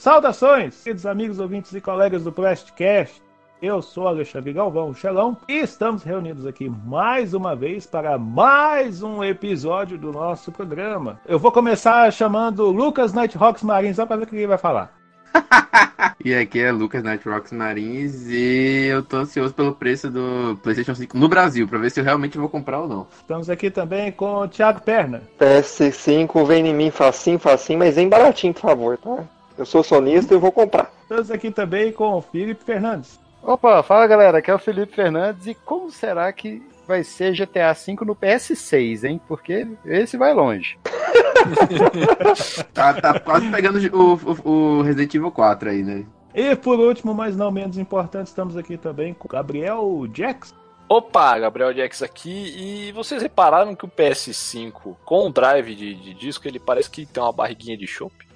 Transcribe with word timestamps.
Saudações, 0.00 0.82
queridos 0.82 1.04
amigos, 1.04 1.38
ouvintes 1.38 1.74
e 1.74 1.80
colegas 1.80 2.24
do 2.24 2.32
Plastcast. 2.32 3.22
Eu 3.60 3.82
sou 3.82 4.08
Alexandre 4.08 4.50
Galvão, 4.50 4.94
Xelão, 4.94 5.36
e 5.46 5.58
estamos 5.58 6.02
reunidos 6.02 6.46
aqui 6.46 6.70
mais 6.70 7.34
uma 7.34 7.54
vez 7.54 7.84
para 7.84 8.16
mais 8.16 9.02
um 9.02 9.22
episódio 9.22 9.98
do 9.98 10.10
nosso 10.10 10.50
programa. 10.50 11.20
Eu 11.28 11.38
vou 11.38 11.52
começar 11.52 12.10
chamando 12.14 12.70
Lucas 12.70 13.12
Nighthawks 13.12 13.62
Marins, 13.62 13.96
só 13.96 14.06
para 14.06 14.16
ver 14.16 14.22
o 14.22 14.26
que 14.28 14.36
ele 14.36 14.46
vai 14.46 14.56
falar. 14.56 14.90
e 16.24 16.34
aqui 16.34 16.60
é 16.60 16.72
Lucas 16.72 17.02
Nighthawks 17.02 17.52
Marins 17.52 18.26
e 18.26 18.86
eu 18.86 19.02
tô 19.02 19.18
ansioso 19.18 19.52
pelo 19.52 19.74
preço 19.74 20.10
do 20.10 20.58
PlayStation 20.62 20.94
5 20.94 21.18
no 21.18 21.28
Brasil, 21.28 21.68
para 21.68 21.78
ver 21.78 21.90
se 21.90 22.00
eu 22.00 22.04
realmente 22.04 22.38
vou 22.38 22.48
comprar 22.48 22.80
ou 22.80 22.88
não. 22.88 23.06
Estamos 23.18 23.50
aqui 23.50 23.70
também 23.70 24.10
com 24.10 24.36
o 24.36 24.48
Thiago 24.48 24.80
Perna. 24.80 25.20
PS5 25.38 26.46
vem 26.46 26.68
em 26.68 26.74
mim 26.74 26.90
facinho, 26.90 27.38
facinho, 27.38 27.80
mas 27.80 27.96
vem 27.96 28.08
baratinho, 28.08 28.54
por 28.54 28.62
favor, 28.62 28.96
tá? 28.96 29.26
Eu 29.60 29.66
sou 29.66 29.84
sonista 29.84 30.32
e 30.32 30.36
eu 30.36 30.40
vou 30.40 30.50
comprar. 30.50 30.90
Estamos 31.02 31.30
aqui 31.30 31.50
também 31.50 31.92
com 31.92 32.14
o 32.14 32.22
Felipe 32.22 32.64
Fernandes. 32.64 33.20
Opa, 33.42 33.82
fala 33.82 34.06
galera, 34.06 34.38
aqui 34.38 34.50
é 34.50 34.54
o 34.54 34.58
Felipe 34.58 34.94
Fernandes 34.94 35.46
e 35.46 35.54
como 35.54 35.90
será 35.90 36.32
que 36.32 36.62
vai 36.88 37.04
ser 37.04 37.34
GTA 37.34 37.74
V 37.74 38.06
no 38.06 38.16
PS6, 38.16 39.04
hein? 39.04 39.20
Porque 39.28 39.66
esse 39.84 40.16
vai 40.16 40.32
longe. 40.32 40.78
tá, 42.72 42.94
tá 42.94 43.20
quase 43.20 43.50
pegando 43.50 43.78
o, 43.94 44.14
o, 44.14 44.78
o, 44.78 44.82
Resident 44.82 45.14
Evil 45.14 45.30
4 45.30 45.68
aí, 45.68 45.82
né? 45.82 46.06
E 46.34 46.56
por 46.56 46.80
último, 46.80 47.12
mas 47.12 47.36
não 47.36 47.50
menos 47.50 47.76
importante, 47.76 48.28
estamos 48.28 48.56
aqui 48.56 48.78
também 48.78 49.12
com 49.12 49.28
Gabriel 49.28 50.08
Jax. 50.10 50.54
Opa, 50.88 51.38
Gabriel 51.38 51.74
Jax 51.74 52.02
aqui. 52.02 52.54
E 52.56 52.92
vocês 52.92 53.20
repararam 53.20 53.76
que 53.76 53.84
o 53.84 53.88
PS5 53.88 54.96
com 55.04 55.26
o 55.26 55.30
drive 55.30 55.74
de, 55.74 55.94
de 55.96 56.14
disco 56.14 56.48
ele 56.48 56.58
parece 56.58 56.88
que 56.88 57.04
tem 57.04 57.22
uma 57.22 57.30
barriguinha 57.30 57.76
de 57.76 57.86
chope? 57.86 58.29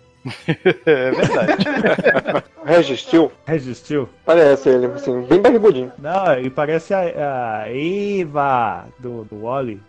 É 0.86 1.10
verdade. 1.10 2.44
Resistiu? 2.64 3.30
Resistiu. 3.46 4.08
Parece 4.24 4.70
ele, 4.70 4.86
assim, 4.86 5.22
bem 5.22 5.40
barrigudinho. 5.40 5.92
Não, 5.98 6.38
e 6.40 6.48
parece 6.48 6.94
a, 6.94 7.00
a 7.00 7.68
Eva 7.68 8.86
do, 8.98 9.24
do 9.24 9.42
Wally. 9.42 9.80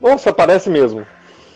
Nossa, 0.00 0.32
parece 0.32 0.70
mesmo. 0.70 1.06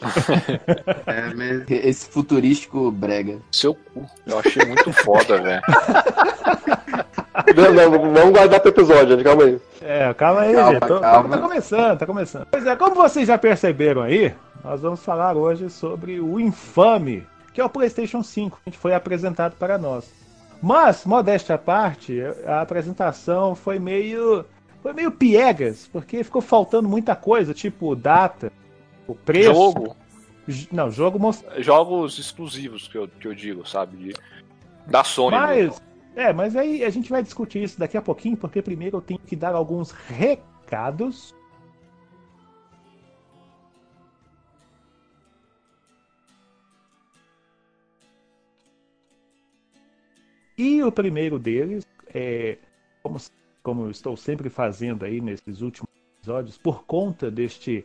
é, 1.07 1.89
esse 1.89 2.11
futurístico 2.11 2.91
brega. 2.91 3.39
Seu 3.51 3.75
cu. 3.75 4.05
Eu 4.27 4.39
achei 4.39 4.65
muito 4.67 4.93
foda, 4.93 5.41
velho. 5.41 5.63
Não, 7.57 7.73
não, 7.73 8.13
vamos 8.13 8.31
guardar 8.31 8.61
pro 8.61 8.69
episódio, 8.69 9.25
calma 9.25 9.45
aí. 9.45 9.61
É, 9.81 10.13
calma 10.15 10.43
aí, 10.43 10.55
calma, 10.55 10.73
gente. 10.73 10.87
Tô, 10.87 11.01
calma. 11.01 11.29
Tá 11.31 11.43
começando, 11.43 11.99
tá 11.99 12.07
começando. 12.07 12.47
Pois 12.51 12.67
é, 12.67 12.77
como 12.77 12.95
vocês 12.95 13.27
já 13.27 13.39
perceberam 13.39 14.03
aí, 14.03 14.35
nós 14.63 14.83
vamos 14.83 15.03
falar 15.03 15.35
hoje 15.35 15.71
sobre 15.71 16.21
o 16.21 16.39
infame 16.39 17.27
que 17.53 17.61
é 17.61 17.65
o 17.65 17.71
PlayStation 17.71 18.23
5, 18.23 18.61
que 18.65 18.77
foi 18.77 18.95
apresentado 18.95 19.57
para 19.57 19.79
nós. 19.79 20.11
Mas, 20.63 21.05
modéstia 21.05 21.57
à 21.57 21.59
parte, 21.59 22.21
a 22.47 22.61
apresentação 22.61 23.55
foi 23.55 23.79
meio 23.79 24.45
foi 24.83 24.93
meio 24.93 25.13
piegas, 25.13 25.89
porque 25.93 26.25
ficou 26.25 26.43
faltando 26.43 26.89
muita 26.89 27.15
coisa, 27.15 27.55
tipo 27.55 27.95
data, 27.95 28.53
o 29.07 29.15
preço. 29.15 29.55
Jogo. 29.55 29.97
Não, 30.73 30.91
jogo 30.91 31.21
most... 31.21 31.45
Jogos 31.59 32.19
exclusivos 32.19 32.89
que 32.89 32.99
eu, 32.99 33.07
que 33.07 33.29
eu 33.29 33.35
digo, 33.35 33.67
sabe? 33.67 34.13
Da 34.87 35.05
Sony. 35.05 35.37
Mas, 35.37 35.83
é, 36.17 36.33
mas 36.33 36.57
aí 36.57 36.85
a 36.85 36.91
gente 36.91 37.11
vai 37.11 37.23
discutir 37.23 37.63
isso 37.63 37.79
daqui 37.79 37.97
a 37.97 38.03
pouquinho, 38.03 38.37
porque 38.37 38.61
primeiro 38.61 38.97
eu 38.97 39.01
tenho 39.01 39.21
que 39.21 39.37
dar 39.37 39.55
alguns 39.55 39.93
recados 39.93 41.33
E 50.65 50.81
o 50.81 50.93
primeiro 50.93 51.41
deles, 51.41 51.85
é, 52.15 52.57
como, 53.03 53.19
como 53.65 53.91
estou 53.91 54.17
sempre 54.17 54.49
fazendo 54.49 55.05
aí 55.05 55.21
nesses 55.21 55.61
últimos 55.61 55.91
episódios, 56.19 56.57
por 56.57 56.85
conta 56.85 57.33
deste 57.33 57.85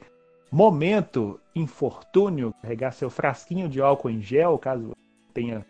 momento 0.52 1.40
infortúnio, 1.56 2.54
carregar 2.62 2.92
seu 2.92 3.10
frasquinho 3.10 3.68
de 3.68 3.82
álcool 3.82 4.12
em 4.12 4.22
gel, 4.22 4.60
caso 4.60 4.92
tenha 5.34 5.66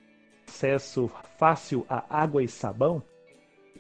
acesso 0.46 1.10
fácil 1.38 1.86
a 1.88 2.04
água 2.10 2.44
e 2.44 2.48
sabão, 2.50 3.02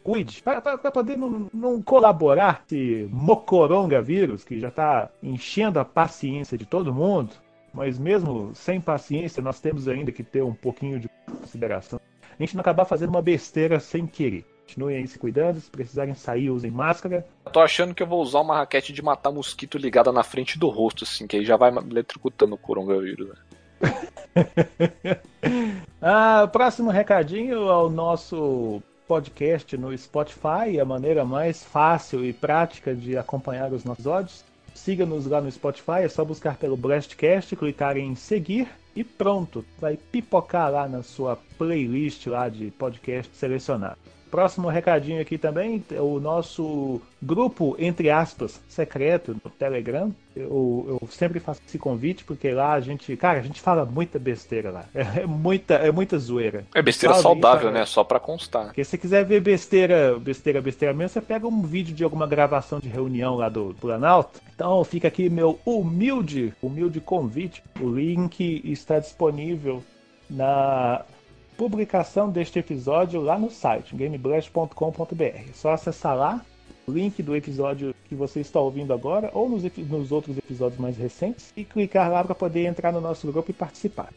cuide, 0.01 0.41
para 0.41 0.89
poder 0.89 1.17
não, 1.17 1.49
não 1.53 1.81
colaborar 1.81 2.63
esse 2.65 3.09
mocoronga 3.11 4.01
vírus 4.01 4.45
que 4.45 4.57
já 4.57 4.69
está 4.69 5.09
enchendo 5.21 5.81
a 5.81 5.83
paciência 5.83 6.57
de 6.57 6.65
todo 6.65 6.93
mundo, 6.93 7.33
mas 7.73 7.99
mesmo 7.99 8.55
sem 8.55 8.79
paciência, 8.79 9.43
nós 9.43 9.59
temos 9.59 9.89
ainda 9.89 10.13
que 10.13 10.23
ter 10.23 10.43
um 10.43 10.53
pouquinho 10.53 10.97
de 10.97 11.09
consideração 11.41 11.99
a 12.39 12.43
gente 12.43 12.55
não 12.55 12.61
acabar 12.61 12.85
fazendo 12.85 13.09
uma 13.09 13.21
besteira 13.21 13.79
sem 13.79 14.05
querer. 14.05 14.45
Continuem 14.67 14.97
aí 14.97 15.07
se 15.07 15.17
cuidando, 15.17 15.61
se 15.61 15.71
precisarem 15.71 16.13
sair, 16.13 16.49
usem 16.49 16.69
máscara. 16.69 17.25
Eu 17.45 17.51
tô 17.51 17.61
achando 17.61 17.95
que 17.95 18.03
eu 18.03 18.07
vou 18.07 18.21
usar 18.21 18.41
uma 18.41 18.57
raquete 18.57 18.91
de 18.91 19.01
matar 19.01 19.31
mosquito 19.31 19.77
ligada 19.77 20.11
na 20.11 20.23
frente 20.23 20.59
do 20.59 20.67
rosto, 20.67 21.05
assim, 21.05 21.25
que 21.25 21.37
aí 21.37 21.45
já 21.45 21.55
vai 21.55 21.71
eletrocutando 21.71 22.55
o 22.55 22.57
coronavírus. 22.57 23.29
Né? 23.29 23.35
ah, 26.01 26.49
próximo 26.51 26.91
recadinho 26.91 27.69
ao 27.69 27.89
nosso 27.89 28.81
podcast 29.07 29.77
no 29.77 29.97
Spotify, 29.97 30.79
a 30.81 30.85
maneira 30.85 31.23
mais 31.23 31.63
fácil 31.63 32.25
e 32.25 32.33
prática 32.33 32.93
de 32.93 33.17
acompanhar 33.17 33.71
os 33.71 33.85
nossos 33.85 34.05
episódios. 34.05 34.43
Siga-nos 34.75 35.25
lá 35.25 35.41
no 35.41 35.49
Spotify, 35.49 36.03
é 36.03 36.09
só 36.09 36.23
buscar 36.25 36.57
pelo 36.57 36.77
Blastcast, 36.77 37.55
clicar 37.55 37.97
em 37.97 38.13
seguir 38.15 38.67
e 38.97 39.03
pronto, 39.03 39.63
vai 39.79 39.95
pipocar 39.95 40.71
lá 40.71 40.87
na 40.87 41.03
sua 41.03 41.35
playlist 41.55 42.25
lá 42.25 42.49
de 42.49 42.71
podcast 42.71 43.31
selecionado. 43.35 43.99
Próximo 44.29 44.67
recadinho 44.67 45.21
aqui 45.21 45.37
também, 45.37 45.83
o 45.91 46.19
nosso 46.19 47.01
grupo, 47.21 47.75
entre 47.79 48.09
aspas, 48.09 48.61
secreto 48.67 49.35
no 49.43 49.49
Telegram. 49.49 50.11
Eu, 50.35 50.99
eu, 51.01 51.09
sempre 51.09 51.39
faço 51.39 51.61
esse 51.67 51.79
convite, 51.79 52.23
porque 52.23 52.51
lá 52.51 52.73
a 52.73 52.79
gente, 52.79 53.15
cara, 53.17 53.39
a 53.39 53.41
gente 53.41 53.59
fala 53.59 53.85
muita 53.85 54.19
besteira 54.19 54.69
lá. 54.69 54.85
É, 54.93 55.21
é 55.23 55.25
muita, 55.25 55.75
é 55.75 55.91
muita 55.91 56.17
zoeira. 56.19 56.65
É 56.75 56.81
besteira 56.81 57.15
saudável, 57.15 57.69
aí, 57.69 57.73
né? 57.73 57.85
Só 57.85 58.03
pra 58.03 58.19
constar. 58.19 58.65
Porque 58.65 58.83
se 58.83 58.91
você 58.91 58.97
quiser 58.97 59.25
ver 59.25 59.41
besteira, 59.41 60.19
besteira, 60.19 60.61
besteira 60.61 60.93
mesmo, 60.93 61.09
você 61.09 61.21
pega 61.21 61.47
um 61.47 61.61
vídeo 61.61 61.95
de 61.95 62.03
alguma 62.03 62.27
gravação 62.27 62.79
de 62.79 62.87
reunião 62.87 63.35
lá 63.35 63.49
do 63.49 63.75
Planalto. 63.79 64.39
Então 64.53 64.83
fica 64.83 65.07
aqui 65.07 65.29
meu 65.29 65.59
humilde, 65.65 66.53
humilde 66.61 66.99
convite. 66.99 67.63
O 67.79 67.89
link 67.89 68.61
está 68.65 68.99
disponível 68.99 69.83
na 70.29 71.03
publicação 71.57 72.29
deste 72.29 72.59
episódio 72.59 73.19
lá 73.19 73.37
no 73.37 73.49
site 73.49 73.95
gameblast.com.br. 73.95 75.23
É 75.23 75.43
só 75.53 75.71
acessar 75.71 76.15
lá 76.15 76.41
o 76.87 76.91
link 76.91 77.21
do 77.21 77.35
episódio 77.35 77.93
que 78.07 78.15
você 78.15 78.39
está 78.39 78.59
ouvindo 78.59 78.93
agora 78.93 79.29
ou 79.33 79.49
nos, 79.49 79.63
nos 79.75 80.11
outros 80.11 80.37
episódios 80.37 80.79
mais 80.79 80.97
recentes 80.97 81.51
e 81.57 81.65
clicar 81.65 82.09
lá 82.09 82.23
para 82.23 82.35
poder 82.35 82.65
entrar 82.65 82.93
no 82.93 83.01
nosso 83.01 83.29
grupo 83.29 83.51
e 83.51 83.53
participar. 83.53 84.09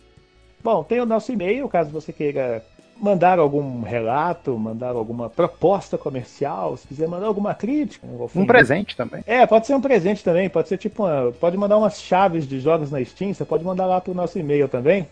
Bom, 0.62 0.84
tem 0.84 1.00
o 1.00 1.06
nosso 1.06 1.32
e-mail, 1.32 1.68
caso 1.68 1.90
você 1.90 2.12
queira 2.12 2.62
mandar 3.00 3.38
algum 3.38 3.80
relato, 3.80 4.56
mandar 4.58 4.90
alguma 4.90 5.30
proposta 5.30 5.96
comercial, 5.96 6.76
se 6.76 6.86
quiser 6.86 7.08
mandar 7.08 7.26
alguma 7.26 7.54
crítica. 7.54 8.06
Um 8.36 8.46
presente 8.46 8.94
também. 8.94 9.22
É, 9.26 9.46
pode 9.46 9.66
ser 9.66 9.74
um 9.74 9.80
presente 9.80 10.22
também, 10.22 10.50
pode 10.50 10.68
ser 10.68 10.76
tipo 10.76 11.04
uma, 11.04 11.32
pode 11.32 11.56
mandar 11.56 11.78
umas 11.78 12.00
chaves 12.00 12.46
de 12.46 12.60
jogos 12.60 12.90
na 12.90 13.02
Steam, 13.02 13.32
você 13.32 13.44
pode 13.44 13.64
mandar 13.64 13.86
lá 13.86 14.00
para 14.00 14.10
o 14.10 14.14
nosso 14.14 14.38
e-mail 14.38 14.68
também. 14.68 15.08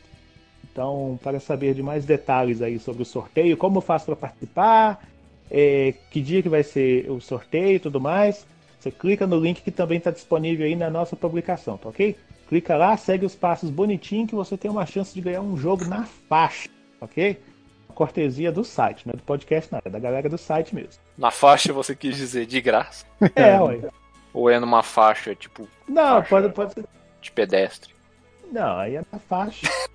Então, 0.71 1.19
para 1.21 1.39
saber 1.39 1.73
de 1.73 1.83
mais 1.83 2.05
detalhes 2.05 2.61
aí 2.61 2.79
sobre 2.79 3.03
o 3.03 3.05
sorteio, 3.05 3.57
como 3.57 3.77
eu 3.77 3.81
faço 3.81 4.05
para 4.05 4.15
participar, 4.15 5.05
é, 5.49 5.93
que 6.09 6.21
dia 6.21 6.41
que 6.41 6.47
vai 6.47 6.63
ser 6.63 7.11
o 7.11 7.19
sorteio 7.19 7.75
e 7.75 7.79
tudo 7.79 7.99
mais, 7.99 8.47
você 8.79 8.89
clica 8.89 9.27
no 9.27 9.37
link 9.37 9.61
que 9.61 9.71
também 9.71 9.97
está 9.97 10.11
disponível 10.11 10.65
aí 10.65 10.75
na 10.75 10.89
nossa 10.89 11.15
publicação, 11.15 11.77
tá 11.77 11.89
ok? 11.89 12.15
Clica 12.47 12.75
lá, 12.77 12.95
segue 12.95 13.25
os 13.25 13.35
passos 13.35 13.69
bonitinho 13.69 14.25
que 14.25 14.35
você 14.35 14.57
tem 14.57 14.71
uma 14.71 14.85
chance 14.85 15.13
de 15.13 15.21
ganhar 15.21 15.41
um 15.41 15.57
jogo 15.57 15.85
na 15.85 16.05
faixa, 16.05 16.69
ok? 16.99 17.37
Cortesia 18.01 18.51
do 18.51 18.63
site, 18.63 19.05
não 19.05 19.13
é 19.13 19.17
do 19.17 19.21
podcast 19.21 19.71
nada, 19.71 19.83
é 19.87 19.91
da 19.91 19.99
galera 19.99 20.27
do 20.27 20.35
site 20.35 20.73
mesmo. 20.73 20.93
Na 21.15 21.29
faixa 21.29 21.71
você 21.71 21.95
quis 21.95 22.17
dizer 22.17 22.47
de 22.47 22.59
graça. 22.59 23.05
É, 23.35 23.59
ué. 23.61 23.79
Ou 24.33 24.49
é 24.49 24.59
numa 24.59 24.81
faixa, 24.81 25.35
tipo, 25.35 25.67
Não, 25.87 26.15
Faixa. 26.15 26.29
pode, 26.29 26.49
pode 26.49 26.73
ser. 26.73 26.85
de 27.21 27.31
pedestre? 27.31 27.93
Não, 28.51 28.79
aí 28.79 28.95
é 28.95 29.03
na 29.11 29.19
faixa. 29.19 29.67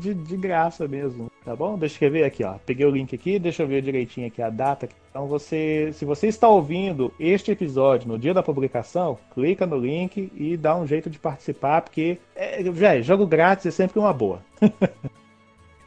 De, 0.00 0.12
de 0.14 0.36
graça 0.36 0.88
mesmo, 0.88 1.30
tá 1.44 1.54
bom? 1.54 1.78
Deixa 1.78 2.04
eu 2.04 2.10
ver 2.10 2.24
aqui, 2.24 2.42
ó. 2.42 2.54
Peguei 2.66 2.84
o 2.84 2.90
link 2.90 3.14
aqui, 3.14 3.38
deixa 3.38 3.62
eu 3.62 3.68
ver 3.68 3.80
direitinho 3.80 4.26
aqui 4.26 4.42
a 4.42 4.50
data. 4.50 4.88
Então 5.08 5.28
você, 5.28 5.90
se 5.94 6.04
você 6.04 6.26
está 6.26 6.48
ouvindo 6.48 7.14
este 7.20 7.52
episódio 7.52 8.08
no 8.08 8.18
dia 8.18 8.34
da 8.34 8.42
publicação, 8.42 9.16
clica 9.32 9.64
no 9.66 9.78
link 9.78 10.28
e 10.34 10.56
dá 10.56 10.74
um 10.74 10.88
jeito 10.88 11.08
de 11.08 11.20
participar, 11.20 11.82
porque 11.82 12.18
é, 12.34 12.60
véi, 12.64 13.00
jogo 13.04 13.24
grátis 13.28 13.64
é 13.66 13.70
sempre 13.70 14.00
uma 14.00 14.12
boa. 14.12 14.42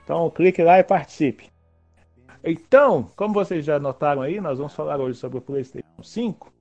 então 0.04 0.30
clique 0.30 0.62
lá 0.62 0.80
e 0.80 0.84
participe. 0.84 1.52
Então, 2.44 3.10
como 3.16 3.34
vocês 3.34 3.64
já 3.64 3.80
notaram 3.80 4.22
aí, 4.22 4.42
nós 4.42 4.58
vamos 4.58 4.74
falar 4.74 5.00
hoje 5.00 5.18
sobre 5.18 5.38
o 5.38 5.42
PlayStation 5.42 6.04
5. 6.04 6.52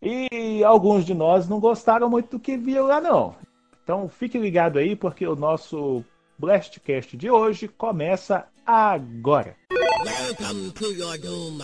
E 0.00 0.62
alguns 0.62 1.04
de 1.04 1.14
nós 1.14 1.48
não 1.48 1.58
gostaram 1.58 2.08
muito 2.08 2.36
do 2.36 2.40
que 2.40 2.56
viram 2.56 2.86
lá, 2.86 3.00
não. 3.00 3.34
Então 3.82 4.08
fique 4.08 4.38
ligado 4.38 4.78
aí, 4.78 4.94
porque 4.94 5.26
o 5.26 5.34
nosso 5.34 6.04
Blastcast 6.38 7.16
de 7.16 7.30
hoje 7.30 7.66
começa 7.66 8.46
agora. 8.64 9.56
Welcome 10.04 10.70
to 10.72 10.92
your 10.92 11.18
doom. 11.18 11.60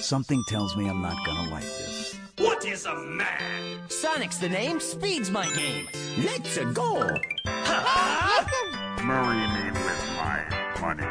Something 0.00 0.42
tells 0.48 0.76
me 0.76 0.88
I'm 0.88 1.00
not 1.00 1.16
gonna 1.24 1.50
like 1.50 1.66
this. 1.66 2.18
What 2.38 2.66
is 2.66 2.86
a 2.86 2.94
man? 2.94 3.88
Sonic's 3.88 4.38
the 4.38 4.48
name, 4.48 4.80
speed's 4.80 5.30
my 5.30 5.46
game. 5.54 5.88
Let's 6.18 6.58
go. 6.74 7.00
Marry 9.04 9.36
me 9.36 9.85
money. 10.86 11.02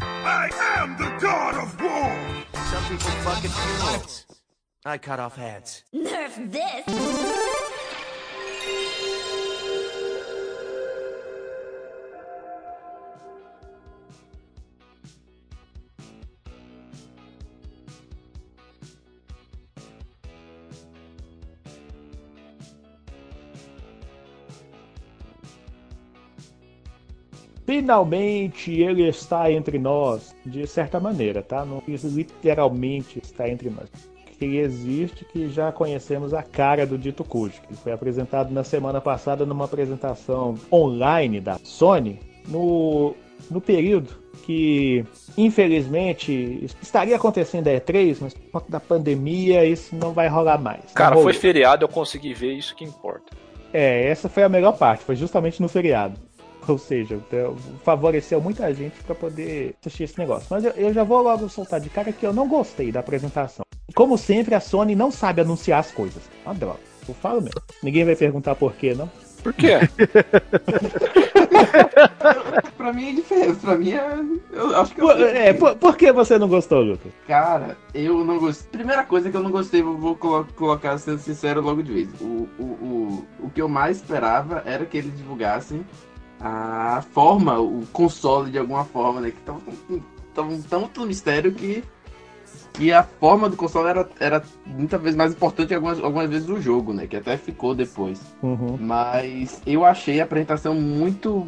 I 0.00 0.48
am 0.78 0.96
the 0.96 1.10
god 1.18 1.54
of 1.56 1.68
war! 1.82 2.12
Some 2.70 2.84
people 2.84 3.10
fucking 3.26 3.50
funerals. 3.50 4.26
I 4.84 4.96
cut 4.96 5.18
off 5.18 5.34
heads. 5.36 5.82
Nerf 5.92 6.52
this! 6.52 7.73
Finalmente 27.74 28.70
ele 28.70 29.08
está 29.08 29.50
entre 29.50 29.80
nós, 29.80 30.32
de 30.46 30.64
certa 30.64 31.00
maneira, 31.00 31.42
tá? 31.42 31.64
Não 31.64 31.80
quis 31.80 32.04
literalmente 32.04 33.18
está 33.18 33.48
entre 33.48 33.68
nós. 33.68 33.88
Que 34.38 34.58
existe, 34.58 35.24
que 35.24 35.48
já 35.48 35.72
conhecemos 35.72 36.32
a 36.32 36.40
cara 36.40 36.86
do 36.86 36.96
Dito 36.96 37.24
Cujo, 37.24 37.60
que 37.66 37.74
foi 37.74 37.90
apresentado 37.90 38.54
na 38.54 38.62
semana 38.62 39.00
passada 39.00 39.44
numa 39.44 39.64
apresentação 39.64 40.54
online 40.70 41.40
da 41.40 41.58
Sony, 41.64 42.20
no, 42.46 43.12
no 43.50 43.60
período 43.60 44.10
que, 44.44 45.04
infelizmente, 45.36 46.64
estaria 46.80 47.16
acontecendo 47.16 47.66
a 47.66 47.72
E3, 47.72 48.18
mas 48.20 48.34
por 48.34 48.52
conta 48.52 48.70
da 48.70 48.78
pandemia 48.78 49.64
isso 49.64 49.96
não 49.96 50.12
vai 50.12 50.28
rolar 50.28 50.58
mais. 50.58 50.92
Cara, 50.94 51.16
Não 51.16 51.22
foi 51.22 51.32
feriado, 51.32 51.84
eu 51.84 51.88
consegui 51.88 52.34
ver 52.34 52.52
isso 52.52 52.76
que 52.76 52.84
importa. 52.84 53.36
É, 53.72 54.08
essa 54.08 54.28
foi 54.28 54.44
a 54.44 54.48
melhor 54.48 54.78
parte, 54.78 55.02
foi 55.02 55.16
justamente 55.16 55.60
no 55.60 55.68
feriado. 55.68 56.16
Ou 56.68 56.78
seja, 56.78 57.18
favoreceu 57.84 58.40
muita 58.40 58.72
gente 58.74 58.94
para 59.04 59.14
poder 59.14 59.74
assistir 59.80 60.04
esse 60.04 60.18
negócio. 60.18 60.46
Mas 60.50 60.64
eu, 60.64 60.70
eu 60.72 60.92
já 60.92 61.04
vou 61.04 61.22
logo 61.22 61.48
soltar 61.48 61.80
de 61.80 61.88
cara 61.90 62.12
que 62.12 62.26
eu 62.26 62.32
não 62.32 62.48
gostei 62.48 62.90
da 62.92 63.00
apresentação. 63.00 63.64
Como 63.94 64.16
sempre, 64.18 64.54
a 64.54 64.60
Sony 64.60 64.94
não 64.94 65.10
sabe 65.10 65.40
anunciar 65.42 65.80
as 65.80 65.90
coisas. 65.90 66.22
Uma 66.44 66.54
droga. 66.54 66.80
Eu 67.08 67.14
falo 67.14 67.40
mesmo. 67.42 67.60
Ninguém 67.82 68.04
vai 68.04 68.16
perguntar 68.16 68.54
por 68.54 68.72
quê, 68.74 68.94
não? 68.94 69.10
Por 69.42 69.52
quê? 69.52 69.78
Pra 72.76 72.92
mim 72.92 73.10
é 73.10 73.12
diferente. 73.12 73.58
Pra 73.60 73.76
mim 73.76 73.92
é. 73.92 74.18
Eu 74.52 74.76
acho 74.76 74.94
que 74.94 75.00
eu 75.00 75.06
Por, 75.06 75.16
sei. 75.16 75.36
é, 75.36 75.52
por, 75.52 75.76
por 75.76 75.96
que 75.96 76.12
você 76.12 76.38
não 76.38 76.48
gostou, 76.48 76.80
Lucas? 76.80 77.12
Cara, 77.26 77.76
eu 77.94 78.24
não 78.24 78.38
gostei. 78.38 78.68
Primeira 78.72 79.04
coisa 79.04 79.30
que 79.30 79.36
eu 79.36 79.42
não 79.42 79.50
gostei, 79.50 79.82
vou 79.82 80.16
colo- 80.16 80.46
colocar 80.56 80.98
sendo 80.98 81.18
sincero 81.18 81.60
logo 81.60 81.82
de 81.82 81.92
vez. 81.92 82.08
O, 82.20 82.48
o, 82.58 82.62
o, 82.62 83.26
o 83.46 83.50
que 83.50 83.60
eu 83.60 83.68
mais 83.68 83.98
esperava 83.98 84.62
era 84.66 84.84
que 84.84 84.96
eles 84.96 85.16
divulgassem 85.16 85.84
a 86.40 87.02
forma, 87.12 87.58
o 87.60 87.84
console 87.92 88.50
de 88.50 88.58
alguma 88.58 88.84
forma, 88.84 89.20
né? 89.20 89.30
Que 89.30 89.40
tava 89.40 89.60
com- 89.60 90.00
tava 90.34 90.58
tanto 90.68 91.06
mistério 91.06 91.52
que, 91.52 91.82
que 92.74 92.92
a 92.92 93.02
forma 93.02 93.48
do 93.48 93.56
console 93.56 93.88
era, 93.88 94.08
era 94.18 94.42
muitas 94.66 95.00
vezes 95.00 95.16
mais 95.16 95.32
importante 95.32 95.68
que 95.68 95.74
algumas, 95.74 95.98
algumas 96.02 96.28
vezes 96.28 96.46
do 96.46 96.60
jogo, 96.60 96.92
né? 96.92 97.06
Que 97.06 97.16
até 97.16 97.36
ficou 97.36 97.74
depois. 97.74 98.20
Uhum. 98.42 98.76
Mas 98.80 99.62
eu 99.66 99.84
achei 99.84 100.20
a 100.20 100.24
apresentação 100.24 100.74
muito. 100.74 101.46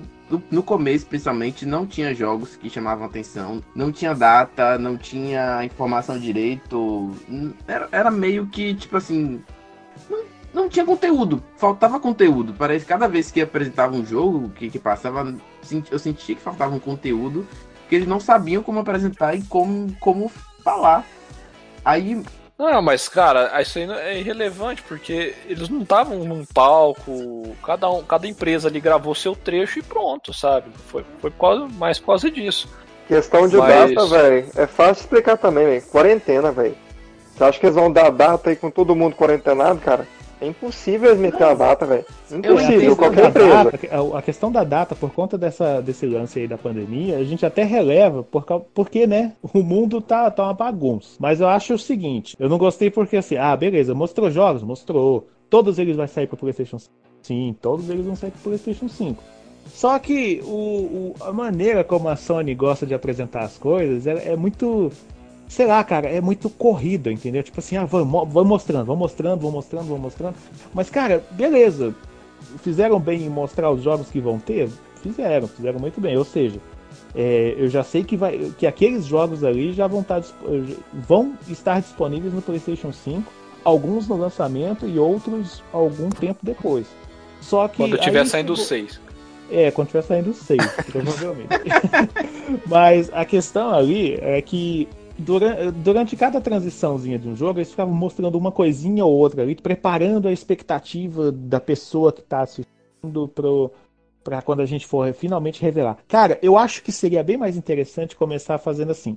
no- 0.50 0.62
começo, 0.62 1.06
principalmente, 1.06 1.64
não 1.66 1.86
tinha 1.86 2.14
jogos 2.14 2.56
que 2.56 2.68
chamavam 2.70 3.06
atenção, 3.06 3.60
não 3.74 3.92
tinha 3.92 4.14
data, 4.14 4.76
não 4.78 4.96
tinha 4.96 5.64
informação 5.64 6.18
direito. 6.18 7.10
Era, 7.66 7.88
era 7.92 8.10
meio 8.10 8.46
que, 8.46 8.74
tipo 8.74 8.96
assim. 8.96 9.42
Não, 10.56 10.70
tinha 10.70 10.87
conteúdo, 10.87 11.43
faltava 11.58 12.00
conteúdo. 12.00 12.55
Parece 12.55 12.87
que 12.87 12.88
cada 12.88 13.06
vez 13.06 13.31
que 13.31 13.43
apresentava 13.43 13.94
um 13.94 14.06
jogo 14.06 14.49
que, 14.49 14.70
que 14.70 14.79
passava, 14.79 15.37
eu 15.91 15.99
sentia 15.99 16.35
que 16.35 16.41
faltava 16.41 16.75
um 16.75 16.81
conteúdo, 16.81 17.47
que 17.91 17.94
eles 17.94 18.08
não 18.08 18.19
sabiam 18.19 18.62
como 18.62 18.79
apresentar 18.79 19.35
e 19.35 19.43
como, 19.43 19.94
como 20.00 20.32
falar. 20.64 21.05
Aí 21.85 22.23
Não, 22.58 22.81
mas 22.81 23.06
cara, 23.06 23.61
isso 23.61 23.79
aí 23.79 23.85
é 23.85 24.19
irrelevante, 24.19 24.82
porque 24.88 25.35
eles 25.44 25.69
não 25.69 25.82
estavam 25.82 26.25
num 26.25 26.47
palco, 26.47 27.55
cada, 27.62 27.91
um, 27.91 28.03
cada 28.03 28.26
empresa 28.26 28.69
ali 28.69 28.81
gravou 28.81 29.14
seu 29.14 29.37
trecho 29.37 29.81
e 29.81 29.82
pronto, 29.82 30.32
sabe? 30.32 30.70
Foi, 30.87 31.05
foi 31.20 31.31
por 31.31 31.38
causa, 31.38 31.69
mais 31.75 31.99
por 31.99 32.06
causa 32.06 32.31
disso. 32.31 32.67
Questão 33.06 33.47
de 33.47 33.58
Mas- 33.58 33.94
data, 33.94 34.06
velho. 34.06 34.49
É 34.56 34.67
fácil 34.67 35.03
explicar 35.03 35.37
também, 35.37 35.67
velho. 35.67 35.82
Quarentena, 35.82 36.50
velho. 36.50 36.79
Você 37.34 37.44
acha 37.44 37.60
que 37.60 37.67
eles 37.67 37.77
vão 37.77 37.93
dar 37.93 38.08
data 38.08 38.48
aí 38.48 38.56
com 38.56 38.70
todo 38.70 38.96
mundo 38.96 39.15
quarentenado, 39.15 39.79
cara? 39.81 40.08
É 40.40 40.46
impossível 40.48 41.08
eles 41.10 41.20
meter 41.20 41.43
a 41.44 41.55
data, 41.55 41.86
velho. 41.86 42.05
A 42.31 42.36
Impossível, 42.36 42.78
questão 42.81 42.96
qualquer 42.96 43.22
da 43.22 43.28
empresa. 43.28 43.64
data, 43.64 44.16
a- 44.19 44.22
questão 44.22 44.52
da 44.52 44.64
data, 44.64 44.94
por 44.94 45.10
conta 45.12 45.38
dessa, 45.38 45.81
desse 45.81 46.05
lance 46.05 46.38
aí 46.40 46.46
da 46.46 46.58
pandemia, 46.58 47.16
a 47.16 47.24
gente 47.24 47.46
até 47.46 47.64
releva, 47.64 48.22
por, 48.22 48.44
porque, 48.74 49.06
né, 49.06 49.32
o 49.55 49.62
mundo 49.62 49.98
tá, 50.00 50.31
tá 50.31 50.43
uma 50.44 50.52
bagunça. 50.52 51.16
Mas 51.19 51.40
eu 51.40 51.48
acho 51.48 51.72
o 51.74 51.78
seguinte, 51.78 52.36
eu 52.38 52.48
não 52.50 52.58
gostei 52.58 52.90
porque 52.90 53.16
assim, 53.16 53.36
ah, 53.38 53.56
beleza, 53.56 53.94
mostrou 53.94 54.31
jogos? 54.31 54.62
Mostrou. 54.62 55.26
Todos 55.48 55.78
eles 55.78 55.96
vão 55.96 56.06
sair 56.06 56.26
pro 56.26 56.36
Playstation 56.36 56.78
5. 56.78 56.93
Sim, 57.22 57.56
todos 57.62 57.88
eles 57.88 58.05
vão 58.05 58.14
sair 58.14 58.31
pro 58.32 58.40
Playstation 58.43 58.88
5. 58.88 59.22
Só 59.69 59.98
que 59.98 60.43
o, 60.44 60.48
o- 60.50 61.14
a 61.22 61.32
maneira 61.32 61.82
como 61.82 62.08
a 62.08 62.14
Sony 62.16 62.55
gosta 62.55 62.84
de 62.86 62.93
apresentar 62.94 63.40
as 63.44 63.56
coisas 63.56 64.06
é, 64.06 64.32
é 64.32 64.36
muito. 64.36 64.93
Sei 65.48 65.67
lá, 65.67 65.82
cara, 65.84 66.08
é 66.08 66.20
muito 66.20 66.50
corrida, 66.50 67.10
entendeu? 67.12 67.43
Tipo 67.43 67.60
assim, 67.60 67.76
ah, 67.76 67.84
vamos, 67.84 68.29
vamos 68.32 68.48
mostrando, 68.48 68.84
vamos 68.86 69.00
mostrando, 69.00 69.38
vamos 69.41 69.55
mostrando, 69.55 69.86
vamos 69.86 70.03
mostrando. 70.03 70.34
Mas, 70.74 70.91
cara, 70.91 71.24
beleza. 71.32 71.94
Fizeram 72.62 72.98
bem 73.00 73.22
em 73.22 73.29
mostrar 73.31 73.70
os 73.70 73.82
jogos 73.82 74.08
que 74.10 74.20
vão 74.20 74.38
ter? 74.38 74.69
Fizeram, 75.03 75.46
fizeram 75.48 75.79
muito 75.79 76.00
bem. 76.00 76.17
Ou 76.17 76.24
seja, 76.24 76.58
é, 77.15 77.55
eu 77.56 77.69
já 77.69 77.82
sei 77.82 78.03
que, 78.05 78.17
vai, 78.17 78.53
que 78.58 78.67
aqueles 78.67 79.05
jogos 79.06 79.43
ali 79.44 79.72
já 79.72 79.86
vão 79.86 80.00
estar, 80.00 80.20
disp- 80.20 80.34
vão 80.93 81.34
estar 81.48 81.81
disponíveis 81.81 82.32
no 82.34 82.43
PlayStation 82.43 82.93
5, 82.93 83.32
alguns 83.65 84.06
no 84.08 84.17
lançamento 84.17 84.86
e 84.86 84.98
outros 84.98 85.62
algum 85.72 86.08
tempo 86.10 86.41
depois. 86.43 86.86
Só 87.41 87.69
que. 87.69 87.79
Quando 87.79 87.98
tiver 87.98 88.26
saindo 88.26 88.53
o 88.53 88.56
chegou- 88.56 88.69
6. 88.69 89.00
é, 89.50 89.70
quando 89.70 89.88
tiver 89.88 90.03
saindo 90.03 90.34
seis, 90.34 90.62
provavelmente. 90.91 91.48
Mas 92.67 93.10
a 93.12 93.24
questão 93.24 93.72
ali 93.74 94.15
é 94.20 94.41
que 94.43 94.88
durante, 95.19 95.70
durante 95.73 96.17
cada 96.17 96.41
transiçãozinha 96.41 97.19
de 97.19 97.29
um 97.29 97.37
jogo, 97.37 97.58
eles 97.58 97.70
ficavam 97.70 97.94
mostrando 97.94 98.37
uma 98.37 98.53
coisinha 98.53 99.05
ou 99.05 99.13
outra 99.13 99.43
ali, 99.43 99.55
preparando 99.55 100.29
a 100.29 100.32
expectativa 100.32 101.32
da 101.32 101.61
pessoa 101.61 102.13
que 102.13 102.23
tá 102.23 102.41
assistindo 102.41 103.29
pro, 103.29 103.70
pra 104.23 104.43
quando 104.43 104.61
a 104.61 104.67
gente 104.67 104.87
for 104.87 105.13
finalmente 105.13 105.63
revelar. 105.63 105.99
Cara, 106.08 106.39
eu 106.43 106.56
acho 106.56 106.82
que 106.82 106.93
seria 106.93 107.23
bem 107.23 107.37
mais 107.37 107.56
interessante 107.56 108.17
começar 108.17 108.58
fazendo 108.58 108.91
assim. 108.91 109.17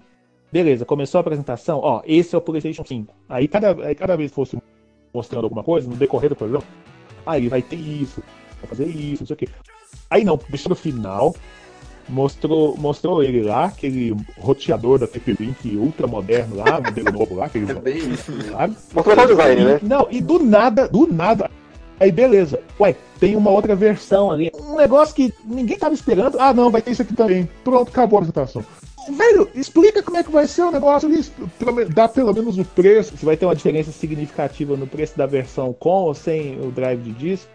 Beleza, 0.52 0.86
começou 0.86 1.20
a 1.20 1.22
apresentação, 1.22 1.80
ó, 1.84 2.02
esse 2.06 2.34
é 2.34 2.38
o 2.38 2.42
PlayStation 2.42 2.84
5. 2.84 3.14
Aí 3.28 3.48
cada, 3.48 3.86
aí 3.86 3.94
cada 3.94 4.16
vez 4.16 4.32
fosse 4.32 4.58
mostrando 5.14 5.44
alguma 5.44 5.64
coisa, 5.64 5.88
no 5.88 5.96
decorrer 5.96 6.30
do 6.30 6.36
programa, 6.36 6.64
aí 7.26 7.48
vai 7.48 7.62
ter 7.62 7.76
isso, 7.76 8.24
vai 8.60 8.70
fazer 8.70 8.88
isso, 8.88 9.24
não 9.24 9.28
sei 9.28 9.34
o 9.34 9.38
quê. 9.38 9.50
Aí 10.10 10.24
não, 10.24 10.40
deixou 10.50 10.70
no 10.70 10.76
final, 10.76 11.36
mostrou, 12.10 12.76
mostrou 12.78 13.24
ele 13.24 13.44
lá, 13.44 13.66
aquele 13.66 14.16
roteador 14.38 15.00
da 15.00 15.08
TP-Link 15.08 15.78
ultra 15.78 16.08
moderno 16.08 16.58
lá, 16.58 16.82
modelo 16.82 17.12
novo 17.12 17.36
lá, 17.36 17.46
aquele 17.46 17.72
é 17.72 17.76
bem 17.76 17.98
isso. 17.98 18.32
sabe? 18.52 18.76
Mostrou 18.94 19.18
o 19.18 19.28
design, 19.28 19.64
né? 19.64 19.80
Não, 19.82 20.08
e 20.10 20.20
do 20.20 20.40
nada, 20.40 20.88
do 20.88 21.08
nada. 21.08 21.50
Aí 22.00 22.12
beleza. 22.12 22.62
Ué, 22.80 22.96
tem 23.20 23.36
uma 23.36 23.52
outra 23.52 23.76
versão 23.76 24.32
ali. 24.32 24.50
Um 24.54 24.78
negócio 24.78 25.14
que 25.14 25.34
ninguém 25.44 25.78
tava 25.78 25.94
esperando. 25.94 26.40
Ah, 26.40 26.54
não, 26.54 26.72
vai 26.72 26.82
ter 26.82 26.92
isso 26.92 27.02
aqui 27.02 27.14
também. 27.14 27.50
Pronto, 27.64 27.90
acabou 27.90 28.18
a 28.18 28.22
apresentação. 28.22 28.64
Velho, 29.10 29.50
explica 29.56 30.04
como 30.04 30.18
é 30.18 30.24
que 30.24 30.32
vai 30.32 30.48
ser 30.48 30.62
o 30.62 30.72
negócio 30.72 31.10
Dá 31.94 32.08
pelo 32.08 32.34
menos 32.34 32.58
o 32.58 32.64
preço. 32.64 33.18
Se 33.18 33.26
vai 33.26 33.36
ter 33.36 33.46
uma 33.46 33.56
diferença 33.56 33.92
significativa 33.92 34.78
no 34.78 34.88
preço 34.88 35.18
da 35.18 35.26
versão 35.26 35.74
com 35.74 36.04
ou 36.04 36.14
sem 36.14 36.60
o 36.62 36.72
drive 36.72 37.02
de 37.02 37.12
disco. 37.12 37.50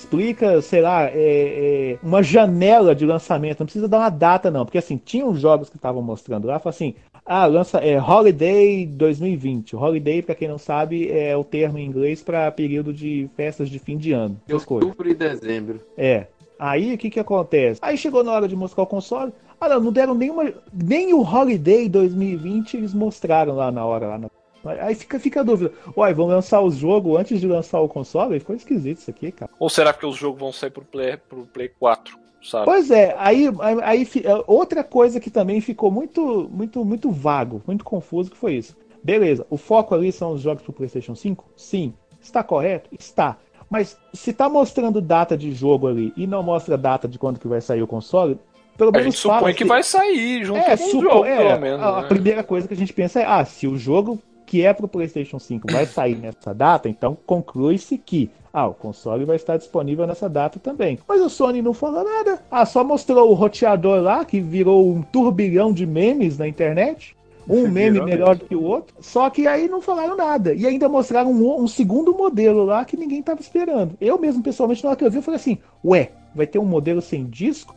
Explica, 0.00 0.62
sei 0.62 0.80
lá, 0.80 1.04
é, 1.04 1.12
é, 1.14 1.98
uma 2.02 2.22
janela 2.22 2.94
de 2.94 3.04
lançamento. 3.04 3.60
Não 3.60 3.66
precisa 3.66 3.86
dar 3.86 3.98
uma 3.98 4.08
data, 4.08 4.50
não. 4.50 4.64
Porque 4.64 4.78
assim, 4.78 4.96
tinha 4.96 5.26
uns 5.26 5.38
jogos 5.38 5.68
que 5.68 5.76
estavam 5.76 6.00
mostrando 6.02 6.46
lá. 6.46 6.58
Fala 6.58 6.70
assim, 6.74 6.94
ah, 7.24 7.44
lança 7.44 7.78
é, 7.78 8.00
Holiday 8.00 8.86
2020. 8.86 9.76
Holiday, 9.76 10.22
pra 10.22 10.34
quem 10.34 10.48
não 10.48 10.56
sabe, 10.58 11.10
é 11.10 11.36
o 11.36 11.44
termo 11.44 11.78
em 11.78 11.84
inglês 11.86 12.22
para 12.22 12.50
período 12.50 12.92
de 12.94 13.28
festas 13.36 13.68
de 13.68 13.78
fim 13.78 13.98
de 13.98 14.12
ano. 14.12 14.40
Outubro 14.86 15.08
e 15.08 15.14
dezembro. 15.14 15.80
É. 15.98 16.26
Aí 16.58 16.94
o 16.94 16.98
que 16.98 17.10
que 17.10 17.20
acontece? 17.20 17.78
Aí 17.82 17.96
chegou 17.96 18.24
na 18.24 18.32
hora 18.32 18.48
de 18.48 18.56
mostrar 18.56 18.82
o 18.82 18.86
console. 18.86 19.32
Ah, 19.60 19.68
não, 19.68 19.80
não 19.80 19.92
deram 19.92 20.14
nenhuma. 20.14 20.50
Nem 20.72 21.12
o 21.12 21.20
Holiday 21.22 21.88
2020 21.90 22.78
eles 22.78 22.94
mostraram 22.94 23.54
lá 23.54 23.70
na 23.70 23.84
hora. 23.84 24.06
Lá 24.08 24.18
na- 24.18 24.30
Aí 24.64 24.94
fica, 24.94 25.18
fica 25.18 25.40
a 25.40 25.42
dúvida. 25.42 25.72
Uai, 25.96 26.12
vão 26.12 26.26
lançar 26.26 26.60
o 26.60 26.70
jogo 26.70 27.16
antes 27.16 27.40
de 27.40 27.46
lançar 27.46 27.80
o 27.80 27.88
console? 27.88 28.38
Ficou 28.38 28.54
esquisito 28.54 28.98
isso 28.98 29.10
aqui, 29.10 29.32
cara. 29.32 29.50
Ou 29.58 29.68
será 29.70 29.92
que 29.92 30.04
os 30.04 30.16
jogos 30.16 30.38
vão 30.40 30.52
sair 30.52 30.70
pro 30.70 30.84
Play, 30.84 31.16
pro 31.16 31.46
Play 31.46 31.70
4, 31.78 32.18
sabe? 32.42 32.64
Pois 32.66 32.90
é, 32.90 33.14
aí, 33.18 33.46
aí, 33.82 34.06
é, 34.22 34.44
outra 34.46 34.84
coisa 34.84 35.18
que 35.18 35.30
também 35.30 35.60
ficou 35.60 35.90
muito, 35.90 36.48
muito, 36.52 36.84
muito 36.84 37.10
vago, 37.10 37.62
muito 37.66 37.84
confuso, 37.84 38.30
que 38.30 38.36
foi 38.36 38.54
isso. 38.54 38.76
Beleza, 39.02 39.46
o 39.48 39.56
foco 39.56 39.94
ali 39.94 40.12
são 40.12 40.32
os 40.32 40.42
jogos 40.42 40.62
pro 40.62 40.72
PlayStation 40.72 41.14
5? 41.14 41.44
Sim. 41.56 41.94
Está 42.20 42.42
correto? 42.42 42.90
Está. 42.98 43.38
Mas 43.70 43.96
se 44.12 44.32
tá 44.32 44.48
mostrando 44.48 45.00
data 45.00 45.38
de 45.38 45.52
jogo 45.52 45.86
ali 45.86 46.12
e 46.16 46.26
não 46.26 46.42
mostra 46.42 46.76
data 46.76 47.08
de 47.08 47.18
quando 47.18 47.38
que 47.38 47.48
vai 47.48 47.60
sair 47.60 47.82
o 47.82 47.86
console, 47.86 48.36
pelo 48.76 48.90
A 48.90 48.92
menos 48.92 49.14
gente 49.14 49.18
supõe 49.18 49.54
que 49.54 49.62
se- 49.62 49.68
vai 49.68 49.82
sair 49.82 50.44
junto 50.44 50.58
é, 50.58 50.76
com 50.76 50.84
o 50.84 51.00
jogo, 51.02 51.24
é, 51.24 51.36
pelo 51.36 51.60
menos. 51.60 51.80
a, 51.82 51.98
a 51.98 52.02
né? 52.02 52.08
primeira 52.08 52.42
coisa 52.42 52.66
que 52.66 52.74
a 52.74 52.76
gente 52.76 52.92
pensa 52.92 53.20
é, 53.20 53.24
ah, 53.24 53.44
se 53.44 53.66
o 53.66 53.78
jogo 53.78 54.18
que 54.50 54.66
é 54.66 54.72
pro 54.72 54.88
PlayStation 54.88 55.38
5 55.38 55.70
vai 55.70 55.86
sair 55.86 56.16
nessa 56.16 56.52
data, 56.52 56.88
então 56.88 57.16
conclui-se 57.24 57.96
que 57.96 58.28
ah, 58.52 58.66
o 58.66 58.74
console 58.74 59.24
vai 59.24 59.36
estar 59.36 59.56
disponível 59.56 60.08
nessa 60.08 60.28
data 60.28 60.58
também. 60.58 60.98
Mas 61.06 61.20
o 61.20 61.30
Sony 61.30 61.62
não 61.62 61.72
falou 61.72 62.02
nada. 62.02 62.42
Ah, 62.50 62.66
só 62.66 62.82
mostrou 62.82 63.30
o 63.30 63.34
roteador 63.34 64.02
lá, 64.02 64.24
que 64.24 64.40
virou 64.40 64.90
um 64.90 65.02
turbilhão 65.02 65.72
de 65.72 65.86
memes 65.86 66.36
na 66.36 66.48
internet. 66.48 67.16
Um 67.48 67.68
meme 67.70 67.92
Virou 67.92 68.08
melhor 68.08 68.34
do 68.34 68.44
que 68.44 68.56
o 68.56 68.64
outro. 68.64 68.92
Só 68.98 69.30
que 69.30 69.46
aí 69.46 69.68
não 69.68 69.80
falaram 69.80 70.16
nada. 70.16 70.52
E 70.52 70.66
ainda 70.66 70.88
mostraram 70.88 71.30
um, 71.30 71.62
um 71.62 71.68
segundo 71.68 72.12
modelo 72.12 72.64
lá 72.64 72.84
que 72.84 72.96
ninguém 72.96 73.22
tava 73.22 73.40
esperando. 73.40 73.96
Eu 74.00 74.18
mesmo, 74.18 74.42
pessoalmente, 74.42 74.82
na 74.82 74.90
hora 74.90 74.98
que 74.98 75.04
eu 75.04 75.10
vi, 75.12 75.18
eu 75.18 75.22
falei 75.22 75.38
assim: 75.38 75.58
ué, 75.84 76.10
vai 76.34 76.44
ter 76.48 76.58
um 76.58 76.64
modelo 76.64 77.00
sem 77.00 77.24
disco? 77.24 77.72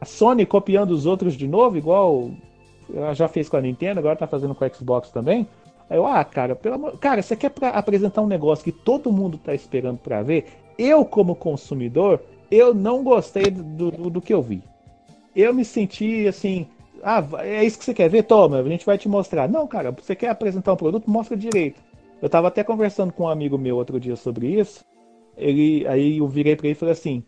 A 0.00 0.04
Sony 0.04 0.46
copiando 0.46 0.92
os 0.92 1.06
outros 1.06 1.34
de 1.34 1.48
novo, 1.48 1.76
igual 1.76 2.30
ela 2.94 3.14
já 3.14 3.28
fez 3.28 3.48
com 3.48 3.56
a 3.56 3.60
Nintendo, 3.60 4.00
agora 4.00 4.16
tá 4.16 4.26
fazendo 4.26 4.54
com 4.54 4.64
a 4.64 4.68
Xbox 4.68 5.10
também. 5.10 5.46
Aí 5.90 5.96
eu, 5.96 6.06
ah, 6.06 6.24
cara, 6.24 6.54
pelo 6.54 6.74
amor... 6.74 6.98
Cara, 6.98 7.22
você 7.22 7.34
quer 7.34 7.50
pra 7.50 7.70
apresentar 7.70 8.22
um 8.22 8.26
negócio 8.26 8.64
que 8.64 8.72
todo 8.72 9.12
mundo 9.12 9.38
tá 9.38 9.54
esperando 9.54 9.98
pra 9.98 10.22
ver? 10.22 10.46
Eu, 10.78 11.04
como 11.04 11.34
consumidor, 11.34 12.20
eu 12.50 12.74
não 12.74 13.02
gostei 13.02 13.50
do, 13.50 13.90
do, 13.90 14.10
do 14.10 14.20
que 14.20 14.32
eu 14.32 14.42
vi. 14.42 14.62
Eu 15.34 15.54
me 15.54 15.64
senti 15.64 16.26
assim. 16.26 16.66
Ah, 17.02 17.24
é 17.40 17.64
isso 17.64 17.78
que 17.78 17.84
você 17.84 17.94
quer 17.94 18.08
ver? 18.08 18.24
Toma, 18.24 18.58
a 18.58 18.62
gente 18.64 18.84
vai 18.84 18.98
te 18.98 19.08
mostrar. 19.08 19.48
Não, 19.48 19.66
cara, 19.66 19.92
você 19.92 20.14
quer 20.14 20.30
apresentar 20.30 20.72
um 20.72 20.76
produto? 20.76 21.10
Mostra 21.10 21.36
direito. 21.36 21.80
Eu 22.20 22.28
tava 22.28 22.48
até 22.48 22.64
conversando 22.64 23.12
com 23.12 23.24
um 23.24 23.28
amigo 23.28 23.56
meu 23.56 23.76
outro 23.76 24.00
dia 24.00 24.16
sobre 24.16 24.48
isso. 24.48 24.84
Ele, 25.36 25.86
aí 25.86 26.18
eu 26.18 26.26
virei 26.26 26.56
pra 26.56 26.66
ele 26.66 26.72
e 26.72 26.78
falei 26.78 26.92
assim: 26.92 27.22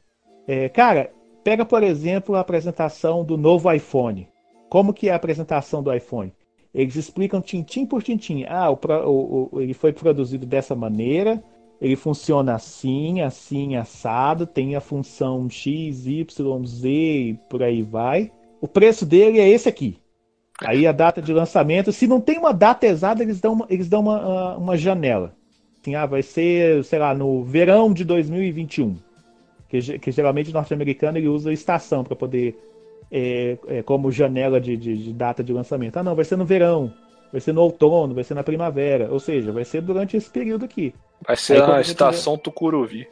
é, 0.46 0.68
Cara, 0.68 1.12
pega 1.44 1.64
por 1.64 1.82
exemplo 1.82 2.34
a 2.34 2.40
apresentação 2.40 3.24
do 3.24 3.36
novo 3.36 3.72
iPhone. 3.72 4.28
Como 4.70 4.94
que 4.94 5.10
é 5.10 5.12
a 5.12 5.16
apresentação 5.16 5.82
do 5.82 5.92
iPhone? 5.94 6.32
Eles 6.74 6.96
explicam 6.96 7.42
tintim 7.42 7.86
por 7.86 8.02
tintim. 8.02 8.44
Ah, 8.48 8.70
o, 8.70 8.78
o- 9.06 9.50
o- 9.52 9.60
ele 9.60 9.74
foi 9.74 9.92
produzido 9.92 10.46
dessa 10.46 10.74
maneira, 10.76 11.42
ele 11.80 11.96
funciona 11.96 12.54
assim, 12.54 13.20
assim, 13.22 13.76
assado, 13.76 14.46
tem 14.46 14.76
a 14.76 14.80
função 14.80 15.50
X, 15.50 16.06
Y, 16.06 16.66
Z 16.66 16.88
e 16.88 17.34
por 17.50 17.62
aí 17.62 17.82
vai. 17.82 18.32
O 18.62 18.68
preço 18.68 19.04
dele 19.06 19.40
é 19.40 19.48
esse 19.48 19.68
aqui. 19.68 19.98
Aí 20.62 20.86
a 20.86 20.92
data 20.92 21.22
de 21.22 21.32
lançamento, 21.32 21.92
se 21.92 22.06
não 22.06 22.20
tem 22.20 22.38
uma 22.38 22.52
data 22.52 22.86
exata, 22.86 23.22
eles 23.22 23.40
dão 23.40 23.54
uma, 23.54 23.66
eles 23.70 23.88
dão 23.88 24.00
uma, 24.02 24.18
ah, 24.18 24.58
uma 24.58 24.76
janela. 24.76 25.34
Assim, 25.80 25.94
ah, 25.94 26.06
vai 26.06 26.22
ser, 26.22 26.84
sei 26.84 26.98
lá, 26.98 27.14
no 27.14 27.42
verão 27.44 27.92
de 27.94 28.04
2021. 28.04 28.98
Que, 29.68 29.98
que 29.98 30.10
geralmente 30.10 30.50
o 30.50 30.52
norte-americano 30.52 31.16
ele 31.18 31.28
usa 31.28 31.52
estação 31.52 32.04
para 32.04 32.16
poder 32.16 32.58
é, 33.10 33.58
é, 33.66 33.82
como 33.82 34.10
janela 34.10 34.60
de, 34.60 34.76
de- 34.76 34.96
de 34.96 35.12
data 35.12 35.42
de 35.42 35.52
lançamento. 35.52 35.96
Ah, 35.96 36.02
não, 36.02 36.14
vai 36.14 36.24
ser 36.24 36.36
no 36.36 36.44
verão, 36.44 36.92
vai 37.32 37.40
ser 37.40 37.52
no 37.52 37.62
outono, 37.62 38.14
vai 38.14 38.24
ser 38.24 38.34
na 38.34 38.42
primavera. 38.42 39.10
Ou 39.10 39.20
seja, 39.20 39.52
vai 39.52 39.64
ser 39.64 39.82
durante 39.82 40.16
esse 40.16 40.30
período 40.30 40.64
aqui. 40.64 40.94
Vai 41.26 41.36
ser 41.36 41.54
Aí 41.54 41.60
quando 41.60 41.70
a 41.72 41.76
a 41.76 41.82
gente 41.82 41.90
estação 41.90 42.38
Tucuruvi. 42.38 43.06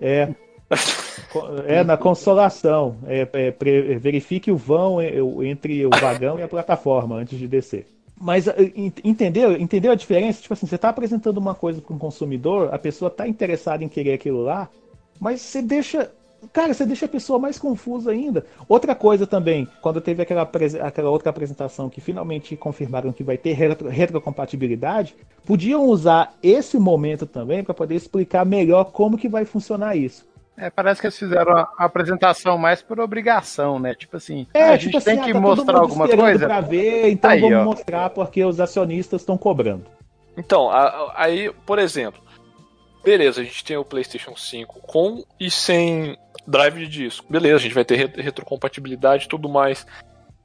É, 0.00 0.28
é 1.66 1.84
na 1.84 1.96
consolação. 1.96 2.96
É, 3.06 3.28
é, 3.32 3.50
verifique 3.98 4.50
o 4.50 4.56
vão 4.56 5.00
é, 5.00 5.12
entre 5.44 5.86
o 5.86 5.90
vagão 5.90 6.38
e 6.38 6.42
a 6.42 6.48
plataforma 6.48 7.16
antes 7.16 7.38
de 7.38 7.46
descer. 7.46 7.86
Mas 8.20 8.46
en- 8.48 8.92
entendeu? 9.02 9.52
Entendeu 9.56 9.92
a 9.92 9.94
diferença? 9.94 10.42
Tipo 10.42 10.52
assim, 10.52 10.66
você 10.66 10.74
está 10.74 10.90
apresentando 10.90 11.38
uma 11.38 11.54
coisa 11.54 11.80
para 11.80 11.94
um 11.94 11.98
consumidor, 11.98 12.72
a 12.72 12.78
pessoa 12.78 13.08
está 13.08 13.26
interessada 13.26 13.82
em 13.82 13.88
querer 13.88 14.12
aquilo 14.12 14.42
lá, 14.42 14.68
mas 15.18 15.40
você 15.40 15.62
deixa. 15.62 16.10
Cara, 16.52 16.72
você 16.74 16.86
deixa 16.86 17.04
a 17.06 17.08
pessoa 17.08 17.38
mais 17.38 17.58
confusa 17.58 18.10
ainda. 18.10 18.44
Outra 18.68 18.94
coisa 18.94 19.26
também, 19.26 19.68
quando 19.82 20.00
teve 20.00 20.22
aquela, 20.22 20.42
aquela 20.82 21.10
outra 21.10 21.30
apresentação 21.30 21.88
que 21.90 22.00
finalmente 22.00 22.56
confirmaram 22.56 23.12
que 23.12 23.22
vai 23.22 23.36
ter 23.36 23.52
retro- 23.52 23.88
retrocompatibilidade, 23.88 25.14
podiam 25.44 25.84
usar 25.84 26.34
esse 26.42 26.78
momento 26.78 27.26
também 27.26 27.62
para 27.62 27.74
poder 27.74 27.94
explicar 27.94 28.44
melhor 28.46 28.84
como 28.84 29.18
que 29.18 29.28
vai 29.28 29.44
funcionar 29.44 29.96
isso. 29.96 30.28
É, 30.56 30.68
parece 30.68 31.00
que 31.00 31.06
eles 31.06 31.18
fizeram 31.18 31.56
a 31.56 31.68
apresentação 31.78 32.58
mais 32.58 32.82
por 32.82 33.00
obrigação, 33.00 33.78
né? 33.78 33.94
Tipo 33.94 34.16
assim, 34.18 34.46
É, 34.52 34.70
a 34.74 34.78
tipo 34.78 34.92
gente 34.92 35.04
tem 35.04 35.14
assim, 35.14 35.22
que 35.24 35.30
ah, 35.30 35.34
tá 35.34 35.40
todo 35.40 35.56
mostrar 35.56 35.72
mundo 35.74 35.82
alguma 35.82 36.08
coisa. 36.08 36.46
Pra 36.46 36.60
ver, 36.60 37.10
então 37.10 37.30
Aí, 37.30 37.40
vamos 37.40 37.58
ó. 37.58 37.64
mostrar 37.64 38.10
porque 38.10 38.44
os 38.44 38.60
acionistas 38.60 39.22
estão 39.22 39.38
cobrando. 39.38 39.86
Então, 40.36 40.70
a- 40.70 40.82
a- 40.88 41.12
aí, 41.16 41.50
por 41.64 41.78
exemplo, 41.78 42.20
beleza, 43.02 43.40
a 43.40 43.44
gente 43.44 43.64
tem 43.64 43.78
o 43.78 43.84
PlayStation 43.84 44.36
5 44.36 44.80
com 44.80 45.24
e 45.38 45.50
sem 45.50 46.18
drive 46.46 46.78
de 46.78 46.88
disco. 46.88 47.26
Beleza, 47.30 47.56
a 47.56 47.60
gente 47.60 47.74
vai 47.74 47.84
ter 47.84 47.96
re- 47.96 48.22
retrocompatibilidade 48.22 49.24
e 49.24 49.28
tudo 49.28 49.48
mais. 49.48 49.86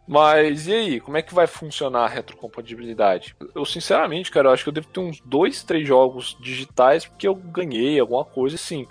Mas 0.08 0.68
e 0.68 0.74
aí, 0.74 1.00
como 1.00 1.18
é 1.18 1.22
que 1.22 1.34
vai 1.34 1.48
funcionar 1.48 2.04
a 2.06 2.08
retrocompatibilidade? 2.08 3.36
Eu, 3.56 3.66
sinceramente, 3.66 4.30
cara, 4.30 4.50
eu 4.50 4.54
acho 4.54 4.64
que 4.64 4.70
eu 4.70 4.74
devo 4.74 4.88
ter 4.88 5.00
uns 5.00 5.20
dois, 5.22 5.64
três 5.64 5.88
jogos 5.88 6.38
digitais 6.40 7.06
porque 7.06 7.28
eu 7.28 7.34
ganhei 7.34 8.00
alguma 8.00 8.24
coisa 8.24 8.56
assim. 8.56 8.86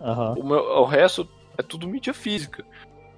Aham. 0.00 0.34
O, 0.38 0.44
meu- 0.44 0.64
o 0.80 0.84
resto 0.84 1.26
é 1.56 1.62
tudo 1.62 1.88
mídia 1.88 2.12
física. 2.12 2.64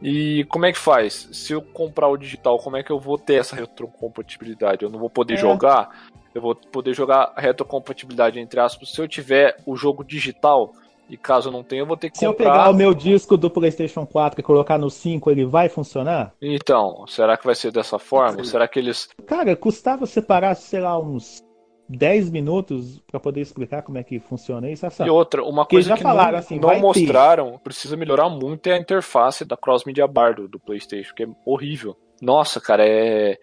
E 0.01 0.45
como 0.45 0.65
é 0.65 0.73
que 0.73 0.79
faz? 0.79 1.29
Se 1.33 1.53
eu 1.53 1.61
comprar 1.61 2.09
o 2.09 2.17
digital, 2.17 2.57
como 2.59 2.77
é 2.77 2.83
que 2.83 2.91
eu 2.91 2.99
vou 3.01 3.19
ter 3.19 3.35
essa 3.35 3.55
retrocompatibilidade? 3.57 4.83
Eu 4.85 4.89
não 4.91 4.99
vou 4.99 5.11
poder 5.11 5.35
É. 5.35 5.37
jogar? 5.37 6.07
Eu 6.35 6.41
vou 6.41 6.55
poder 6.55 6.95
jogar 6.95 7.33
a 7.35 7.41
retrocompatibilidade 7.41 8.39
entre 8.39 8.61
aspas 8.61 8.93
se 8.93 9.01
eu 9.01 9.09
tiver 9.09 9.57
o 9.67 9.75
jogo 9.77 10.05
digital. 10.05 10.73
E 11.11 11.17
caso 11.17 11.49
eu 11.49 11.53
não 11.53 11.65
tenha, 11.65 11.83
eu 11.83 11.87
vou 11.87 11.97
ter 11.97 12.09
que 12.09 12.17
Se 12.17 12.25
eu 12.25 12.33
comprar. 12.33 12.53
pegar 12.53 12.71
o 12.71 12.75
meu 12.75 12.95
disco 12.95 13.37
do 13.37 13.51
PlayStation 13.51 14.07
4 14.07 14.39
e 14.39 14.43
colocar 14.45 14.79
no 14.79 14.89
5, 14.89 15.29
ele 15.29 15.45
vai 15.45 15.69
funcionar? 15.69 16.33
Então, 16.41 17.05
será 17.09 17.37
que 17.37 17.45
vai 17.45 17.57
ser 17.57 17.73
dessa 17.73 17.99
forma? 17.99 18.45
Será 18.45 18.69
que 18.69 18.79
eles. 18.79 19.09
Cara, 19.27 19.57
custava 19.57 20.07
separar, 20.07 20.55
sei 20.55 20.81
lá, 20.81 20.97
uns 20.97 21.43
10 21.89 22.31
minutos 22.31 23.03
pra 23.11 23.19
poder 23.19 23.41
explicar 23.41 23.83
como 23.83 23.99
é 23.99 24.05
que 24.05 24.21
funciona 24.21 24.71
isso. 24.71 24.87
Essa... 24.87 25.05
E 25.05 25.11
outra, 25.11 25.43
uma 25.43 25.67
coisa 25.67 25.89
já 25.89 25.97
que 25.97 26.03
falaram 26.03 26.33
não, 26.33 26.39
assim, 26.39 26.61
não 26.61 26.69
vai 26.69 26.77
ter. 26.77 26.83
mostraram, 26.83 27.59
precisa 27.59 27.97
melhorar 27.97 28.29
muito 28.29 28.69
é 28.69 28.75
a 28.75 28.79
interface 28.79 29.45
da 29.45 29.57
Cross 29.57 29.85
Media 29.85 30.07
Bar 30.07 30.37
do, 30.37 30.47
do 30.47 30.61
PlayStation, 30.61 31.13
que 31.13 31.25
é 31.25 31.29
horrível. 31.45 31.97
Nossa, 32.23 32.61
cara, 32.61 32.87
é 32.87 33.37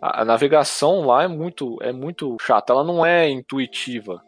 a, 0.00 0.22
a 0.22 0.24
navegação 0.24 1.06
lá 1.06 1.22
é 1.22 1.28
muito 1.28 1.78
é 1.80 1.92
muito 1.92 2.36
chata, 2.40 2.72
ela 2.72 2.82
não 2.82 3.06
é 3.06 3.30
intuitiva. 3.30 4.20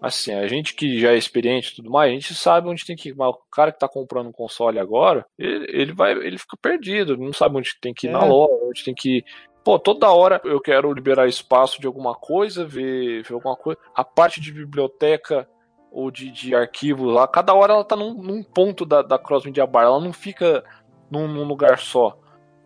Assim, 0.00 0.32
a 0.34 0.46
gente 0.46 0.74
que 0.74 1.00
já 1.00 1.12
é 1.12 1.16
experiente 1.16 1.72
e 1.72 1.76
tudo 1.76 1.90
mais, 1.90 2.10
a 2.10 2.14
gente 2.14 2.34
sabe 2.34 2.68
onde 2.68 2.84
tem 2.84 2.94
que 2.94 3.08
ir. 3.10 3.14
Mas 3.16 3.28
o 3.30 3.38
cara 3.50 3.72
que 3.72 3.78
tá 3.78 3.88
comprando 3.88 4.28
um 4.28 4.32
console 4.32 4.78
agora, 4.78 5.24
ele, 5.38 5.66
ele 5.68 5.92
vai, 5.92 6.12
ele 6.12 6.38
fica 6.38 6.56
perdido, 6.60 7.16
não 7.16 7.32
sabe 7.32 7.56
onde 7.56 7.70
tem 7.80 7.94
que 7.94 8.06
ir 8.06 8.10
na 8.10 8.24
É. 8.24 8.28
loja, 8.28 8.54
onde 8.64 8.84
tem 8.84 8.94
que 8.94 9.18
ir. 9.18 9.24
Pô, 9.64 9.78
toda 9.78 10.10
hora 10.12 10.40
eu 10.44 10.60
quero 10.60 10.92
liberar 10.92 11.26
espaço 11.26 11.80
de 11.80 11.86
alguma 11.86 12.14
coisa, 12.14 12.64
ver, 12.64 13.22
ver 13.24 13.34
alguma 13.34 13.56
coisa. 13.56 13.80
A 13.94 14.04
parte 14.04 14.40
de 14.40 14.52
biblioteca 14.52 15.48
ou 15.90 16.10
de, 16.10 16.30
de 16.30 16.54
arquivo 16.54 17.06
lá, 17.06 17.26
cada 17.26 17.54
hora 17.54 17.72
ela 17.72 17.82
tá 17.84 17.96
num, 17.96 18.14
num 18.14 18.42
ponto 18.44 18.84
da, 18.84 19.00
da 19.02 19.18
Cross 19.18 19.44
Media 19.46 19.66
Bar, 19.66 19.84
ela 19.84 19.98
não 20.00 20.12
fica 20.12 20.62
num, 21.10 21.26
num 21.26 21.44
lugar 21.44 21.78
só. 21.78 22.16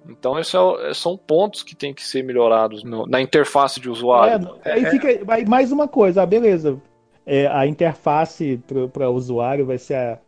Então, 0.09 0.39
esses 0.39 0.53
é- 0.55 0.93
são 0.95 1.17
pontos 1.17 1.63
que 1.63 1.77
tem 1.77 1.95
que 1.95 2.03
ser 2.05 2.23
melhorados 2.25 2.83
no- 2.83 3.07
na 3.07 3.21
interface 3.21 3.79
de 3.81 3.89
É, 3.89 3.91
usuário. 3.91 4.39
não- 4.41 4.59
aí 4.65 4.85
fica 4.87 5.09
aí 5.33 5.47
mais 5.47 5.71
uma 5.71 5.87
coisa, 5.87 6.23
ah, 6.23 6.27
beleza. 6.27 6.81
É, 7.33 7.47
a 7.47 7.65
interface 7.65 8.61
para 8.93 9.09
o 9.09 9.15
usuário 9.15 9.65
vai 9.65 9.79
ser 9.79 9.95
a, 9.95 10.19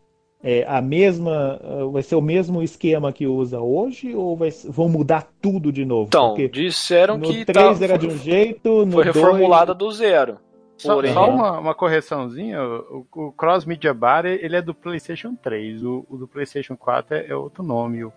é, 0.40 0.64
a 0.68 0.80
mesma. 0.80 1.58
ah, 1.60 1.86
Vai 1.90 2.00
ser 2.02 2.14
o 2.14 2.20
mesmo 2.20 2.62
esquema 2.62 3.12
que 3.12 3.26
usa 3.26 3.58
hoje 3.60 4.14
ou 4.14 4.36
vai, 4.36 4.50
vão 4.68 4.88
mudar 4.88 5.26
tudo 5.40 5.72
de 5.72 5.84
novo? 5.84 6.06
Então, 6.06 6.28
Porque 6.28 6.48
disseram 6.48 7.18
no 7.18 7.26
que 7.26 7.44
3 7.44 7.78
tá- 7.78 7.84
era 7.84 7.98
de 7.98 8.06
um 8.06 8.16
jeito, 8.16 8.86
no 8.86 8.92
foi 8.92 9.04
2 9.04 9.16
reformulada 9.16 9.74
do 9.74 9.90
zero. 9.90 10.38
Só, 10.76 10.94
Porém, 10.94 11.12
só 11.12 11.28
uma, 11.28 11.58
uma 11.58 11.74
correçãozinha, 11.74 12.62
o, 12.62 13.04
o 13.14 13.32
Cross 13.32 13.64
Media 13.64 13.92
Bar 13.92 14.24
ele 14.26 14.56
é 14.56 14.62
do 14.62 14.72
PlayStation 14.74 15.34
3, 15.34 15.82
o, 15.84 16.06
o 16.08 16.16
do 16.16 16.28
PlayStation 16.28 16.76
4 16.76 17.16
é, 17.16 17.26
é 17.30 17.34
outro 17.36 17.64
nome. 17.64 18.04
O, 18.04 18.08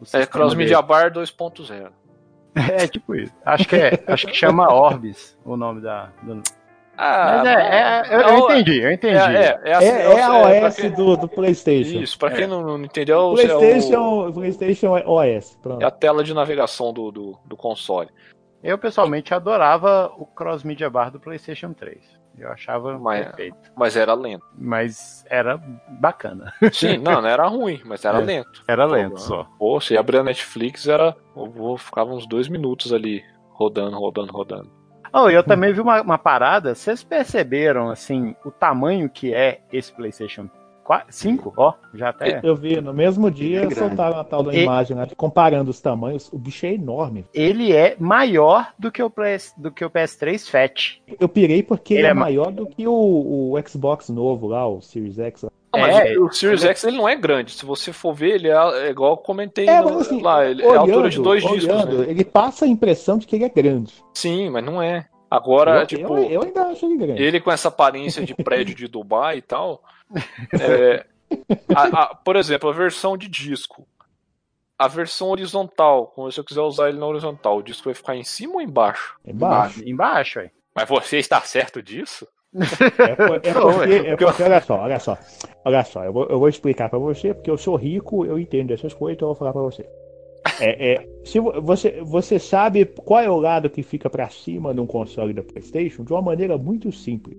o 0.00 0.16
é 0.16 0.26
Cross 0.26 0.50
dele. 0.50 0.64
Media 0.64 0.82
Bar 0.82 1.12
2.0. 1.12 1.90
É 2.56 2.88
tipo 2.88 3.14
isso. 3.14 3.32
Acho 3.44 3.68
que 3.68 3.76
é, 3.76 4.02
acho 4.08 4.26
que 4.26 4.34
chama 4.34 4.72
Orbis 4.74 5.38
o 5.44 5.56
nome 5.56 5.80
da. 5.80 6.10
do- 6.24 6.42
Ah, 7.02 7.36
Mas 7.38 7.46
é, 7.46 8.12
é- 8.12 8.14
eu, 8.14 8.20
eu 8.20 8.38
entendi, 8.38 8.80
eu 8.82 8.92
entendi. 8.92 9.16
É, 9.16 9.20
é, 9.20 9.60
é, 9.64 9.70
É, 9.70 9.72
assim, 9.74 9.86
é 9.86 10.22
a 10.22 10.50
é, 10.50 10.58
pra 10.60 10.68
OS 10.68 10.76
quem- 10.76 10.90
do, 10.90 11.16
do 11.16 11.28
PlayStation. 11.28 11.98
Isso, 12.00 12.18
pra 12.18 12.30
quem 12.30 12.46
não, 12.46 12.62
não 12.62 12.84
entendeu, 12.84 13.18
é 13.18 13.22
o- 13.22 13.32
PlayStation, 13.34 14.32
PlayStation 14.32 14.96
é 14.98 15.04
OS. 15.06 15.58
Pronto. 15.62 15.82
é 15.82 15.86
a 15.86 15.90
tela 15.90 16.22
de 16.22 16.34
navegação 16.34 16.92
do, 16.92 17.10
do, 17.10 17.38
do 17.46 17.56
console. 17.56 18.10
Eu 18.62 18.76
pessoalmente 18.76 19.32
adorava 19.32 20.12
o 20.18 20.26
Cross 20.26 20.62
Media 20.64 20.90
Bar 20.90 21.10
do 21.10 21.18
PlayStation 21.18 21.72
3. 21.72 21.98
Eu 22.38 22.50
achava 22.52 22.98
Mas- 22.98 23.26
perfeito. 23.26 23.56
Mas 23.76 23.96
era 23.96 24.12
lento. 24.14 24.44
Mas 24.56 25.24
era 25.28 25.56
bacana. 25.88 26.52
Sim, 26.72 26.98
não, 26.98 27.20
não 27.22 27.28
era 27.28 27.46
ruim, 27.46 27.80
mas 27.84 28.04
era 28.04 28.18
É. 28.18 28.22
lento. 28.22 28.62
Era 28.68 28.84
lento 28.84 29.20
só. 29.20 29.46
Pô, 29.58 29.80
você 29.80 29.96
abrir 29.96 30.18
a 30.18 30.22
Netflix, 30.22 30.86
era. 30.86 31.16
Eu 31.34 31.76
ficava 31.76 32.12
uns 32.12 32.26
dois 32.26 32.48
minutos 32.48 32.92
ali, 32.92 33.22
rodando, 33.50 33.98
rodando, 33.98 34.32
rodando. 34.32 34.70
Oh, 35.12 35.28
eu 35.28 35.42
também 35.42 35.72
vi 35.72 35.80
uma, 35.80 36.00
uma 36.02 36.18
parada. 36.18 36.74
Vocês 36.74 37.02
perceberam, 37.02 37.90
assim, 37.90 38.34
o 38.44 38.50
tamanho 38.50 39.08
que 39.08 39.34
é 39.34 39.60
esse 39.72 39.92
PlayStation 39.92 40.48
5? 41.08 41.52
Ó, 41.56 41.72
já 41.94 42.08
até. 42.08 42.40
Eu 42.42 42.56
vi, 42.56 42.80
no 42.80 42.92
mesmo 42.92 43.30
dia 43.30 43.60
grande. 43.60 43.74
soltaram 43.76 44.18
a 44.18 44.24
tal 44.24 44.42
da 44.42 44.52
E- 44.52 44.62
imagem 44.64 44.96
lá, 44.96 45.06
comparando 45.16 45.70
os 45.70 45.80
tamanhos. 45.80 46.28
O 46.32 46.38
bicho 46.38 46.66
é 46.66 46.74
enorme. 46.74 47.24
Ele 47.32 47.72
é 47.72 47.94
maior 47.98 48.72
do 48.78 48.90
que 48.90 49.00
o, 49.02 49.08
PS, 49.08 49.54
do 49.56 49.70
que 49.70 49.84
o 49.84 49.90
PS3 49.90 50.48
Fat. 50.50 51.00
Eu 51.20 51.28
pirei 51.28 51.62
porque 51.62 51.94
ele, 51.94 52.00
Ele 52.02 52.08
é, 52.08 52.10
é 52.10 52.14
ma- 52.14 52.20
maior 52.22 52.50
do 52.50 52.66
que 52.66 52.86
o, 52.88 52.92
o 53.52 53.54
Xbox 53.68 54.08
novo 54.08 54.48
lá, 54.48 54.66
o 54.66 54.80
Series 54.80 55.18
X. 55.18 55.42
lá. 55.42 55.50
Não, 55.72 55.80
mas 55.80 55.96
É, 55.98 56.18
o, 56.18 56.32
Series 56.32 56.64
X 56.64 56.82
ele 56.84 56.96
não 56.96 57.08
é 57.08 57.14
grande. 57.14 57.52
Se 57.52 57.64
você 57.64 57.92
for 57.92 58.12
ver, 58.12 58.34
ele 58.36 58.48
é, 58.48 58.86
é 58.86 58.90
igual 58.90 59.12
eu 59.12 59.16
comentei 59.18 59.68
É, 59.68 59.80
no- 59.80 59.98
assim, 60.00 60.20
lá. 60.20 60.44
Ele 60.44 60.62
é 60.64 60.74
a 60.74 60.80
altura 60.80 61.08
de 61.08 61.20
dois 61.20 61.42
discos. 61.42 61.62
olhando, 61.64 61.98
né? 61.98 62.06
ele 62.10 62.24
passa 62.24 62.64
a 62.64 62.68
impressão 62.68 63.18
de 63.18 63.26
que 63.26 63.36
ele 63.36 63.44
é 63.44 63.48
grande. 63.48 63.94
Sim, 64.14 64.50
mas 64.50 64.64
não 64.64 64.82
é. 64.82 65.08
Agora, 65.30 65.82
eu, 65.82 65.86
tipo, 65.86 66.18
eu, 66.18 66.24
eu 66.28 66.42
ainda 66.42 66.62
acho 66.66 66.84
ele 66.86 66.96
grande. 66.96 67.22
ele 67.22 67.40
com 67.40 67.52
essa 67.52 67.68
aparência 67.68 68.24
de 68.24 68.34
prédio 68.34 68.74
de 68.74 68.88
Dubai 68.88 69.38
e 69.38 69.42
tal. 69.42 69.80
é, 70.60 71.06
a- 71.72 72.02
a- 72.02 72.14
por 72.16 72.34
exemplo, 72.34 72.68
a 72.68 72.72
versão 72.72 73.16
de 73.16 73.28
disco. 73.28 73.86
A 74.76 74.88
versão 74.88 75.28
horizontal, 75.28 76.06
quando 76.08 76.32
você 76.32 76.42
quiser 76.42 76.62
usar 76.62 76.88
ele 76.88 76.98
na 76.98 77.06
horizontal, 77.06 77.58
o 77.58 77.62
disco 77.62 77.84
vai 77.84 77.94
ficar 77.94 78.16
em 78.16 78.24
cima 78.24 78.54
ou 78.54 78.60
embaixo? 78.62 79.14
É 79.24 79.32
baixo. 79.32 79.82
Embaixo, 79.86 80.40
aí. 80.40 80.50
Mas 80.74 80.88
você 80.88 81.18
está 81.18 81.40
certo 81.42 81.80
disso? 81.82 82.26
É, 82.54 83.14
por- 83.14 83.36
é 83.36 83.52
porque, 83.54 83.94
é 84.08 84.16
porque, 84.16 84.42
olha 84.42 84.60
só, 84.60 84.80
olha 84.80 84.98
só. 84.98 85.18
Olha 85.64 85.84
só, 85.84 86.04
eu 86.04 86.12
vou, 86.12 86.26
eu 86.26 86.38
vou 86.38 86.48
explicar 86.48 86.88
pra 86.88 86.98
você, 86.98 87.32
porque 87.34 87.50
eu 87.50 87.56
sou 87.58 87.76
rico, 87.76 88.24
eu 88.24 88.38
entendo 88.38 88.72
essas 88.72 88.92
coisas, 88.94 89.16
então 89.16 89.28
eu 89.28 89.34
vou 89.34 89.38
falar 89.38 89.52
pra 89.52 89.62
você. 89.62 89.86
É, 90.58 90.92
é, 90.94 91.08
se 91.24 91.38
vo- 91.38 91.60
você, 91.60 92.00
você 92.02 92.38
sabe 92.38 92.86
qual 92.86 93.20
é 93.20 93.30
o 93.30 93.36
lado 93.38 93.68
que 93.68 93.82
fica 93.82 94.08
pra 94.08 94.28
cima 94.30 94.72
num 94.72 94.86
console 94.86 95.32
da 95.34 95.42
PlayStation 95.42 96.02
de 96.02 96.12
uma 96.12 96.22
maneira 96.22 96.56
muito 96.56 96.90
simples. 96.90 97.36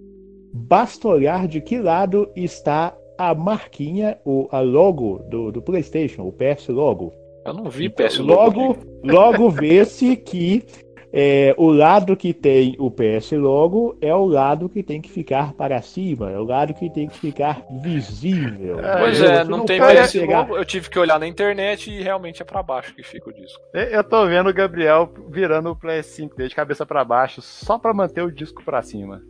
Basta 0.54 1.08
olhar 1.08 1.48
de 1.48 1.62
que 1.62 1.80
lado 1.80 2.30
está 2.36 2.96
a 3.18 3.34
marquinha, 3.34 4.18
o, 4.26 4.48
a 4.52 4.60
logo 4.62 5.20
do, 5.30 5.52
do 5.52 5.62
PlayStation, 5.62 6.24
o 6.24 6.32
PS 6.32 6.68
Logo. 6.70 7.12
Eu 7.46 7.54
não 7.56 7.70
vi 7.70 7.86
Então, 7.86 8.06
PS 8.06 8.20
logo, 8.20 8.78
logo 9.04 9.50
vê-se 9.50 10.16
que 10.16 10.64
é, 11.14 11.54
o 11.58 11.72
lado 11.72 12.16
que 12.16 12.34
tem 12.34 12.76
o 12.80 12.90
PS 12.90 13.32
Logo 13.34 13.98
é 14.02 14.14
o 14.16 14.26
lado 14.26 14.70
que 14.70 14.82
tem 14.82 15.02
que 15.02 15.10
ficar 15.12 15.54
para 15.54 15.82
cima, 15.82 16.32
é 16.32 16.38
o 16.38 16.44
lado 16.44 16.74
que 16.74 16.90
tem 16.90 17.08
que 17.08 17.18
ficar 17.20 17.62
visível. 17.82 18.78
Pois 19.00 19.20
entendeu? 19.20 19.32
é, 19.40 19.44
Você 19.44 19.50
não 19.50 19.66
tem 19.66 19.80
PS 19.82 20.12
chegar- 20.12 20.40
logo. 20.40 20.58
Eu 20.58 20.66
tive 20.66 20.90
que 20.90 20.98
olhar 21.00 21.20
na 21.20 21.28
internet 21.28 21.90
e 21.92 22.02
realmente 22.02 22.42
é 22.42 22.46
pra 22.46 22.64
baixo 22.64 22.94
que 22.96 23.04
fica 23.04 23.30
o 23.30 23.34
disco. 23.34 23.60
Eu- 23.74 23.82
Eu 23.84 24.04
tô 24.04 24.26
vendo 24.26 24.50
o 24.50 24.54
Gabriel 24.54 25.12
virando 25.30 25.72
o 25.72 25.76
PS5 25.76 26.36
dele 26.36 26.50
de 26.50 26.56
cabeça 26.56 26.86
pra 26.86 27.04
baixo 27.04 27.42
só 27.42 27.78
pra 27.78 27.94
manter 27.94 28.22
o 28.24 28.32
disco 28.32 28.64
pra 28.64 28.82
cima. 28.82 29.22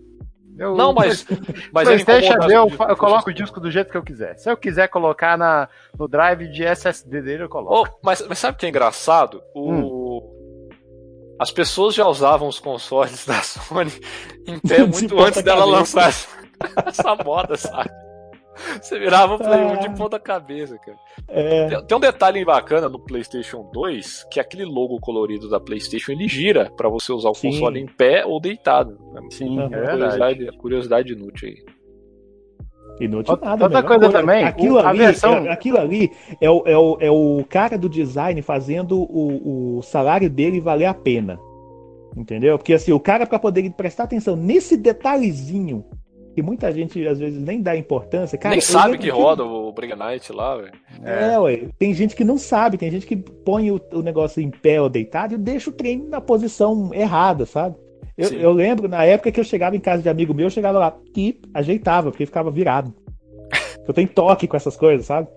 Eu, 0.57 0.75
Não, 0.75 0.93
mas. 0.93 1.25
mas 1.73 1.87
PlayStation 1.87 2.33
é 2.33 2.47
meu, 2.47 2.63
o 2.63 2.67
disco 2.67 2.83
eu 2.83 2.97
coloco 2.97 3.29
o 3.29 3.33
disco 3.33 3.59
do 3.59 3.71
jeito 3.71 3.89
que 3.89 3.97
eu 3.97 4.03
quiser. 4.03 4.35
Se 4.37 4.51
eu 4.51 4.57
quiser 4.57 4.87
colocar 4.89 5.37
na, 5.37 5.67
no 5.97 6.07
drive 6.07 6.47
de 6.49 6.63
SSD 6.63 7.21
dele, 7.21 7.43
eu 7.43 7.49
coloco. 7.49 7.73
Oh, 7.89 7.99
mas, 8.05 8.25
mas 8.27 8.37
sabe 8.37 8.55
o 8.55 8.59
que 8.59 8.65
é 8.65 8.69
engraçado? 8.69 9.41
O... 9.55 10.00
As 11.41 11.49
pessoas 11.49 11.95
já 11.95 12.07
usavam 12.07 12.47
os 12.47 12.59
consoles 12.59 13.25
da 13.25 13.41
Sony 13.41 13.91
em 14.47 14.59
pé 14.59 14.83
muito 14.85 15.19
antes 15.19 15.41
dela 15.41 15.65
lançar 15.65 16.09
essa, 16.09 16.27
essa 16.85 17.15
moda, 17.15 17.57
sabe? 17.57 17.89
Você 18.79 18.99
virava 18.99 19.33
o 19.35 19.37
Play 19.39 19.59
1 19.59 19.79
de 19.79 19.87
Ah. 19.87 19.93
ponta 19.93 20.19
cabeça, 20.19 20.77
cara. 20.77 20.97
É, 21.27 21.67
Tem, 21.69 21.85
tem 21.85 21.97
um 21.97 21.99
detalhe 21.99 22.45
bacana 22.45 22.87
no 22.87 22.99
PlayStation 22.99 23.67
2, 23.73 24.27
que 24.29 24.39
aquele 24.39 24.65
logo 24.65 24.99
colorido 24.99 25.49
da 25.49 25.59
PlayStation 25.59 26.11
ele 26.11 26.27
gira 26.27 26.69
pra 26.77 26.87
você 26.87 27.11
usar 27.11 27.29
o 27.29 27.33
Sim. 27.33 27.49
console 27.51 27.79
em 27.79 27.87
pé 27.87 28.23
ou 28.23 28.39
deitado. 28.39 28.99
Sim, 29.31 29.57
é 29.59 29.63
é 29.63 29.65
Uma 29.65 29.69
verdade. 29.69 29.91
curiosidade, 29.97 30.57
curiosidade 30.57 31.13
inútil 31.13 31.49
aí. 31.49 31.65
Inútil 33.05 33.37
nada. 33.41 33.63
outra 33.65 33.83
coisa 33.83 34.09
também, 34.09 34.43
aquilo 34.43 34.75
o- 34.75 34.79
ali, 34.79 34.99
versão- 34.99 35.45
é, 35.45 35.49
aquilo 35.49 35.77
ali 35.77 36.11
é 36.39 36.49
o, 36.49 36.63
é, 36.65 36.77
o, 36.77 36.97
é 36.99 37.11
o 37.11 37.43
cara 37.49 37.77
do 37.77 37.89
design 37.89 38.41
fazendo 38.41 38.99
o, 39.01 39.77
o 39.77 39.81
salário 39.81 40.29
dele 40.29 40.59
valer 40.59 40.85
a 40.85 40.93
pena. 40.93 41.39
Entendeu? 42.15 42.57
Porque 42.57 42.73
assim, 42.73 42.91
o 42.91 42.99
cara, 42.99 43.25
para 43.25 43.39
poder 43.39 43.69
prestar 43.71 44.03
atenção 44.03 44.35
nesse 44.35 44.75
detalhezinho, 44.75 45.85
que 46.35 46.41
muita 46.41 46.71
gente 46.71 47.05
às 47.07 47.19
vezes 47.19 47.41
nem 47.41 47.61
dá 47.61 47.75
importância, 47.75 48.37
cara. 48.37 48.53
Nem 48.53 48.61
sabe 48.61 48.91
lembro 48.93 48.99
que 49.01 49.09
roda 49.09 49.43
o 49.45 49.71
Bring 49.71 49.95
Night 49.95 50.31
lá, 50.33 50.57
velho. 50.57 50.71
É, 51.03 51.39
ué. 51.39 51.67
Tem 51.79 51.93
gente 51.93 52.15
que 52.15 52.23
não 52.23 52.37
sabe, 52.37 52.77
tem 52.77 52.91
gente 52.91 53.05
que 53.05 53.15
põe 53.15 53.71
o, 53.71 53.79
o 53.93 54.01
negócio 54.01 54.41
em 54.41 54.49
pé 54.49 54.81
ou 54.81 54.89
deitado 54.89 55.33
e 55.35 55.37
deixa 55.37 55.69
o 55.69 55.73
trem 55.73 56.05
na 56.09 56.19
posição 56.21 56.93
errada, 56.93 57.45
sabe? 57.45 57.75
Eu, 58.17 58.29
eu 58.33 58.51
lembro, 58.51 58.87
na 58.87 59.03
época 59.05 59.31
que 59.31 59.39
eu 59.39 59.43
chegava 59.43 59.75
em 59.75 59.79
casa 59.79 60.01
de 60.03 60.09
amigo 60.09 60.33
meu, 60.33 60.45
eu 60.47 60.49
chegava 60.51 60.77
lá 60.77 60.95
e 61.15 61.39
ajeitava, 61.53 62.11
porque 62.11 62.25
ficava 62.25 62.51
virado. 62.51 62.93
Eu 63.87 63.93
tenho 63.93 64.07
toque 64.07 64.47
com 64.47 64.55
essas 64.55 64.77
coisas, 64.77 65.05
sabe? 65.07 65.27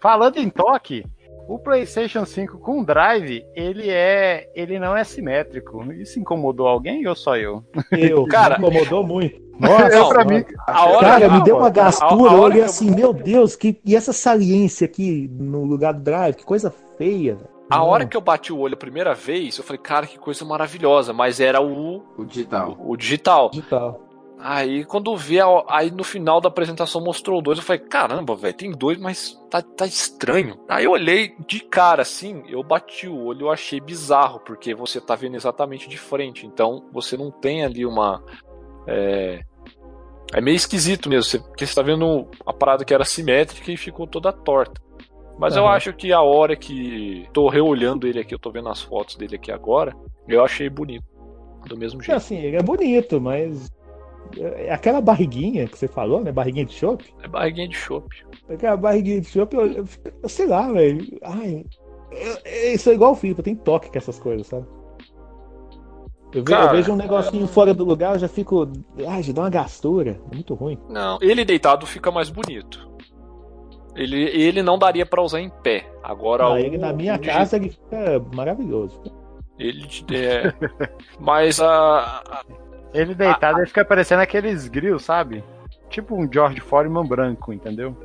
Falando 0.00 0.36
em 0.36 0.50
toque, 0.50 1.02
o 1.48 1.58
PlayStation 1.58 2.26
5 2.26 2.58
com 2.58 2.84
drive, 2.84 3.42
ele 3.54 3.88
é, 3.88 4.48
ele 4.54 4.78
não 4.78 4.94
é 4.96 5.02
simétrico. 5.02 5.82
Isso 5.94 6.20
incomodou 6.20 6.66
alguém 6.68 7.06
ou 7.06 7.14
só 7.16 7.36
eu? 7.36 7.64
Eu, 7.92 8.24
Cara, 8.28 8.58
me 8.58 8.66
incomodou 8.68 9.02
muito. 9.06 9.40
Nossa, 9.58 9.88
eu 9.96 10.08
pra 10.10 10.24
mim, 10.26 10.44
A 10.66 10.84
hora 10.86 11.00
Cara, 11.00 11.28
que- 11.28 11.34
me 11.38 11.42
deu 11.44 11.56
uma 11.56 11.68
a- 11.68 11.70
gastura, 11.70 12.30
a 12.30 12.34
eu 12.34 12.40
hora 12.40 12.42
olhei 12.42 12.52
que 12.58 12.60
eu- 12.60 12.64
assim, 12.66 12.90
meu 12.94 13.12
Deus, 13.14 13.56
que, 13.56 13.80
e 13.84 13.96
essa 13.96 14.12
saliência 14.12 14.84
aqui 14.84 15.30
no 15.32 15.64
lugar 15.64 15.94
do 15.94 16.02
drive, 16.02 16.34
que 16.36 16.44
coisa 16.44 16.70
feia. 16.98 17.36
velho. 17.36 17.55
A 17.68 17.82
hora 17.82 18.06
que 18.06 18.16
eu 18.16 18.20
bati 18.20 18.52
o 18.52 18.58
olho 18.58 18.74
a 18.74 18.78
primeira 18.78 19.14
vez, 19.14 19.58
eu 19.58 19.64
falei, 19.64 19.80
cara, 19.82 20.06
que 20.06 20.18
coisa 20.18 20.44
maravilhosa, 20.44 21.12
mas 21.12 21.40
era 21.40 21.60
o, 21.60 22.04
O 22.16 22.24
digital. 22.24 22.76
o 22.78 22.96
digital. 22.96 23.50
Digital. 23.50 24.00
Aí 24.38 24.84
quando 24.84 25.16
vê, 25.16 25.40
a- 25.40 25.64
aí 25.68 25.90
no 25.90 26.04
final 26.04 26.40
da 26.40 26.48
apresentação 26.48 27.02
mostrou 27.02 27.40
dois, 27.42 27.58
eu 27.58 27.64
falei, 27.64 27.80
caramba, 27.82 28.36
velho, 28.36 28.54
tem 28.54 28.70
dois, 28.70 28.98
mas 28.98 29.36
tá, 29.50 29.62
tá 29.62 29.86
estranho. 29.86 30.58
Aí 30.68 30.84
eu 30.84 30.92
olhei 30.92 31.34
de 31.48 31.60
cara 31.60 32.02
assim, 32.02 32.44
eu 32.46 32.62
bati 32.62 33.08
o 33.08 33.18
olho, 33.24 33.46
eu 33.46 33.50
achei 33.50 33.80
bizarro, 33.80 34.38
porque 34.40 34.74
você 34.74 35.00
tá 35.00 35.14
vendo 35.16 35.34
exatamente 35.36 35.88
de 35.88 35.96
frente, 35.96 36.46
então 36.46 36.84
você 36.92 37.16
não 37.16 37.30
tem 37.30 37.64
ali 37.64 37.84
uma. 37.86 38.22
É, 38.86 39.40
é 40.34 40.40
meio 40.40 40.54
esquisito 40.56 41.08
mesmo, 41.08 41.24
você- 41.24 41.38
porque 41.40 41.66
você 41.66 41.74
tá 41.74 41.82
vendo 41.82 42.28
a 42.44 42.52
parada 42.52 42.84
que 42.84 42.92
era 42.94 43.04
simétrica 43.04 43.72
e 43.72 43.76
ficou 43.76 44.06
toda 44.06 44.30
torta. 44.32 44.80
Mas 45.38 45.56
eu 45.56 45.66
Aham. 45.66 45.76
acho 45.76 45.92
que 45.92 46.12
a 46.12 46.20
hora 46.22 46.56
que 46.56 47.28
tô 47.32 47.48
reolhando 47.48 48.06
ele 48.06 48.20
aqui, 48.20 48.34
eu 48.34 48.38
tô 48.38 48.50
vendo 48.50 48.68
as 48.68 48.80
fotos 48.82 49.16
dele 49.16 49.36
aqui 49.36 49.52
agora, 49.52 49.94
eu 50.26 50.44
achei 50.44 50.68
bonito. 50.68 51.04
Do 51.66 51.76
mesmo 51.76 52.00
É 52.00 52.04
jeito. 52.04 52.16
assim, 52.16 52.36
ele 52.38 52.56
é 52.56 52.62
bonito, 52.62 53.20
mas 53.20 53.68
é 54.38 54.72
aquela 54.72 55.00
barriguinha 55.00 55.66
que 55.68 55.78
você 55.78 55.88
falou, 55.88 56.22
né? 56.22 56.32
Barriguinha 56.32 56.64
de 56.64 56.72
chope. 56.74 57.12
É 57.22 57.28
barriguinha 57.28 57.68
de 57.68 57.76
chopp. 57.76 58.08
Aquela 58.48 58.76
barriguinha 58.76 59.20
de 59.20 59.28
chope, 59.28 59.56
eu, 59.56 59.66
eu, 59.72 59.84
eu 60.22 60.28
sei 60.28 60.46
lá, 60.46 60.70
velho. 60.72 61.04
Ai, 61.22 61.64
eu, 62.12 62.70
eu 62.72 62.78
sou 62.78 62.92
igual 62.92 63.12
o 63.12 63.16
Filipe, 63.16 63.40
eu 63.40 63.44
tenho 63.44 63.56
toque 63.58 63.90
com 63.90 63.98
essas 63.98 64.18
coisas, 64.18 64.46
sabe? 64.46 64.66
Eu, 66.32 66.42
ve- 66.44 66.52
eu 66.52 66.56
Cara, 66.56 66.72
vejo 66.72 66.92
um 66.92 66.96
negocinho 66.96 67.46
fora 67.46 67.72
do 67.72 67.84
lugar, 67.84 68.14
eu 68.14 68.18
já 68.18 68.28
fico. 68.28 68.68
Ai, 69.06 69.22
já 69.22 69.32
dá 69.32 69.42
uma 69.42 69.50
gastura. 69.50 70.20
É 70.30 70.34
muito 70.34 70.54
ruim. 70.54 70.78
Não, 70.88 71.18
ele 71.20 71.44
deitado 71.44 71.86
fica 71.86 72.10
mais 72.10 72.28
bonito. 72.28 72.85
Ele, 73.96 74.22
ele 74.24 74.62
não 74.62 74.78
daria 74.78 75.06
pra 75.06 75.22
usar 75.22 75.40
em 75.40 75.48
pé. 75.48 75.86
Agora 76.02 76.44
Ah, 76.44 76.52
o- 76.52 76.58
ele 76.58 76.76
na 76.78 76.92
minha 76.92 77.18
casa 77.18 77.56
ele 77.56 77.70
fica 77.70 78.22
maravilhoso. 78.34 79.02
Ele 79.58 79.88
é, 80.12 80.52
mas 81.18 81.60
a, 81.60 81.68
a- 81.68 82.44
ele 82.92 83.14
deitado, 83.14 83.58
ele 83.58 83.66
fica 83.66 83.84
parecendo 83.84 84.22
aqueles 84.22 84.68
grill, 84.68 84.98
sabe? 84.98 85.42
tipo 85.88 86.16
um 86.20 86.30
George 86.30 86.58
Foreman 86.60 87.06
branco, 87.06 87.52
entendeu? 87.52 87.96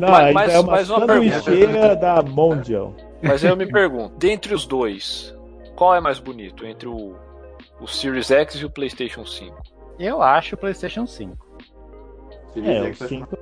Não, 0.00 0.08
Mas- 0.10 0.32
mas, 0.32 0.34
mas- 0.34 0.54
é 0.54 0.60
uma 0.60 0.72
mas 0.72 0.90
uma 0.90 1.00
sanduicheira 1.00 1.96
da 1.96 2.22
Mondial. 2.22 2.94
Mas 3.22 3.42
eu 3.42 3.56
me 3.56 3.66
pergunto, 3.66 4.14
dentre 4.16 4.54
os 4.54 4.64
dois, 4.64 5.36
qual 5.74 5.94
é 5.94 6.00
mais 6.00 6.18
bonito? 6.20 6.64
Entre 6.64 6.88
o, 6.88 7.14
o 7.80 7.86
Series 7.88 8.30
X 8.30 8.54
e 8.56 8.64
o 8.64 8.70
PlayStation 8.70 9.24
5? 9.26 9.54
Eu 9.98 10.22
acho 10.22 10.54
o 10.54 10.58
PlayStation 10.58 11.04
5. 11.06 11.45
É, 12.64 12.90
o 12.90 12.94
5. 12.94 13.38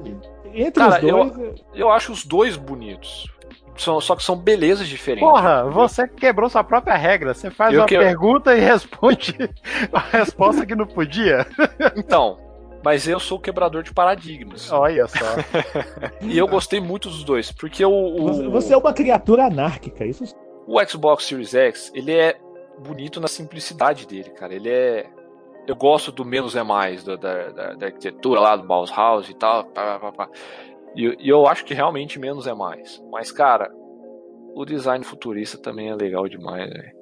Entre 0.52 0.72
Cara, 0.84 1.04
os 1.04 1.10
dois, 1.32 1.64
Eu 1.74 1.90
acho 1.90 2.12
os 2.12 2.24
dois 2.24 2.56
bonitos. 2.56 3.30
São, 3.76 4.00
só 4.00 4.14
que 4.14 4.22
são 4.22 4.36
belezas 4.36 4.86
diferentes. 4.86 5.28
Porra, 5.28 5.64
você 5.64 6.06
quebrou 6.06 6.48
sua 6.48 6.62
própria 6.62 6.94
regra. 6.96 7.34
Você 7.34 7.50
faz 7.50 7.74
Eu 7.74 7.80
uma 7.80 7.86
que- 7.86 7.98
pergunta 7.98 8.54
e 8.56 8.60
responde 8.64 9.36
a 9.92 9.98
resposta 9.98 10.64
que 10.64 10.76
não 10.76 10.86
podia. 10.86 11.44
Então, 11.96 12.38
mas 12.84 13.08
eu 13.08 13.18
sou 13.18 13.38
o 13.38 13.40
quebrador 13.40 13.82
de 13.82 13.92
paradigmas. 13.92 14.70
Olha 14.70 15.08
só. 15.08 15.24
E 16.22 16.38
eu 16.38 16.46
gostei 16.46 16.80
muito 16.80 17.08
dos 17.08 17.24
dois, 17.24 17.50
porque 17.50 17.84
o, 17.84 17.90
o, 17.90 18.22
você, 18.28 18.48
você 18.48 18.74
é 18.74 18.76
uma 18.76 18.92
criatura 18.92 19.46
anárquica. 19.46 20.04
Isso 20.04 20.24
o 20.66 20.82
Xbox 20.86 21.24
Series 21.24 21.54
X, 21.54 21.92
ele 21.94 22.12
é 22.12 22.36
bonito 22.78 23.20
na 23.20 23.28
simplicidade 23.28 24.06
dele, 24.06 24.30
cara. 24.30 24.54
Ele 24.54 24.68
é. 24.70 25.06
Eu 25.66 25.76
gosto 25.76 26.12
do 26.12 26.24
menos 26.24 26.54
é 26.56 26.62
mais, 26.62 27.04
da, 27.04 27.16
da, 27.16 27.48
da- 27.50 27.74
da 27.74 27.86
arquitetura 27.86 28.40
lá 28.40 28.56
do 28.56 28.66
Bauhaus 28.66 29.28
e 29.30 29.34
tal. 29.34 29.64
Pá, 29.66 29.98
pá, 29.98 30.12
pá. 30.12 30.28
E, 30.94 31.16
e 31.20 31.28
eu 31.28 31.46
acho 31.46 31.64
que 31.64 31.74
realmente 31.74 32.18
menos 32.18 32.46
é 32.46 32.54
mais. 32.54 33.02
Mas, 33.10 33.32
cara, 33.32 33.70
o 34.54 34.64
design 34.64 35.04
futurista 35.04 35.58
também 35.58 35.88
é 35.88 35.94
legal 35.94 36.28
demais, 36.28 36.70
velho. 36.70 36.92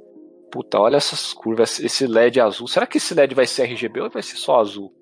Puta, 0.50 0.78
olha 0.78 0.96
essas 0.96 1.32
curvas, 1.32 1.80
esse 1.80 2.06
LED 2.06 2.40
azul. 2.40 2.68
Será 2.68 2.86
que 2.86 2.98
esse 2.98 3.14
LED 3.14 3.34
vai 3.34 3.46
ser 3.46 3.62
RGB 3.64 4.00
ou 4.02 4.10
vai 4.10 4.22
ser 4.22 4.36
só 4.36 4.60
azul? 4.60 4.92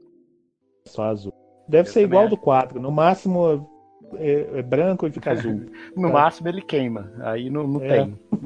só 0.87 1.05
azul. 1.05 1.33
Deve 1.69 1.89
Eu 1.89 1.93
ser 1.93 2.03
igual 2.03 2.23
acho. 2.23 2.31
do 2.31 2.37
4. 2.37 2.81
No 2.81 2.91
máximo 2.91 3.69
é, 4.15 4.59
é 4.59 4.63
branco 4.63 5.07
e 5.07 5.11
fica 5.13 5.31
azul. 5.33 5.67
No 5.97 6.09
É. 6.09 6.13
máximo 6.13 6.49
ele 6.49 6.63
queima. 6.63 7.13
Aí 7.21 7.51
não, 7.51 7.67
não 7.67 7.83
É. 7.83 8.05
tem. 8.07 8.19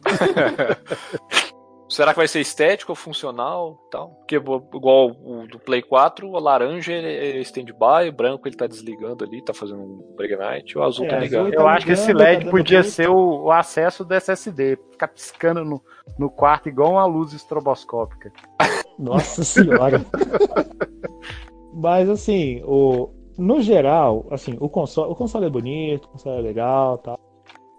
Será 1.90 2.12
que 2.12 2.18
vai 2.18 2.28
ser 2.28 2.40
estético 2.40 2.92
ou 2.92 2.96
funcional 2.96 3.76
tal? 3.90 4.10
Porque 4.10 4.36
igual 4.36 5.10
o 5.10 5.46
do 5.48 5.58
Play 5.58 5.82
4, 5.82 6.28
o 6.28 6.38
laranja 6.38 6.92
ele 6.92 7.08
é 7.08 7.40
stand-by, 7.40 8.08
o 8.08 8.12
branco 8.12 8.46
ele 8.46 8.56
tá 8.56 8.68
desligando 8.68 9.24
ali, 9.24 9.42
tá 9.42 9.52
fazendo 9.52 9.82
um 9.82 10.14
break 10.16 10.36
night, 10.36 10.78
o 10.78 10.84
azul 10.84 11.06
É, 11.06 11.08
tá 11.08 11.16
azul 11.16 11.26
ligado. 11.26 11.46
ele 11.48 11.56
Eu 11.56 11.64
tá 11.64 11.70
acho 11.72 11.86
que 11.86 11.92
esse 11.92 12.06
ligando, 12.06 12.18
tá 12.18 12.24
LED 12.30 12.44
dando 12.44 12.50
podia 12.52 12.82
ser 12.84 13.10
o, 13.10 13.42
o 13.42 13.50
acesso 13.50 14.04
do 14.04 14.14
SSD. 14.14 14.78
Ficar 14.92 15.08
piscando 15.08 15.64
no, 15.64 15.82
no 16.16 16.30
quarto 16.30 16.68
igual 16.68 16.92
uma 16.92 17.06
luz 17.06 17.32
estroboscópica. 17.32 18.32
Nossa 18.96 19.42
senhora. 19.42 20.00
Mas 21.74 22.08
assim, 22.08 22.62
o, 22.64 23.10
no 23.36 23.60
geral, 23.60 24.28
assim, 24.30 24.56
o 24.60 24.68
console, 24.68 25.10
o 25.10 25.16
console 25.16 25.46
é 25.46 25.50
bonito, 25.50 26.04
o 26.04 26.08
console 26.08 26.38
é 26.38 26.42
legal, 26.42 26.98
tal. 26.98 27.18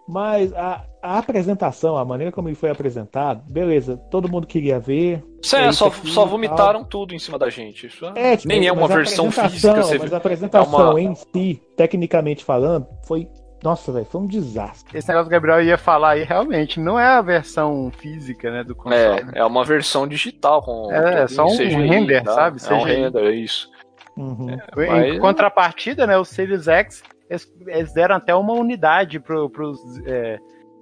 Mas 0.07 0.51
a, 0.53 0.83
a 1.01 1.17
apresentação, 1.19 1.95
a 1.95 2.03
maneira 2.03 2.31
como 2.31 2.49
ele 2.49 2.55
foi 2.55 2.69
apresentado, 2.69 3.43
beleza, 3.49 3.95
todo 4.09 4.29
mundo 4.29 4.45
queria 4.47 4.79
ver. 4.79 5.23
Isso 5.41 5.55
é, 5.55 5.65
é 5.65 5.69
isso 5.69 5.77
só, 5.79 5.87
aqui 5.87 6.09
só 6.09 6.25
vomitaram 6.25 6.83
tudo 6.83 7.13
em 7.15 7.19
cima 7.19 7.39
da 7.39 7.49
gente. 7.49 7.87
Isso 7.87 8.05
É, 8.15 8.35
tipo, 8.35 8.49
nem 8.49 8.67
é 8.67 8.71
uma 8.73 8.87
versão 8.87 9.31
física. 9.31 9.81
Você 9.81 9.97
Mas 9.97 10.13
a 10.13 10.17
apresentação 10.17 10.81
É 10.81 10.91
uma- 10.91 11.01
em 11.01 11.15
si, 11.15 11.61
tecnicamente 11.77 12.43
falando, 12.43 12.87
foi. 13.07 13.27
Nossa, 13.63 13.91
velho, 13.91 14.05
foi 14.05 14.21
um 14.21 14.25
desastre. 14.25 14.97
Esse 14.97 15.07
negócio 15.07 15.29
que 15.29 15.35
o 15.35 15.39
Gabriel 15.39 15.61
ia 15.63 15.77
falar 15.77 16.13
aí, 16.13 16.23
realmente, 16.23 16.79
não 16.79 16.99
é 16.99 17.05
a 17.05 17.21
versão 17.21 17.91
física, 17.95 18.49
né, 18.51 18.63
do 18.63 18.73
console. 18.75 19.29
É, 19.35 19.39
é 19.39 19.45
uma 19.45 19.63
versão 19.63 20.07
digital 20.07 20.63
com. 20.63 20.91
É, 20.91 21.19
todo 21.27 21.29
só 21.29 21.45
um 21.45 21.55
CGI, 21.55 21.67
render, 21.87 22.23
tá? 22.23 22.33
sabe? 22.33 22.57
É 22.59 22.73
um 22.73 22.81
CGI. 22.83 22.95
render, 22.95 23.19
é 23.23 23.31
isso. 23.35 23.69
Uhum. 24.17 24.49
Em 24.77 24.87
Mas- 24.87 25.19
contrapartida, 25.19 26.07
né, 26.07 26.17
o 26.17 26.25
Series 26.25 26.67
X, 26.67 27.03
eles, 27.31 27.53
eles 27.67 27.93
deram 27.93 28.15
até 28.17 28.35
uma 28.35 28.53
unidade 28.53 29.19
pro, 29.19 29.49
pros, 29.49 29.79
é, 30.05 30.37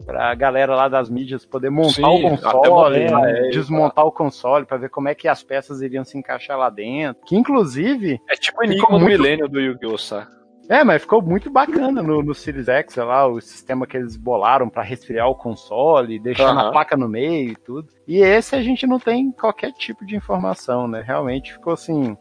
pra 0.05 0.33
galera 0.33 0.75
lá 0.75 0.87
das 0.89 1.09
mídias 1.09 1.45
poder 1.45 1.69
montar 1.69 1.93
Sim, 1.93 2.25
o 2.25 2.29
console, 2.37 2.99
né, 3.11 3.31
é, 3.47 3.49
desmontar 3.49 4.05
o 4.05 4.11
console 4.11 4.65
pra 4.65 4.77
ver 4.77 4.89
como 4.89 5.07
é 5.09 5.13
que 5.15 5.27
as 5.27 5.43
peças 5.43 5.81
iriam 5.81 6.03
se 6.03 6.17
encaixar 6.17 6.57
lá 6.57 6.69
dentro. 6.69 7.21
Que 7.25 7.35
inclusive, 7.35 8.19
É 8.29 8.35
tipo 8.35 8.61
o 8.61 8.63
Enigma 8.63 8.87
do 8.87 8.99
muito- 8.99 9.05
Milênio 9.07 9.47
do 9.47 9.59
Yu-Gi-Oh! 9.59 10.23
é, 10.69 10.83
mas 10.83 11.01
ficou 11.01 11.21
muito 11.21 11.49
bacana 11.51 12.01
no, 12.01 12.21
no 12.23 12.33
Series 12.33 12.67
X, 12.67 12.93
sei 12.93 13.03
lá, 13.03 13.27
o 13.27 13.39
sistema 13.41 13.85
que 13.85 13.97
eles 13.97 14.15
bolaram 14.15 14.69
pra 14.69 14.81
resfriar 14.83 15.27
o 15.27 15.35
console, 15.35 16.19
deixando 16.19 16.59
a 16.59 16.61
Aham. 16.63 16.71
placa 16.71 16.95
no 16.97 17.07
meio 17.09 17.51
e 17.51 17.55
tudo. 17.55 17.87
E 18.07 18.17
esse 18.21 18.55
a 18.55 18.61
gente 18.63 18.87
não 18.87 18.99
tem 18.99 19.31
qualquer 19.31 19.71
tipo 19.73 20.05
de 20.05 20.15
informação, 20.15 20.87
né? 20.87 21.03
Realmente 21.05 21.53
ficou 21.53 21.73
assim, 21.73 22.15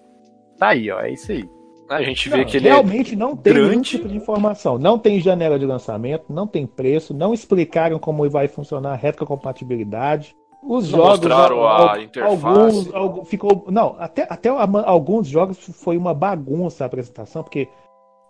tá 0.58 0.68
aí, 0.68 0.90
ó, 0.90 1.00
é 1.00 1.12
isso 1.12 1.30
aí. 1.32 1.48
A 1.88 2.02
gente 2.02 2.28
Não, 2.28 2.36
vê 2.36 2.44
que 2.44 2.56
ele 2.58 2.68
é. 2.68 2.72
realmente 2.72 3.16
não 3.16 3.34
tem 3.36 3.54
nenhum 3.54 3.68
grande. 3.68 3.88
tipo 3.90 4.08
de 4.08 4.16
informação. 4.16 4.78
Não 4.78 4.98
tem 4.98 5.20
janela 5.20 5.58
de 5.58 5.64
lançamento, 5.64 6.24
não 6.28 6.46
tem 6.46 6.66
preço, 6.66 7.14
não 7.14 7.32
explicaram 7.32 7.98
como 7.98 8.28
vai 8.28 8.46
funcionar 8.48 8.92
a 8.92 8.96
retrocompatibilidade. 8.96 10.36
Os 10.62 10.90
Não 10.90 10.98
jogos. 10.98 11.20
mostraram 11.20 11.66
a 11.68 12.02
interface. 12.02 12.44
Alguns, 12.46 12.94
algu- 12.94 13.24
ficou. 13.24 13.64
Não, 13.68 13.94
até, 13.98 14.26
até 14.28 14.48
alguns 14.48 15.28
jogos 15.28 15.58
foi 15.72 15.96
uma 15.96 16.12
bagunça 16.12 16.84
a 16.84 16.86
apresentação, 16.86 17.42
porque 17.42 17.68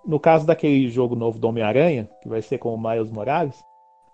no 0.07 0.21
caso 0.21 0.47
daquele 0.47 0.89
jogo 0.89 1.17
novo 1.17 1.39
do 1.39 1.49
Homem-Aranha, 1.49 2.09
que 2.23 2.29
vai 2.29 2.43
ser 2.43 2.59
com 2.59 2.73
o 2.75 2.81
Miles 2.81 3.11
Morales, 3.11 3.57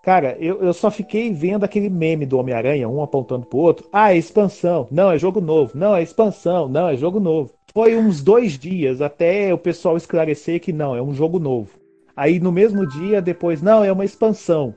cara, 0.01 0.35
eu, 0.39 0.61
eu 0.63 0.73
só 0.73 0.89
fiquei 0.89 1.31
vendo 1.33 1.63
aquele 1.65 1.89
meme 1.89 2.25
do 2.25 2.39
Homem-Aranha, 2.39 2.87
um 2.89 3.03
apontando 3.03 3.45
pro 3.45 3.59
outro. 3.59 3.87
Ah, 3.91 4.13
é 4.13 4.17
expansão. 4.17 4.87
Não, 4.89 5.11
é 5.11 5.17
jogo 5.19 5.41
novo. 5.41 5.73
Não, 5.77 5.93
é 5.95 6.01
expansão. 6.01 6.67
Não, 6.69 6.87
é 6.89 6.95
jogo 6.97 7.19
novo. 7.19 7.51
Foi 7.75 7.97
uns 7.97 8.23
dois 8.23 8.57
dias 8.57 9.01
até 9.01 9.53
o 9.53 9.57
pessoal 9.57 9.97
esclarecer 9.97 10.61
que 10.61 10.71
não, 10.71 10.95
é 10.95 11.01
um 11.01 11.13
jogo 11.13 11.39
novo. 11.39 11.77
Aí 12.15 12.39
no 12.39 12.49
mesmo 12.49 12.87
dia, 12.87 13.21
depois, 13.21 13.61
não, 13.61 13.83
é 13.83 13.91
uma 13.91 14.05
expansão. 14.05 14.73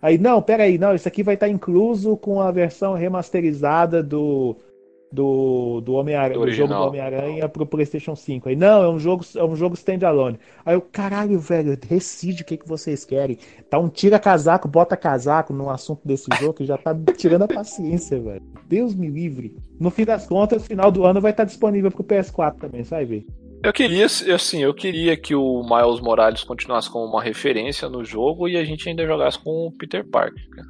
Aí, 0.00 0.16
não, 0.16 0.40
peraí, 0.40 0.78
não, 0.78 0.94
isso 0.94 1.06
aqui 1.06 1.22
vai 1.22 1.34
estar 1.34 1.50
incluso 1.50 2.16
com 2.16 2.40
a 2.40 2.50
versão 2.50 2.94
remasterizada 2.94 4.02
do, 4.02 4.56
do, 5.10 5.80
do, 5.80 5.94
Homem-Aranha, 5.94 6.38
Do 6.38 6.46
do 6.46 6.52
jogo 6.52 6.74
do. 6.74 6.80
Homem-Aranha 6.80 7.48
pro 7.48 7.66
PlayStation 7.66 8.14
5. 8.14 8.48
Aí, 8.48 8.56
não, 8.56 8.82
é 8.82 8.88
um 8.88 8.98
jogo, 8.98 9.24
é 9.34 9.44
um 9.44 9.56
jogo 9.56 9.74
standalone. 9.74 10.38
Aí 10.64 10.74
eu, 10.74 10.80
caralho, 10.80 11.38
velho, 11.38 11.76
decide 11.76 12.42
o 12.42 12.44
que, 12.44 12.56
que 12.56 12.68
vocês 12.68 13.04
querem. 13.04 13.38
Tá 13.70 13.78
um 13.78 13.88
tira 13.88 14.18
casaco, 14.18 14.68
bota 14.68 14.96
casaco 14.96 15.52
num 15.52 15.70
assunto 15.70 16.00
desse 16.04 16.26
jogo 16.38 16.54
que 16.54 16.64
já 16.64 16.76
tá 16.76 16.94
tirando 17.16 17.42
a 17.42 17.48
paciência, 17.48 18.20
velho. 18.20 18.42
Deus 18.68 18.94
me 18.94 19.08
livre. 19.08 19.56
No 19.80 19.90
fim 19.90 20.04
das 20.04 20.26
contas, 20.26 20.66
final 20.66 20.90
do 20.90 21.04
ano 21.04 21.20
vai 21.20 21.30
estar 21.30 21.44
disponível 21.44 21.90
pro 21.90 22.04
PS4 22.04 22.56
também, 22.58 22.84
sai 22.84 23.04
ver. 23.04 23.26
Eu 23.62 23.72
queria, 23.72 24.06
assim, 24.06 24.62
eu 24.62 24.72
queria 24.72 25.16
que 25.16 25.34
o 25.34 25.62
Miles 25.64 26.00
Morales 26.00 26.44
continuasse 26.44 26.88
como 26.88 27.06
uma 27.06 27.22
referência 27.22 27.88
no 27.88 28.04
jogo 28.04 28.48
e 28.48 28.56
a 28.56 28.64
gente 28.64 28.88
ainda 28.88 29.04
jogasse 29.04 29.38
com 29.38 29.66
o 29.66 29.72
Peter 29.72 30.06
Parker, 30.06 30.48
cara. 30.50 30.68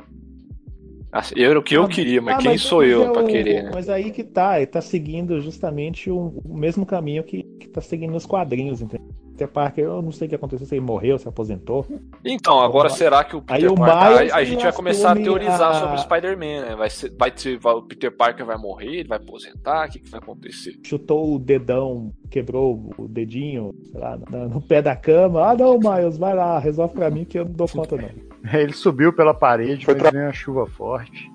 Assim, 1.11 1.41
era 1.43 1.59
o 1.59 1.63
que 1.63 1.75
eu 1.77 1.85
Ah, 1.85 1.89
queria, 1.89 2.21
mas 2.21 2.35
Ah, 2.37 2.39
quem 2.39 2.59
sou 2.59 2.85
eu 2.85 3.05
é 3.07 3.13
pra 3.13 3.23
o- 3.23 3.27
querer, 3.27 3.63
né? 3.65 3.71
Mas 3.75 3.89
aí 3.89 4.11
que 4.11 4.23
tá, 4.23 4.59
ele 4.59 4.67
tá 4.67 4.81
seguindo 4.81 5.41
justamente 5.41 6.11
o, 6.11 6.35
o 6.45 6.55
mesmo 6.57 6.85
caminho 6.85 7.23
que, 7.25 7.43
que 7.43 7.69
tá 7.69 7.81
seguindo 7.81 8.13
nos 8.13 8.27
quadrinhos, 8.27 8.83
entendeu? 8.83 9.09
Peter 9.31 9.49
Parker, 9.49 9.85
eu 9.85 10.03
não 10.03 10.11
sei 10.11 10.27
o 10.27 10.29
que 10.31 10.35
aconteceu, 10.35 10.67
se 10.67 10.75
ele 10.75 10.85
morreu, 10.85 11.17
se 11.17 11.29
aposentou. 11.29 11.87
Então, 12.25 12.59
agora 12.59 12.89
Aí 12.89 12.95
será 12.97 13.23
que 13.23 13.37
o 13.37 13.39
aí 13.47 13.61
Peter 13.63 13.71
o 13.73 13.77
Parker. 13.77 14.19
Miles 14.19 14.33
A, 14.33 14.37
a 14.37 14.45
gente 14.45 14.63
vai 14.65 14.73
começar 14.73 15.13
a 15.13 15.15
teorizar 15.15 15.71
a- 15.71 15.75
sobre 15.75 15.95
o 15.95 15.99
Spider-Man, 16.01 16.63
né? 16.71 16.75
Vai 16.77 16.91
ser, 16.91 17.13
vai 17.17 17.33
ser, 17.35 17.59
o 17.65 17.83
Peter 17.83 18.11
Parker 18.15 18.45
vai 18.45 18.59
morrer, 18.59 18.97
ele 18.97 19.09
vai 19.09 19.19
aposentar, 19.19 19.87
o 19.87 19.93
que, 19.93 20.01
que 20.01 20.11
vai 20.11 20.19
acontecer? 20.19 20.75
Chutou 20.85 21.37
o 21.37 21.39
dedão, 21.39 22.13
quebrou 22.29 22.91
o 22.99 23.07
dedinho, 23.07 23.73
sei 23.93 24.01
lá, 24.01 24.19
no, 24.29 24.49
no 24.49 24.61
pé 24.61 24.83
da 24.83 24.97
cama. 24.97 25.51
Ah, 25.53 25.57
não, 25.57 25.79
Miles, 25.79 26.19
vai 26.19 26.35
lá, 26.35 26.59
resolve 26.59 26.95
pra 26.95 27.09
mim 27.09 27.25
que 27.25 27.39
eu 27.39 27.45
não 27.45 27.53
dou 27.53 27.69
conta, 27.69 27.97
não. 27.97 28.28
Ele 28.53 28.73
subiu 28.73 29.13
pela 29.13 29.35
parede, 29.35 29.85
Foi 29.85 29.95
mas 29.95 30.03
tra- 30.03 30.11
veio 30.13 30.25
uma 30.25 30.33
chuva 30.33 30.67
forte. 30.67 31.31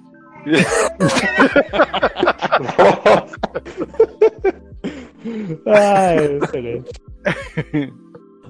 Ah, 5.66 6.14
é 6.14 6.38
excelente. 6.38 6.92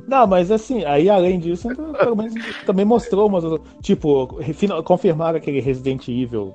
Não, 0.08 0.28
mas 0.28 0.52
assim, 0.52 0.84
aí 0.86 1.10
além 1.10 1.40
disso, 1.40 1.72
então, 1.72 1.94
pelo 1.94 2.16
menos 2.16 2.34
também 2.66 2.86
mostrou 2.86 3.28
umas. 3.28 3.44
Tipo, 3.82 4.28
confirmaram 4.84 5.38
aquele 5.38 5.60
Resident 5.60 6.08
Evil 6.08 6.54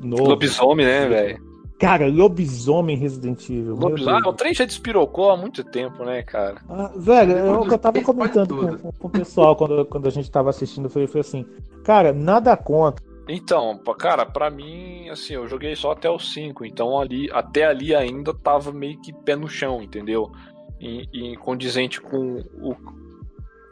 novo. 0.00 0.28
Lobisomem, 0.28 0.86
né, 0.86 1.06
velho? 1.08 1.47
Cara, 1.78 2.08
lobisomem 2.08 2.96
Resident 2.96 3.48
Evil. 3.48 3.76
Lobisomem. 3.76 4.28
O 4.28 4.32
trem 4.32 4.52
já 4.52 4.64
despirocou 4.64 5.30
há 5.30 5.36
muito 5.36 5.62
tempo, 5.62 6.04
né, 6.04 6.22
cara? 6.22 6.60
Ah, 6.68 6.90
velho, 6.96 7.32
eu, 7.32 7.52
Depois 7.52 7.72
eu 7.72 7.78
tava 7.78 8.02
comentando 8.02 8.56
com, 8.56 8.78
com- 8.78 8.92
com 8.92 9.06
o 9.06 9.10
pessoal 9.10 9.54
quando, 9.54 9.84
quando 9.86 10.06
a 10.08 10.10
gente 10.10 10.28
tava 10.30 10.50
assistindo, 10.50 10.90
foi, 10.90 11.06
foi 11.06 11.20
assim, 11.20 11.46
cara, 11.84 12.12
nada 12.12 12.56
contra. 12.56 13.04
Então, 13.28 13.78
cara, 13.98 14.24
pra 14.26 14.50
mim, 14.50 15.08
assim, 15.10 15.34
eu 15.34 15.46
joguei 15.46 15.76
só 15.76 15.92
até 15.92 16.08
o 16.10 16.18
5, 16.18 16.64
então 16.64 16.98
ali, 16.98 17.28
até 17.30 17.66
ali 17.66 17.94
ainda 17.94 18.32
tava 18.34 18.72
meio 18.72 18.98
que 19.00 19.12
pé 19.12 19.36
no 19.36 19.46
chão, 19.48 19.82
entendeu? 19.82 20.32
E, 20.80 21.06
e 21.12 21.36
condizente 21.36 22.00
com 22.00 22.38
o, 22.60 22.74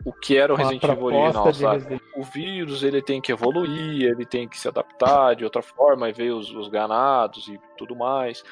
o 0.07 0.13
que 0.13 0.39
era 0.39 0.53
o 0.53 0.57
Resident 0.57 0.85
Evil 0.85 1.05
original, 1.07 1.53
sabe? 1.53 1.79
Resident 1.79 2.03
O 2.15 2.23
vírus, 2.23 2.85
ele 2.85 3.03
tem 3.03 3.21
que 3.21 3.33
evoluir, 3.33 4.05
ele 4.05 4.25
tem 4.25 4.49
que 4.49 4.57
se 4.57 4.69
adaptar 4.69 5.35
de 5.35 5.43
outra 5.43 5.61
forma, 5.61 6.09
e 6.09 6.13
veio 6.13 6.37
os, 6.37 6.49
os 6.53 6.69
ganados 6.69 7.49
e 7.49 7.59
tudo 7.77 7.97
mais. 7.97 8.45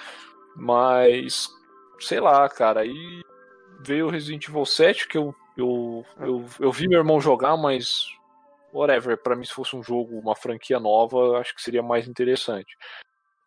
Mas, 0.56 1.48
sei 2.00 2.18
lá, 2.18 2.48
cara. 2.48 2.80
Aí 2.80 3.22
veio 3.86 4.06
o 4.06 4.10
Resident 4.10 4.48
Evil 4.48 4.66
7, 4.66 5.06
que 5.06 5.16
eu, 5.16 5.32
eu, 5.56 6.04
eu, 6.18 6.44
eu 6.58 6.72
vi 6.72 6.88
meu 6.88 6.98
irmão 6.98 7.20
jogar, 7.20 7.56
mas 7.56 8.04
whatever, 8.72 9.16
pra 9.22 9.36
mim 9.36 9.44
se 9.44 9.54
fosse 9.54 9.76
um 9.76 9.82
jogo, 9.82 10.18
uma 10.18 10.34
franquia 10.34 10.80
nova, 10.80 11.18
eu 11.18 11.36
acho 11.36 11.54
que 11.54 11.62
seria 11.62 11.84
mais 11.84 12.08
interessante. 12.08 12.76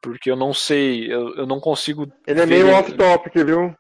Porque 0.02 0.32
eu 0.32 0.38
não 0.38 0.54
sei, 0.54 1.12
eu, 1.12 1.36
eu 1.36 1.46
não 1.46 1.60
consigo. 1.60 2.10
Ele 2.26 2.40
é 2.40 2.46
ver 2.46 2.64
meio 2.64 2.74
off-topic, 2.74 3.34
viu? 3.44 3.76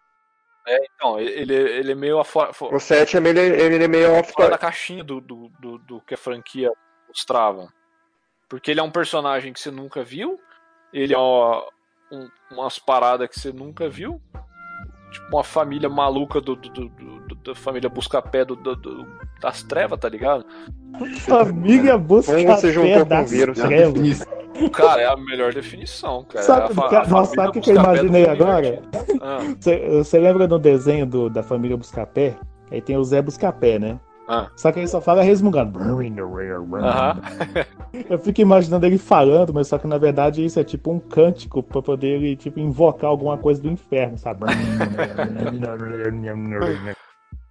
É, 0.67 0.77
então, 0.95 1.17
ele, 1.19 1.53
ele 1.56 1.91
é 1.93 1.95
meio 1.95 2.19
afora, 2.19 2.51
fo- 2.51 2.73
O 2.75 2.80
7 2.80 3.15
é 3.15 3.19
meio, 3.21 3.39
ele 3.39 3.84
é 3.84 3.88
meio 3.88 4.21
fora 4.25 4.49
da 4.51 4.58
caixinha 4.58 5.01
do, 5.03 5.21
do, 5.21 5.49
do, 5.60 5.77
do 5.80 6.01
que 6.01 6.13
a 6.13 6.17
franquia 6.17 6.69
mostrava. 7.08 7.71
Porque 8.49 8.71
ele 8.71 8.80
é 8.82 8.84
um 8.84 8.91
personagem 8.91 9.53
que 9.53 9.60
você 9.62 9.71
nunca 9.71 10.03
viu, 10.03 10.38
ele 10.91 11.13
é 11.13 11.17
ó, 11.17 11.65
um- 12.12 12.30
umas 12.51 12.77
paradas 12.80 13.30
que 13.30 13.39
você 13.39 13.51
nunca 13.53 13.88
viu. 13.89 14.21
Tipo 15.12 15.27
uma 15.38 15.43
família 15.43 15.88
maluca 15.88 16.41
do, 16.41 16.53
do, 16.56 16.69
do- 16.69 16.89
do- 16.89 17.36
da 17.36 17.56
família 17.56 17.89
Buscapé 17.89 18.43
do, 18.43 18.58
do- 18.58 18.75
do- 18.75 19.08
das 19.39 19.63
trevas, 19.63 19.97
tá 19.99 20.10
ligado? 20.10 20.45
Família 21.25 21.97
busca 21.97 22.34
Como 22.36 22.47
você 22.47 22.67
pé 22.67 22.73
juntou 22.73 23.03
com 23.03 23.10
das 23.10 23.27
o 23.27 23.30
vírus? 23.34 23.58
trevas. 23.58 24.27
Cara, 24.74 25.02
é 25.02 25.06
a 25.06 25.15
melhor 25.17 25.54
definição, 25.54 26.24
cara. 26.24 26.46
Sabe, 26.46 26.65
A 26.65 26.70
fa- 26.70 26.89
cara, 26.89 27.06
a 27.06 27.10
nossa, 27.10 27.36
sabe 27.36 27.50
o 27.50 27.52
que 27.54 27.62
que 27.62 27.72
eu 27.72 27.76
imaginei 27.76 28.28
agora? 28.28 28.82
Ah, 29.22 29.39
Você 29.60 29.88
você 29.89 30.20
lembra 30.20 30.48
do 30.48 30.58
desenho 30.60 31.06
do, 31.06 31.30
da 31.30 31.43
família 31.43 31.78
Buscapé? 31.78 32.36
Aí 32.72 32.82
tem 32.82 32.98
o 32.98 33.04
Zé 33.04 33.22
Buscapé, 33.22 33.80
né? 33.80 34.00
ah, 34.28 34.48
Só 34.56 34.72
que 34.72 34.80
ele 34.80 34.88
só 34.88 35.00
fala 35.00 35.22
resmungando. 35.22 35.80
Eu 38.10 38.20
fico 38.20 38.41
imaginando 38.41 38.86
ele 38.86 38.98
falando, 38.98 39.54
mas 39.54 39.67
só 39.67 39.78
que 39.78 39.88
na 39.88 39.98
verdade 39.98 40.43
isso 40.43 40.60
é 40.60 40.63
tipo 40.63 40.91
um 40.91 41.00
cântico 41.00 41.63
pra 41.63 41.82
poder 41.82 42.08
ele 42.22 42.36
tipo 42.36 42.60
invocar 42.60 43.10
alguma 43.10 43.38
coisa 43.38 43.62
do 43.62 43.70
inferno, 43.70 44.17
sabe? 44.17 44.41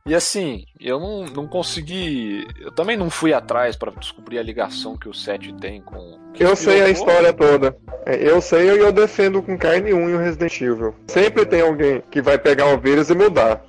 E 0.07 0.15
assim, 0.15 0.65
eu 0.81 1.01
não, 1.01 1.25
não 1.25 1.47
consegui. 1.49 2.47
Eu 2.61 2.71
também 2.71 2.97
não 2.97 3.11
fui 3.11 3.33
atrás 3.35 3.75
pra 3.75 3.91
descobrir 3.91 4.39
a 4.39 4.43
ligação 4.43 4.97
que 4.97 5.09
o 5.09 5.15
7 5.15 5.53
tem 5.55 5.83
com. 5.83 6.19
que 6.33 6.45
Eu 6.45 6.55
sei 6.55 6.81
a 6.81 6.89
história 6.89 7.33
toda. 7.33 7.77
É, 8.07 8.17
Eu 8.31 8.41
sei 8.41 8.71
e 8.71 8.79
eu 8.79 8.93
defendo 8.93 9.43
com 9.43 9.59
carne 9.59 9.91
e 9.91 9.95
unha 9.95 10.17
o 10.17 10.21
Resident 10.21 10.61
Evil. 10.61 10.95
Sempre 11.09 11.45
tem 11.45 11.61
alguém 11.61 12.03
que 12.09 12.23
vai 12.23 12.39
pegar 12.39 12.67
o 12.67 12.79
vírus 12.79 13.11
e 13.11 13.15
mudar. 13.17 13.61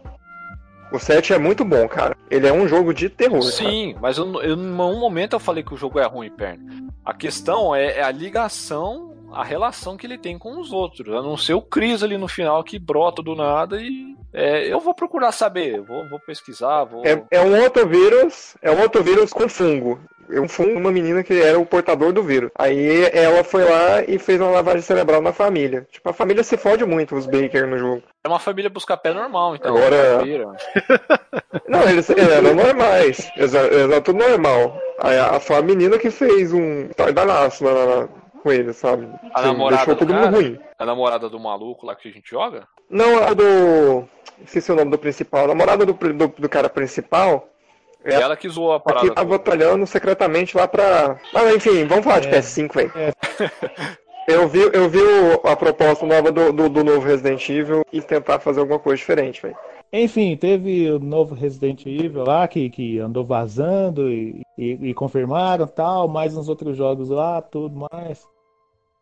O 0.92 1.00
7 1.00 1.34
é 1.34 1.40
muito 1.40 1.66
bom, 1.66 1.88
cara. 1.88 2.16
Ele 2.30 2.48
é 2.48 2.54
um 2.54 2.68
jogo 2.68 2.94
de 2.94 3.10
terror. 3.10 3.40
cara. 3.42 3.52
Sim, 3.52 3.96
mas 4.00 4.18
eu, 4.20 4.42
eu, 4.42 4.54
em 4.54 4.58
nenhum 4.58 5.00
momento 5.00 5.34
eu 5.34 5.40
falei 5.40 5.64
que 5.64 5.74
o 5.74 5.78
jogo 5.78 6.00
é 6.00 6.06
ruim, 6.06 6.30
perna. 6.30 6.64
A 7.04 7.14
questão 7.16 7.76
é, 7.76 7.98
é 7.98 8.04
a 8.04 8.12
ligação, 8.12 9.17
a 9.32 9.44
relação 9.44 9.98
que 9.98 10.06
ele 10.06 10.18
tem 10.18 10.38
com 10.38 10.60
os 10.60 10.72
outros. 10.72 11.14
A 11.14 11.22
não 11.22 11.38
ser 11.38 11.54
o 11.54 11.62
Chris 11.62 12.04
ali 12.04 12.18
no 12.18 12.28
final 12.28 12.64
que 12.64 12.80
brota 12.80 13.22
do 13.22 13.36
nada 13.36 13.82
e. 13.82 14.16
é, 14.34 14.72
eu 14.72 14.80
vou 14.80 14.94
procurar 14.94 15.32
saber, 15.32 15.76
eu 15.76 15.84
vou, 15.84 16.08
vou 16.10 16.20
pesquisar, 16.20 16.86
vou. 16.86 17.06
É, 17.06 17.22
é 17.32 17.42
um 17.42 17.62
outro 17.62 17.88
vírus, 17.88 18.56
é 18.62 18.72
um 18.72 18.82
outro 18.82 19.04
vírus 19.04 19.32
com 19.34 19.48
fungo. 19.48 20.00
É 20.30 20.42
um 20.42 20.48
fungo, 20.48 20.78
uma 20.78 20.92
menina 20.92 21.24
que 21.24 21.42
era 21.42 21.58
o 21.58 21.66
portador 21.66 22.12
do 22.12 22.22
vírus. 22.22 22.52
Aí 22.58 23.06
ela 23.14 23.44
foi 23.46 23.64
lá 23.64 24.04
e 24.06 24.20
fez 24.20 24.40
uma 24.42 24.52
lavagem 24.52 24.82
cerebral 24.82 25.22
na 25.22 25.32
família. 25.32 25.88
Tipo, 25.90 26.10
a 26.10 26.14
família 26.14 26.44
se 26.44 26.58
fode 26.58 26.86
muito, 26.86 27.16
os 27.16 27.26
Baker 27.26 27.66
no 27.66 27.78
jogo. 27.78 28.04
É 28.26 28.28
uma 28.28 28.40
família 28.40 28.70
buscar 28.70 28.98
pé 28.98 29.14
normal, 29.14 29.56
então. 29.56 29.76
Agora-. 29.76 30.24
Não, 31.68 31.82
eles 31.88 32.10
eram 32.10 32.54
normais. 32.54 33.32
Tudo 34.04 34.20
normal. 34.20 34.78
Aí 35.00 35.18
a, 35.18 35.40
foi 35.40 35.56
a 35.56 35.62
menina 35.62 35.98
que 35.98 36.12
fez 36.12 36.52
um 36.52 36.90
tardanaço 36.90 37.64
lá, 37.64 37.72
lá 37.72 38.10
com 38.48 38.52
ele, 38.54 38.72
sabe? 38.74 39.08
A 39.34 39.42
Sim, 39.42 39.48
namorada 39.48 39.76
deixou 39.86 39.96
do 39.96 40.00
todo 40.00 40.14
mundo 40.14 40.36
ruim. 40.36 40.60
A 40.80 40.86
namorada 40.86 41.30
do 41.30 41.40
maluco 41.40 41.86
lá 41.86 41.96
que 41.96 42.08
a 42.08 42.12
gente 42.12 42.30
joga? 42.30 42.66
Não, 42.90 43.22
a 43.24 43.34
do. 43.34 44.08
Esqueci 44.46 44.72
o 44.72 44.76
nome 44.76 44.92
do 44.92 44.98
principal. 44.98 45.46
A 45.46 45.48
namorada 45.48 45.86
do, 45.86 45.94
do, 45.94 46.28
do 46.28 46.50
cara 46.50 46.70
principal. 46.70 47.50
É 48.06 48.14
É. 48.14 48.22
ela 48.22 48.38
que 48.38 48.48
zoou 48.48 48.72
a 48.72 48.78
Aqui 48.78 48.86
parada. 48.86 49.14
tava 49.14 49.28
toda. 49.38 49.38
batalhando 49.38 49.86
secretamente 49.86 50.56
lá 50.56 50.68
pra. 50.68 51.18
Mas 51.34 51.56
enfim, 51.56 51.86
vamos 51.86 52.06
falar 52.06 52.20
de 52.22 52.28
É. 52.30 52.32
PS5, 52.32 52.74
velho. 52.74 52.92
Eu 54.30 54.46
vi, 54.46 54.60
eu 54.74 54.90
vi 54.90 55.00
o- 55.00 55.48
a 55.48 55.56
proposta 55.56 56.06
nova 56.06 56.34
do, 56.34 56.52
do, 56.52 56.68
do 56.68 56.84
novo 56.84 57.00
Resident 57.08 57.48
Evil 57.48 57.82
e 57.94 58.02
tentar 58.02 58.40
fazer 58.40 58.60
alguma 58.60 58.78
coisa 58.78 58.98
diferente, 58.98 59.42
velho. 59.42 59.56
Enfim, 59.94 60.36
teve 60.36 60.92
o 60.92 61.00
novo 61.00 61.34
Resident 61.34 61.86
Evil 61.86 62.26
lá 62.26 62.46
que, 62.46 62.70
que 62.70 63.00
andou 63.00 63.24
vazando 63.24 64.12
e, 64.12 64.42
e, 64.58 64.90
e 64.90 64.94
confirmaram 64.94 65.66
tal, 65.66 66.10
mais 66.10 66.36
uns 66.36 66.50
outros 66.50 66.76
jogos 66.76 67.08
lá, 67.10 67.42
tudo 67.42 67.88
mais. 67.90 68.28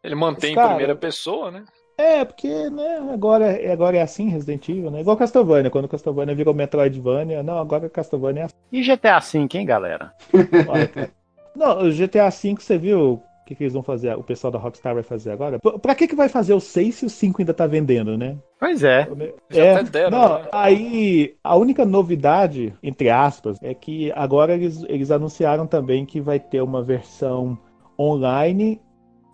Ele 0.06 0.16
mantém 0.16 0.52
em 0.52 0.56
Cara, 0.56 0.70
primeira 0.70 0.96
pessoa, 0.96 1.50
né? 1.52 1.64
É, 1.98 2.26
porque, 2.26 2.70
né, 2.70 3.10
agora, 3.14 3.58
agora 3.72 3.98
é 3.98 4.02
assim 4.02 4.30
Resident 4.30 4.68
Evil, 4.68 4.92
né? 4.92 5.02
Igual 5.02 5.16
Castlevania, 5.18 5.72
quando 5.72 5.88
Castlevania 5.88 6.36
virou 6.36 6.54
Metroidvania, 6.54 7.42
não, 7.42 7.58
agora 7.58 7.90
Castlevania 7.90 8.44
é 8.44 8.46
assim. 8.46 8.56
E 8.72 8.82
GTA 8.84 9.20
V, 9.20 9.48
hein, 9.54 9.66
galera? 9.66 10.12
Não, 11.56 11.84
o 11.88 11.90
GTA 11.90 12.30
V, 12.30 12.56
você 12.60 12.78
viu 12.78 13.14
o 13.14 13.24
que, 13.46 13.56
que 13.56 13.64
eles 13.64 13.74
vão 13.74 13.82
fazer, 13.82 14.14
o 14.18 14.24
pessoal 14.24 14.52
da 14.52 14.60
Rockstar 14.60 14.94
vai 14.94 15.04
fazer 15.04 15.32
agora? 15.32 15.58
Pra 15.60 15.96
que, 15.96 16.06
que 16.06 16.16
vai 16.16 16.28
fazer 16.28 16.54
o 16.54 16.60
6 16.60 16.96
se 16.96 17.06
o 17.06 17.10
5 17.10 17.42
ainda 17.42 17.54
tá 17.54 17.66
vendendo, 17.66 18.18
né? 18.18 18.36
Pois 18.60 18.84
é. 18.84 19.08
Já 19.50 19.64
É, 19.64 19.76
até 19.76 19.84
deram, 19.84 20.10
não, 20.10 20.40
né? 20.40 20.50
aí 20.52 21.36
a 21.42 21.56
única 21.56 21.86
novidade, 21.86 22.74
entre 22.84 23.10
aspas, 23.10 23.58
é 23.62 23.74
que 23.74 24.12
agora 24.14 24.54
eles, 24.54 24.84
eles 24.90 25.12
anunciaram 25.12 25.66
também 25.66 26.06
que 26.06 26.20
vai 26.20 26.40
ter 26.42 26.60
uma 26.62 26.84
versão 26.84 27.58
online 27.98 28.82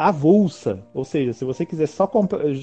avulsa. 0.07 0.83
Ou 0.93 1.03
seja, 1.05 1.33
se 1.33 1.45
você 1.45 1.65
quiser 1.65 1.87
só, 1.87 2.09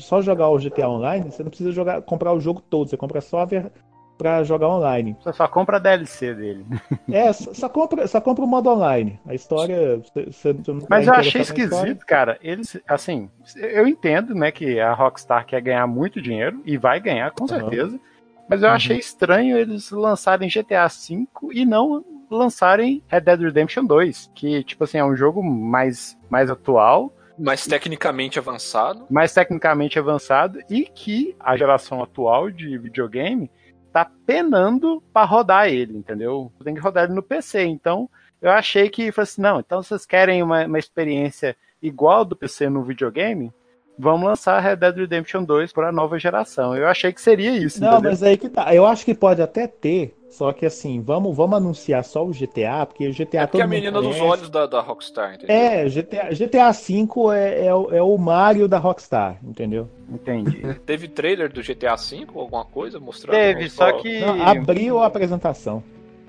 só 0.00 0.20
jogar 0.22 0.48
o 0.48 0.58
GTA 0.58 0.88
Online, 0.88 1.30
você 1.30 1.42
não 1.42 1.50
precisa 1.50 1.72
jogar, 1.72 2.02
comprar 2.02 2.32
o 2.32 2.40
jogo 2.40 2.60
todo, 2.60 2.88
você 2.88 2.96
compra 2.96 3.20
só 3.20 3.40
a 3.40 3.44
ver, 3.44 3.70
pra 4.18 4.42
jogar 4.42 4.68
online. 4.68 5.16
Você 5.22 5.32
só 5.32 5.46
compra 5.46 5.76
a 5.76 5.80
DLC 5.80 6.34
dele. 6.34 6.66
É, 7.10 7.32
só, 7.32 7.54
só 7.54 7.68
compra, 7.70 8.06
só 8.06 8.20
compra 8.20 8.44
o 8.44 8.46
modo 8.46 8.68
online. 8.68 9.18
A 9.26 9.34
história. 9.34 9.96
Você, 9.96 10.26
você 10.26 10.56
Mas 10.90 11.06
eu 11.06 11.14
achei 11.14 11.40
esquisito, 11.40 12.04
cara. 12.04 12.38
Eles, 12.42 12.78
assim, 12.86 13.30
eu 13.56 13.86
entendo, 13.86 14.34
né, 14.34 14.52
que 14.52 14.78
a 14.78 14.92
Rockstar 14.92 15.46
quer 15.46 15.62
ganhar 15.62 15.86
muito 15.86 16.20
dinheiro 16.20 16.60
e 16.66 16.76
vai 16.76 17.00
ganhar, 17.00 17.30
com 17.30 17.46
certeza. 17.48 17.98
Mas 18.46 18.62
eu 18.62 18.68
Uhum. 18.68 18.74
achei 18.74 18.98
estranho 18.98 19.56
eles 19.56 19.90
lançarem 19.90 20.50
GTA 20.50 20.86
V 20.86 21.26
e 21.52 21.64
não 21.64 22.04
lançarem 22.30 23.02
Red 23.08 23.20
Dead 23.22 23.40
Redemption 23.40 23.84
2, 23.86 24.30
que, 24.34 24.62
tipo 24.64 24.84
assim, 24.84 24.98
é 24.98 25.04
um 25.04 25.16
jogo 25.16 25.42
mais, 25.42 26.14
mais 26.28 26.50
atual, 26.50 27.10
Mas 27.38 27.66
tecnicamente 27.66 28.38
avançado. 28.38 29.06
mais 29.08 29.32
tecnicamente 29.32 29.98
avançado 29.98 30.58
e 30.68 30.84
que 30.84 31.36
a 31.38 31.56
geração 31.56 32.02
atual 32.02 32.50
de 32.50 32.76
videogame 32.78 33.50
tá 33.92 34.10
penando 34.26 35.02
pra 35.12 35.24
rodar 35.24 35.68
ele, 35.68 35.96
entendeu? 35.96 36.52
Tem 36.62 36.74
que 36.74 36.80
rodar 36.80 37.04
ele 37.04 37.14
no 37.14 37.22
PC. 37.22 37.64
Então, 37.64 38.08
eu 38.42 38.50
achei 38.50 38.88
que 38.90 39.10
falei 39.12 39.24
assim, 39.24 39.40
não, 39.42 39.60
então 39.60 39.82
vocês 39.82 40.04
querem 40.04 40.42
uma, 40.42 40.66
uma 40.66 40.78
experiência 40.78 41.56
igual 41.82 42.24
do 42.24 42.36
PC 42.36 42.68
no 42.68 42.82
videogame? 42.82 43.52
Vamos 43.98 44.28
lançar 44.28 44.60
Red 44.60 44.76
Dead 44.76 44.96
Redemption 44.96 45.42
2 45.42 45.72
para 45.72 45.88
a 45.88 45.92
nova 45.92 46.18
geração. 46.18 46.76
Eu 46.76 46.86
achei 46.86 47.12
que 47.12 47.20
seria 47.20 47.56
isso, 47.56 47.80
Não, 47.80 47.94
entendeu? 47.94 48.10
mas 48.10 48.22
aí 48.22 48.36
que 48.36 48.48
tá. 48.48 48.72
Eu 48.72 48.86
acho 48.86 49.04
que 49.04 49.14
pode 49.14 49.42
até 49.42 49.66
ter, 49.66 50.14
só 50.30 50.52
que 50.52 50.66
assim, 50.66 51.00
vamos, 51.00 51.36
vamos 51.36 51.56
anunciar 51.56 52.04
só 52.04 52.24
o 52.24 52.32
GTA, 52.32 52.86
porque 52.86 53.08
o 53.08 53.12
GTA 53.12 53.42
É 53.42 53.46
porque 53.46 53.52
todo 53.52 53.62
a 53.62 53.66
menina 53.66 54.00
dos 54.00 54.20
olhos 54.20 54.50
da, 54.50 54.66
da 54.66 54.80
Rockstar, 54.80 55.34
entendeu? 55.34 55.54
É, 55.56 55.88
GTA, 55.88 56.34
GTA 56.34 56.70
V 56.72 57.08
é, 57.34 57.66
é, 57.66 57.74
o- 57.74 57.90
é 57.94 58.02
o 58.02 58.16
Mario 58.18 58.68
da 58.68 58.78
Rockstar, 58.78 59.38
entendeu? 59.42 59.88
Entendi. 60.12 60.62
Teve 60.86 61.08
trailer 61.08 61.50
do 61.52 61.62
GTA 61.62 61.96
V, 61.96 62.26
alguma 62.34 62.64
coisa 62.64 63.00
mostrando? 63.00 63.36
Teve, 63.36 63.68
só 63.68 63.90
que 63.92 64.20
Não, 64.20 64.42
abriu 64.42 64.98
a 64.98 65.06
apresentação. 65.06 65.82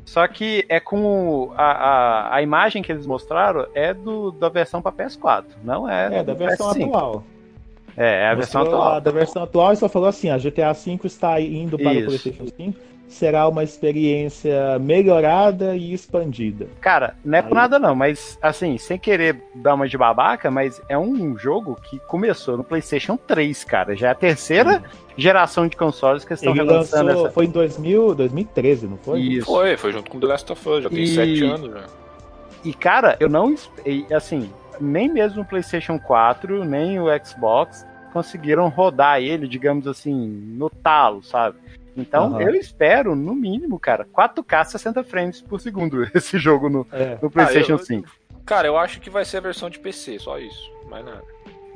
só 0.05 0.27
que 0.27 0.65
é 0.69 0.79
com 0.79 1.03
o- 1.05 1.53
a, 1.55 1.71
a, 1.71 2.35
a 2.35 2.41
imagem 2.41 2.81
que 2.81 2.91
eles 2.91 3.05
mostraram 3.05 3.67
é 3.75 3.93
do 3.93 4.31
da 4.31 4.49
versão 4.49 4.81
para 4.81 4.91
PS4, 4.91 5.45
não 5.63 5.87
é, 5.87 6.19
É, 6.19 6.23
da 6.23 6.33
versão 6.33 6.67
PS5. 6.73 6.85
atual. 6.87 7.23
É, 7.97 8.21
é 8.23 8.27
a 8.29 8.35
versão 8.35 8.61
Mostrou 8.61 8.81
atual. 8.81 8.95
a 8.95 8.99
Da 8.99 9.11
versão 9.11 9.43
atual 9.43 9.73
e 9.73 9.75
só 9.75 9.89
falou 9.89 10.07
assim: 10.07 10.29
a 10.29 10.37
GTA 10.37 10.71
V 10.71 10.99
está 11.03 11.39
indo 11.41 11.77
para 11.77 11.91
Isso. 11.93 12.01
o 12.01 12.05
PlayStation 12.05 12.45
5. 12.55 12.79
Será 13.09 13.47
uma 13.47 13.63
experiência 13.63 14.77
melhorada 14.79 15.75
e 15.75 15.91
expandida. 15.93 16.67
Cara, 16.79 17.15
não 17.25 17.39
é 17.39 17.41
por 17.41 17.49
Aí- 17.57 17.63
nada 17.63 17.79
não, 17.79 17.95
mas 17.95 18.37
assim, 18.39 18.77
sem 18.77 18.99
querer 18.99 19.41
dar 19.55 19.73
uma 19.73 19.89
de 19.89 19.97
babaca, 19.97 20.51
mas 20.51 20.79
é 20.87 20.95
um 20.97 21.35
jogo 21.37 21.75
que 21.89 21.97
começou 22.07 22.55
no 22.55 22.63
PlayStation 22.63 23.17
3, 23.17 23.63
cara. 23.63 23.95
Já 23.95 24.09
é 24.09 24.11
a 24.11 24.15
terceira 24.15 24.83
geração 25.17 25.67
de 25.67 25.75
consoles 25.75 26.23
que 26.23 26.33
estão 26.35 26.53
Ele 26.53 26.61
relançando 26.63 27.05
lançou, 27.07 27.25
essa. 27.25 27.33
foi 27.33 27.45
em 27.45 27.49
2000, 27.49 28.13
2013, 28.15 28.87
não 28.87 28.97
foi? 28.97 29.19
Isso. 29.21 29.47
Foi, 29.47 29.75
foi 29.75 29.91
junto 29.91 30.09
com 30.11 30.19
The 30.19 30.27
Last 30.27 30.51
of 30.51 30.69
Us, 30.69 30.83
já 30.83 30.89
tem 30.89 31.03
E- 31.03 31.07
sete 31.07 31.43
anos 31.43 31.71
já. 31.71 31.83
E 32.63 32.73
cara, 32.73 33.17
eu 33.19 33.27
não. 33.27 33.55
Assim, 34.15 34.49
nem 34.79 35.09
mesmo 35.11 35.41
o 35.41 35.45
PlayStation 35.45 35.97
4, 35.99 36.63
nem 36.63 36.99
o 36.99 37.05
Xbox 37.25 37.85
conseguiram 38.13 38.69
rodar 38.69 39.19
ele, 39.21 39.47
digamos 39.47 39.87
assim, 39.87 40.13
no 40.55 40.69
talo, 40.69 41.23
sabe? 41.23 41.57
Então 41.97 42.35
Aham. 42.35 42.41
eu 42.41 42.55
espero, 42.55 43.15
no 43.15 43.33
mínimo, 43.35 43.79
cara, 43.79 44.05
4K 44.05 44.65
60 44.65 45.03
frames 45.03 45.41
por 45.41 45.59
segundo 45.59 46.07
esse 46.15 46.37
jogo 46.37 46.69
no, 46.69 46.87
É. 46.91 47.17
no 47.21 47.29
PlayStation 47.29 47.73
eu- 47.73 47.77
5. 47.79 48.09
Cara, 48.45 48.67
eu 48.67 48.77
acho 48.77 48.99
que 48.99 49.09
vai 49.09 49.25
ser 49.25 49.37
a 49.37 49.41
versão 49.41 49.69
de 49.69 49.79
PC, 49.79 50.17
só 50.19 50.39
isso. 50.39 50.71
Mais 50.89 51.05
nada. 51.05 51.21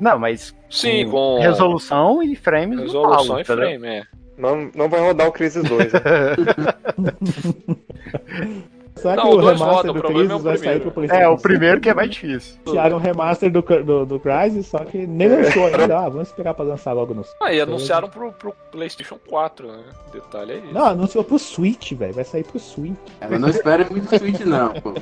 Não, 0.00 0.18
mas 0.18 0.54
Sim, 0.68 1.08
com 1.08 1.38
resolução 1.38 2.20
e 2.22 2.34
frames 2.34 2.76
no 2.78 2.82
resolução 2.84 3.26
talo, 3.28 3.40
e 3.40 3.44
frame, 3.44 3.86
é. 3.86 4.02
Não, 4.36 4.68
não 4.74 4.88
vai 4.88 4.98
rodar 5.00 5.28
o 5.28 5.32
Crisis 5.32 5.62
2. 5.62 5.92
né? 5.92 6.00
Será 8.96 9.16
Não, 9.16 9.24
que 9.24 9.36
o 9.36 9.38
o 9.38 9.46
remaster 9.46 9.90
o 9.90 9.94
do 9.94 10.00
problema 10.00 10.28
Crisis 10.28 10.30
é 10.30 10.34
o 10.34 10.38
vai 10.38 10.56
sair 10.56 10.80
pro 10.80 10.90
PlayStation 10.90 11.24
É, 11.24 11.28
o 11.28 11.36
5? 11.36 11.42
primeiro 11.42 11.80
que 11.80 11.88
é 11.90 11.94
mais 11.94 12.10
difícil. 12.10 12.56
Anunciaram 12.64 12.96
um 12.96 13.00
remaster 13.00 13.50
do, 13.50 13.62
do, 13.62 14.06
do 14.06 14.20
Crysis, 14.20 14.66
só 14.66 14.78
que 14.78 15.06
nem 15.06 15.28
lançou 15.28 15.66
ainda. 15.66 15.98
Ah, 15.98 16.08
vamos 16.08 16.28
esperar 16.28 16.54
pra 16.54 16.64
lançar 16.64 16.92
logo 16.92 17.12
no. 17.12 17.24
Ah, 17.42 17.52
e 17.52 17.60
anunciaram 17.60 18.08
pro, 18.08 18.32
pro 18.32 18.54
PlayStation 18.70 19.18
4, 19.28 19.66
né? 19.66 19.82
Detalhe 20.12 20.52
é 20.52 20.56
isso. 20.58 20.72
Não, 20.72 20.86
anunciou 20.86 21.24
pro 21.24 21.38
Switch, 21.38 21.92
velho. 21.92 22.14
Vai 22.14 22.24
sair 22.24 22.44
pro 22.44 22.58
Switch. 22.58 22.94
Ela 23.20 23.38
não 23.38 23.48
espera 23.48 23.86
muito 23.90 24.08
Switch, 24.16 24.40
não, 24.40 24.72
pô. 24.74 24.92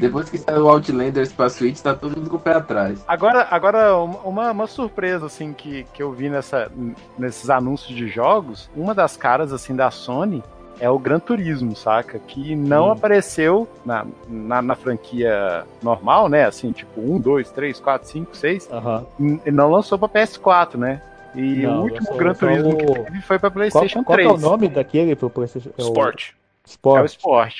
Depois 0.00 0.30
que 0.30 0.38
saiu 0.38 0.64
o 0.64 0.68
Outlanders 0.68 1.32
pra 1.32 1.48
Switch, 1.48 1.80
tá 1.80 1.94
todo 1.94 2.16
mundo 2.16 2.30
com 2.30 2.36
o 2.36 2.40
pé 2.40 2.54
atrás. 2.54 3.04
Agora, 3.06 3.46
agora 3.50 3.94
uma, 3.96 4.50
uma 4.50 4.66
surpresa 4.66 5.26
assim 5.26 5.52
que, 5.52 5.84
que 5.92 6.02
eu 6.02 6.10
vi 6.12 6.28
nessa, 6.28 6.70
nesses 7.18 7.50
anúncios 7.50 7.94
de 7.96 8.08
jogos, 8.08 8.70
uma 8.74 8.94
das 8.94 9.16
caras 9.16 9.52
assim 9.52 9.74
da 9.76 9.90
Sony 9.90 10.42
é 10.80 10.88
o 10.90 10.98
Gran 10.98 11.18
Turismo, 11.18 11.74
saca? 11.74 12.18
Que 12.18 12.54
não 12.54 12.88
Hum. 12.88 12.92
apareceu 12.92 13.68
na, 13.84 14.06
na, 14.28 14.60
na 14.62 14.74
franquia 14.74 15.64
normal, 15.82 16.28
né? 16.28 16.44
Assim, 16.44 16.72
tipo 16.72 17.00
1, 17.00 17.18
2, 17.20 17.50
3, 17.50 17.80
4, 17.80 18.08
5, 18.08 18.36
6. 18.36 18.68
Aham. 18.70 19.06
N- 19.18 19.40
Não 19.46 19.70
lançou 19.70 19.98
pra 19.98 20.08
PS4, 20.08 20.76
né? 20.76 21.02
E 21.34 21.62
Não, 21.62 21.80
o 21.80 21.82
último 21.82 21.98
lançou 22.00 22.16
Gran 22.16 22.34
só 22.34 22.40
Turismo 22.40 22.68
o- 22.70 22.76
que 22.76 22.86
teve 23.04 23.20
foi 23.22 23.38
pra 23.38 23.50
Qual, 23.50 23.52
PlayStation 23.54 24.04
qual 24.04 24.16
que 24.18 24.24
3. 24.24 24.28
é 24.42 24.46
o 24.46 24.50
nome 24.50 24.68
daquele 24.68 25.14
pro 25.16 25.28
PlayStation? 25.30 25.70
É 25.76 25.82
o 25.82 25.86
Sport. 25.86 26.30
É 26.30 26.32
o 26.32 26.66
Sport. 26.66 27.10
Sport. 27.10 27.56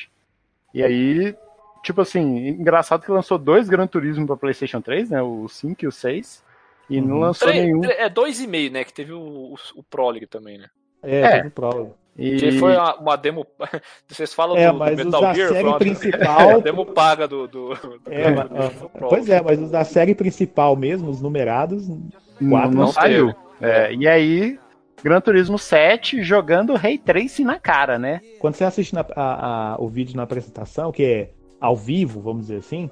E 0.74 0.82
aí, 0.82 1.34
tipo 1.82 2.00
assim, 2.00 2.48
engraçado 2.48 3.02
que 3.02 3.10
lançou 3.10 3.38
dois 3.38 3.68
Gran 3.68 3.86
Turismo 3.86 4.26
pra 4.26 4.36
PlayStation 4.36 4.80
3, 4.80 5.10
né? 5.10 5.22
O 5.22 5.48
5 5.48 5.84
e 5.84 5.88
o 5.88 5.92
6. 5.92 6.44
E 6.88 7.00
não 7.00 7.16
Uhum. 7.16 7.20
lançou 7.20 7.48
Tre- 7.48 7.60
nenhum. 7.60 7.80
tre- 7.80 7.94
é 7.94 8.08
2,5, 8.08 8.70
né? 8.72 8.84
Que 8.84 8.92
teve 8.92 9.12
o, 9.12 9.18
o, 9.20 9.54
o 9.74 9.82
Prologue 9.82 10.26
também, 10.26 10.56
né? 10.58 10.68
É, 11.02 11.20
É. 11.20 11.30
teve 11.38 11.50
prólogo. 11.50 11.94
E... 12.18 12.36
Que 12.36 12.52
foi 12.52 12.74
uma, 12.76 12.94
uma 12.96 13.16
demo. 13.16 13.46
Vocês 14.08 14.32
falam 14.32 14.56
É, 14.56 14.66
do, 14.66 14.72
do 14.72 14.78
mas 14.78 14.98
os 14.98 15.04
Metal 15.04 15.20
da 15.20 15.34
Gear, 15.34 15.48
foi 15.48 15.56
série 15.56 15.68
uma 15.68 15.78
principal. 15.78 16.60
demo 16.62 16.86
paga 16.86 17.28
do. 17.28 17.46
do, 17.46 17.68
do 17.74 18.00
É, 18.06 18.30
do- 18.32 18.40
ah, 18.40 18.44
do 18.68 18.88
Prologue. 18.88 19.08
pois 19.16 19.28
é, 19.28 19.42
mas 19.42 19.60
os 19.60 19.70
da 19.70 19.84
série 19.84 20.14
principal 20.14 20.74
mesmo, 20.76 21.10
os 21.10 21.20
numerados, 21.20 21.86
não, 21.88 22.50
quatro 22.50 22.70
não 22.70 22.84
não 22.84 22.92
saiu. 22.92 23.34
É, 23.60 23.92
e 23.94 24.06
aí, 24.08 24.58
Gran 25.02 25.20
Turismo 25.20 25.58
7 25.58 26.22
jogando 26.22 26.74
Ray 26.74 26.96
Tracing 26.98 27.44
na 27.44 27.58
cara, 27.58 27.98
né? 27.98 28.20
quando 28.38 28.54
você 28.54 28.64
assiste 28.64 28.94
na- 28.94 29.04
a- 29.14 29.74
a- 29.74 29.76
o 29.78 29.88
vídeo 29.88 30.16
na 30.16 30.22
apresentação, 30.22 30.90
que 30.92 31.04
é 31.04 31.30
ao 31.60 31.76
vivo, 31.76 32.20
vamos 32.20 32.42
dizer 32.46 32.58
assim, 32.58 32.90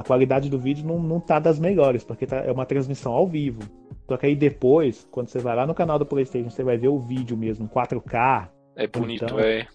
a 0.00 0.02
qualidade 0.04 0.48
do 0.50 0.58
vídeo 0.58 0.86
não, 0.86 0.98
não 0.98 1.20
tá 1.20 1.38
das 1.38 1.58
melhores, 1.58 2.02
porque 2.04 2.26
tá- 2.26 2.38
é 2.44 2.50
uma 2.52 2.66
transmissão 2.66 3.12
ao 3.12 3.26
vivo. 3.26 3.60
Só 4.08 4.16
que 4.16 4.26
aí 4.26 4.34
depois, 4.36 5.06
quando 5.10 5.28
você 5.28 5.38
vai 5.38 5.54
lá 5.56 5.66
no 5.66 5.74
canal 5.74 5.98
do 5.98 6.04
PlayStation, 6.06 6.50
você 6.50 6.62
vai 6.62 6.76
ver 6.76 6.88
o 6.88 6.98
vídeo 6.98 7.36
mesmo, 7.36 7.68
4K. 7.68 8.48
É 8.76 8.86
bonito, 8.86 9.24
Então, 9.24 9.38
é. 9.38 9.66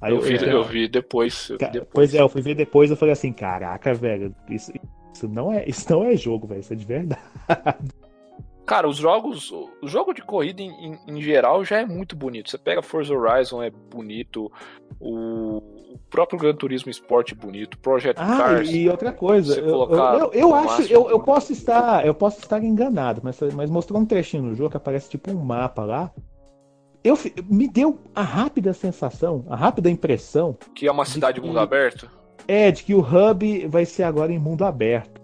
Aí 0.00 0.12
Eu 0.14 0.20
vi, 0.20 0.34
eu- 0.36 0.42
eu 0.50 0.64
vi 0.64 0.88
depois. 0.88 1.50
eu 1.50 1.58
vi 1.58 1.64
depois. 1.66 1.88
Pois 1.92 2.14
é, 2.14 2.20
eu 2.22 2.28
fui 2.28 2.40
ver 2.40 2.54
depois 2.54 2.90
eu 2.90 2.96
falei 2.96 3.12
assim, 3.12 3.32
caraca, 3.32 3.92
velho, 3.92 4.34
isso, 4.48 4.72
isso 5.14 5.28
não 5.28 5.52
é, 5.52 5.64
isso 5.68 5.90
não 5.92 6.02
é 6.04 6.16
jogo, 6.16 6.46
velho, 6.46 6.60
isso 6.60 6.72
é 6.72 6.76
de 6.76 6.84
verdade. 6.86 7.20
Cara, 8.70 8.88
os 8.88 8.98
jogos. 8.98 9.50
O 9.50 9.88
jogo 9.88 10.14
de 10.14 10.22
corrida 10.22 10.62
em, 10.62 10.70
em- 10.70 10.98
em 11.16 11.20
geral 11.20 11.64
já 11.64 11.80
é 11.80 11.84
muito 11.84 12.14
bonito. 12.14 12.48
Você 12.48 12.56
pega 12.56 12.80
Forza 12.80 13.12
Horizon, 13.12 13.60
é 13.60 13.68
bonito. 13.68 14.48
O, 15.00 15.56
o 15.94 15.98
próprio 16.08 16.38
Gran 16.38 16.54
Turismo 16.54 16.88
Sport 16.88 17.32
é 17.32 17.34
bonito. 17.34 17.76
Project 17.78 18.22
Ah, 18.22 18.36
Cars. 18.38 18.70
e 18.70 18.88
outra 18.88 19.10
coisa, 19.12 19.58
eu, 19.58 19.90
eu, 19.90 20.30
eu, 20.32 20.54
acho, 20.54 20.82
eu, 20.82 21.10
eu 21.10 21.18
posso 21.18 21.52
estar, 21.52 22.06
eu 22.06 22.14
posso 22.14 22.38
estar 22.38 22.62
enganado, 22.62 23.20
mas, 23.24 23.40
mas 23.56 23.68
mostrou 23.68 24.00
um 24.00 24.06
trechinho 24.06 24.44
no 24.44 24.54
jogo 24.54 24.70
que 24.70 24.76
aparece 24.76 25.10
tipo 25.10 25.32
um 25.32 25.42
mapa 25.44 25.84
lá. 25.84 26.12
Eu, 27.02 27.18
me 27.48 27.66
deu 27.66 27.98
a 28.14 28.22
rápida 28.22 28.72
sensação, 28.72 29.44
a 29.50 29.56
rápida 29.56 29.90
impressão 29.90 30.56
Que 30.76 30.86
é 30.86 30.92
uma 30.92 31.04
cidade 31.04 31.40
de 31.40 31.46
mundo 31.46 31.58
aberto. 31.58 32.08
é 32.46 32.70
de 32.70 32.84
que 32.84 32.94
o 32.94 33.00
hub 33.00 33.66
vai 33.66 33.84
ser 33.84 34.04
agora 34.04 34.30
em 34.32 34.38
mundo 34.38 34.64
aberto. 34.64 35.19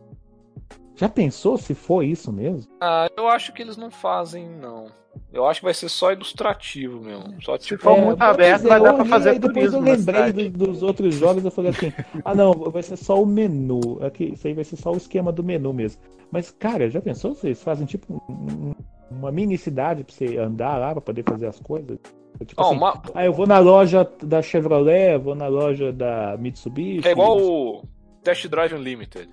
Já 0.97 1.09
pensou 1.09 1.57
se 1.59 1.75
for 1.75 2.03
isso 2.03 2.33
mesmo? 2.33 2.73
Ah, 2.81 3.07
eu 3.17 3.29
acho 3.29 3.53
que 3.53 3.63
eles 3.63 3.77
não 3.77 3.91
fazem, 3.91 4.49
não. 4.49 4.87
Eu 5.33 5.47
acho 5.47 5.61
que 5.61 5.65
vai 5.65 5.75
ser 5.75 5.89
só 5.89 6.13
ilustrativo 6.13 7.01
mesmo. 7.01 7.35
Só 7.43 7.57
Se 7.59 7.69
tipo. 7.69 7.83
for 7.83 7.99
É, 7.99 8.05
muito 8.05 8.23
aberto, 8.23 8.65
é, 8.65 8.69
vai 8.69 8.81
dar 8.81 8.95
pra 8.95 9.05
fazer 9.05 9.31
aí 9.31 9.39
depois 9.39 9.73
eu 9.73 9.81
lembrei 9.81 10.33
do- 10.33 10.67
dos 10.67 10.83
outros 10.83 11.15
jogos, 11.15 11.45
eu 11.45 11.51
falei 11.51 11.71
assim, 11.71 11.93
ah 12.25 12.35
não, 12.35 12.53
vai 12.53 12.83
ser 12.83 12.97
só 12.97 13.21
o 13.23 13.27
menu. 13.27 13.99
Aqui, 14.03 14.33
isso 14.35 14.47
aí 14.47 14.55
vai 14.55 14.65
ser 14.65 14.77
só 14.77 14.93
o 14.93 14.97
esquema 14.97 15.31
do 15.33 15.43
menu 15.45 15.73
mesmo. 15.73 16.01
Mas, 16.31 16.51
cara, 16.51 16.89
já 16.91 17.01
pensou 17.01 17.35
se 17.35 17.47
eles 17.47 17.63
fazem 17.63 17.87
tipo 17.87 18.23
um- 18.29 18.71
um- 18.71 18.75
uma 19.11 19.31
mini 19.31 19.57
cidade 19.57 20.03
pra 20.05 20.15
você 20.15 20.37
andar 20.39 20.79
lá 20.79 20.93
pra 20.93 21.01
poder 21.01 21.25
fazer 21.25 21.47
as 21.47 21.61
coisas? 21.61 21.99
Tipo 22.47 22.63
Ó, 22.63 22.67
assim, 22.69 22.77
uma- 22.77 23.03
ah, 23.15 23.25
eu 23.25 23.33
vou 23.33 23.47
na 23.47 23.59
loja 23.59 24.07
da 24.23 24.43
Chevrolet, 24.43 25.17
vou 25.19 25.35
na 25.35 25.47
loja 25.47 25.93
da 25.93 26.37
Mitsubishi. 26.39 27.09
É 27.09 27.13
igual 27.13 27.39
o 27.39 27.83
Test 28.23 28.47
Drive 28.49 28.75
Unlimited. 28.75 29.29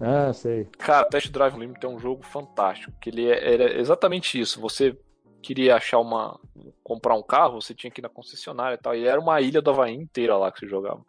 Ah, 0.00 0.32
sei. 0.32 0.66
Cara, 0.78 1.04
Test 1.08 1.30
Drive 1.30 1.54
Unlimited 1.54 1.84
é 1.84 1.88
um 1.88 1.98
jogo 1.98 2.22
fantástico. 2.24 2.92
Que 3.00 3.10
ele 3.10 3.28
é- 3.28 3.54
era 3.54 3.78
exatamente 3.78 4.38
isso. 4.40 4.60
Você 4.60 4.96
queria 5.42 5.76
achar 5.76 5.98
uma. 5.98 6.38
comprar 6.84 7.14
um 7.14 7.22
carro, 7.22 7.60
você 7.60 7.74
tinha 7.74 7.90
que 7.90 8.00
ir 8.00 8.02
na 8.02 8.08
concessionária 8.08 8.74
e 8.74 8.78
tal. 8.78 8.94
E 8.94 9.06
era 9.06 9.20
uma 9.20 9.40
ilha 9.40 9.60
do 9.62 9.70
Havaí 9.70 9.94
inteira 9.94 10.36
lá 10.36 10.52
que 10.52 10.60
você 10.60 10.66
jogava. 10.68 11.02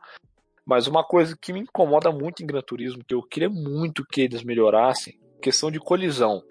Mas 0.66 0.88
uma 0.88 1.04
coisa 1.04 1.38
que 1.40 1.52
me 1.52 1.60
incomoda 1.60 2.12
muito 2.12 2.42
em 2.42 2.46
Gran 2.46 2.62
Turismo, 2.62 3.04
que 3.06 3.14
eu 3.14 3.22
queria 3.22 3.50
muito 3.50 4.06
que 4.06 4.22
eles 4.22 4.44
melhorassem, 4.44 5.20
questão 5.42 5.70
de 5.70 5.80
colisão. 5.80 6.42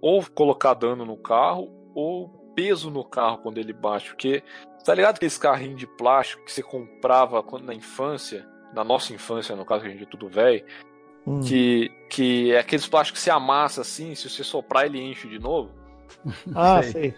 Ou 0.00 0.24
colocar 0.34 0.74
dano 0.74 1.04
no 1.04 1.16
carro, 1.16 1.70
ou 1.94 2.28
peso 2.54 2.90
no 2.90 3.04
carro 3.04 3.38
quando 3.38 3.58
ele 3.58 3.72
bate. 3.72 4.10
Porque, 4.10 4.42
tá 4.84 4.94
ligado 4.94 5.16
aqueles 5.16 5.38
carrinhos 5.38 5.78
de 5.78 5.86
plástico 5.86 6.44
que 6.44 6.52
você 6.52 6.62
comprava 6.62 7.42
quando 7.42 7.64
na 7.64 7.74
infância, 7.74 8.46
na 8.74 8.82
nossa 8.82 9.14
infância, 9.14 9.54
no 9.54 9.64
caso 9.64 9.82
que 9.82 9.88
a 9.88 9.92
gente 9.92 10.02
é 10.04 10.10
tudo 10.10 10.28
velho, 10.28 10.64
Hum. 11.26 11.40
que, 11.40 11.90
que 12.08 12.52
é 12.52 12.60
aqueles 12.60 12.86
plásticos 12.86 13.18
que 13.20 13.24
se 13.24 13.30
amassa 13.30 13.80
assim, 13.80 14.14
se 14.14 14.28
você 14.30 14.44
soprar 14.44 14.86
ele 14.86 15.00
enche 15.00 15.26
de 15.28 15.38
novo. 15.38 15.70
Ah, 16.54 16.82
sei. 16.82 16.92
sei. 16.92 17.14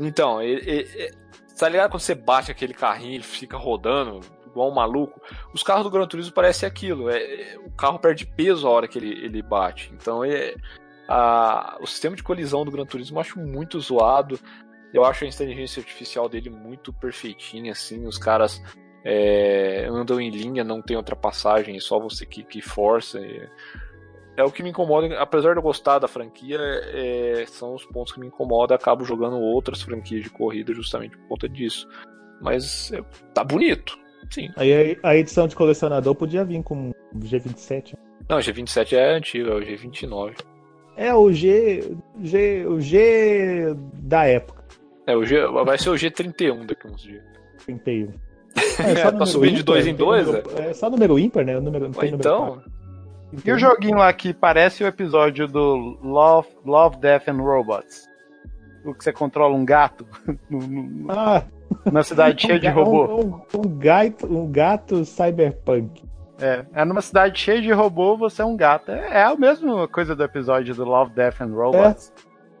Então, 0.00 0.40
ele, 0.40 0.60
ele- 0.68 0.88
ele- 0.94 1.14
tá 1.58 1.68
ligado 1.68 1.90
quando 1.90 2.00
você 2.00 2.14
bate 2.14 2.50
aquele 2.50 2.72
carrinho, 2.72 3.14
ele 3.16 3.22
fica 3.22 3.56
rodando 3.58 4.20
igual 4.46 4.70
um 4.70 4.74
maluco? 4.74 5.20
Os 5.52 5.62
carros 5.62 5.84
do 5.84 5.90
Gran 5.90 6.06
Turismo 6.06 6.32
parecem 6.32 6.66
aquilo, 6.66 7.10
é, 7.10 7.18
é- 7.18 7.58
o 7.58 7.70
carro 7.72 7.98
perde 7.98 8.24
peso 8.26 8.66
a 8.66 8.70
hora 8.70 8.88
que 8.88 8.98
ele, 8.98 9.10
ele 9.24 9.42
bate. 9.42 9.92
Então, 9.94 10.24
é, 10.24 10.54
a- 11.06 11.76
o 11.80 11.86
sistema 11.86 12.16
de 12.16 12.22
colisão 12.22 12.64
do 12.64 12.70
Gran 12.70 12.86
Turismo 12.86 13.18
eu 13.18 13.20
acho 13.20 13.38
muito 13.38 13.78
zoado. 13.78 14.40
Eu 14.92 15.04
acho 15.04 15.24
a 15.24 15.28
inteligência 15.28 15.80
artificial 15.80 16.28
dele 16.28 16.48
muito 16.50 16.92
perfeitinha, 16.92 17.72
assim, 17.72 18.06
os 18.06 18.16
caras 18.18 18.60
é, 19.04 19.86
andam 19.90 20.20
em 20.20 20.30
linha, 20.30 20.62
não 20.62 20.82
tem 20.82 20.96
ultrapassagem, 20.96 21.76
é 21.76 21.80
só 21.80 21.98
você 21.98 22.26
que, 22.26 22.42
que 22.42 22.60
força. 22.60 23.18
É, 23.18 23.48
é 24.36 24.44
o 24.44 24.50
que 24.50 24.62
me 24.62 24.70
incomoda, 24.70 25.20
apesar 25.20 25.52
de 25.52 25.58
eu 25.58 25.62
gostar 25.62 25.98
da 25.98 26.08
franquia, 26.08 26.58
é, 26.58 27.44
são 27.46 27.74
os 27.74 27.84
pontos 27.84 28.12
que 28.12 28.20
me 28.20 28.26
incomodam. 28.26 28.74
Acabo 28.74 29.04
jogando 29.04 29.38
outras 29.38 29.82
franquias 29.82 30.22
de 30.22 30.30
corrida 30.30 30.72
justamente 30.72 31.16
por 31.16 31.28
conta 31.28 31.48
disso. 31.48 31.88
Mas 32.40 32.90
é, 32.92 33.02
tá 33.34 33.44
bonito, 33.44 33.98
sim. 34.30 34.50
Aí 34.56 34.98
a, 35.02 35.16
edição 35.16 35.46
de 35.46 35.54
colecionador 35.54 36.14
podia 36.14 36.44
vir 36.44 36.62
com 36.62 36.90
o 36.90 37.18
G27. 37.18 37.94
Não, 38.28 38.38
o 38.38 38.40
G27 38.40 38.92
é 38.94 39.16
antigo, 39.16 39.50
é 39.50 39.54
o 39.54 39.60
G29. 39.60 40.36
É 40.96 41.14
o 41.14 41.32
G, 41.32 41.96
G, 42.20 42.66
o 42.66 42.80
G 42.80 43.74
da 43.94 44.24
época, 44.24 44.64
É, 45.06 45.16
o 45.16 45.24
G, 45.24 45.46
vai 45.64 45.78
ser 45.78 45.90
o 45.90 45.94
G31 45.94 46.66
daqui 46.66 46.86
a 46.86 46.90
uns 46.90 47.02
dias. 47.02 47.24
31. 47.64 48.29
Tá 48.54 49.10
número 49.12 49.26
subindo 49.26 49.56
de 49.56 49.62
dois 49.62 49.86
em 49.86 49.94
dois, 49.94 50.26
número- 50.26 50.50
É 50.58 50.72
só 50.72 50.90
número 50.90 51.18
ímpar, 51.18 51.44
né? 51.44 51.56
O 51.56 51.60
número, 51.60 51.84
não 51.86 51.92
tem 51.92 52.10
número 52.10 52.28
Então, 52.28 52.56
par. 52.56 52.64
E 53.46 53.52
o 53.52 53.58
joguinho 53.58 53.98
lá 53.98 54.12
que 54.12 54.34
parece 54.34 54.82
o 54.82 54.86
episódio 54.86 55.46
do 55.46 55.96
Love, 56.02 56.48
Love 56.64 56.96
Death 56.98 57.28
and 57.28 57.36
Robots? 57.40 58.08
O 58.84 58.92
que 58.94 59.04
você 59.04 59.12
controla 59.12 59.54
um 59.54 59.64
gato 59.64 60.06
no- 60.50 60.58
no- 60.66 61.12
Ah, 61.12 61.44
na 61.92 62.02
cidade 62.02 62.42
cheia 62.46 62.58
de 62.58 62.68
robô. 62.68 63.04
Um, 63.04 63.20
um- 63.20 63.66
um 63.66 63.78
gato, 63.78 64.26
um 64.26 64.50
gato 64.50 65.04
cyberpunk. 65.04 66.02
É, 66.40 66.64
é 66.72 66.84
numa 66.86 67.02
cidade 67.02 67.38
cheia 67.38 67.60
de 67.60 67.70
robô, 67.70 68.16
você 68.16 68.40
é 68.42 68.44
um 68.44 68.56
gato. 68.56 68.90
É, 68.90 69.18
é 69.20 69.22
a 69.24 69.36
mesma 69.36 69.86
coisa 69.86 70.16
do 70.16 70.24
episódio 70.24 70.74
do 70.74 70.84
Love, 70.84 71.12
Death 71.14 71.40
and 71.42 71.54
Robots. 71.54 72.12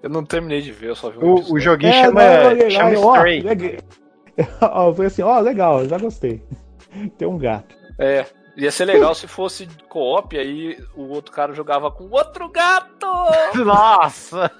eu 0.02 0.10
não 0.10 0.22
terminei 0.24 0.60
de 0.60 0.70
ver, 0.70 0.90
eu 0.90 0.94
só 0.94 1.08
vi 1.10 1.18
um 1.18 1.30
O, 1.34 1.54
o 1.54 1.58
joguinho 1.58 1.92
É, 1.92 2.04
chama, 2.04 2.20
não, 2.22 2.44
lá, 2.62 2.70
chama 2.70 2.92
Stray. 3.16 3.42
Eu 4.60 4.94
falei 4.94 5.06
assim, 5.06 5.22
ó, 5.22 5.38
legal, 5.40 5.86
já 5.86 5.98
gostei. 5.98 6.42
Tem 7.18 7.26
um 7.28 7.38
gato. 7.38 7.74
É, 7.98 8.24
ia 8.56 8.70
ser 8.70 8.84
legal 8.86 9.14
se 9.14 9.26
fosse 9.26 9.68
co-op, 9.88 10.36
aí 10.38 10.78
o 10.96 11.08
outro 11.08 11.32
cara 11.32 11.52
jogava 11.52 11.90
com 11.90 12.04
outro 12.10 12.48
gato! 12.48 13.06
Nossa! 13.64 14.50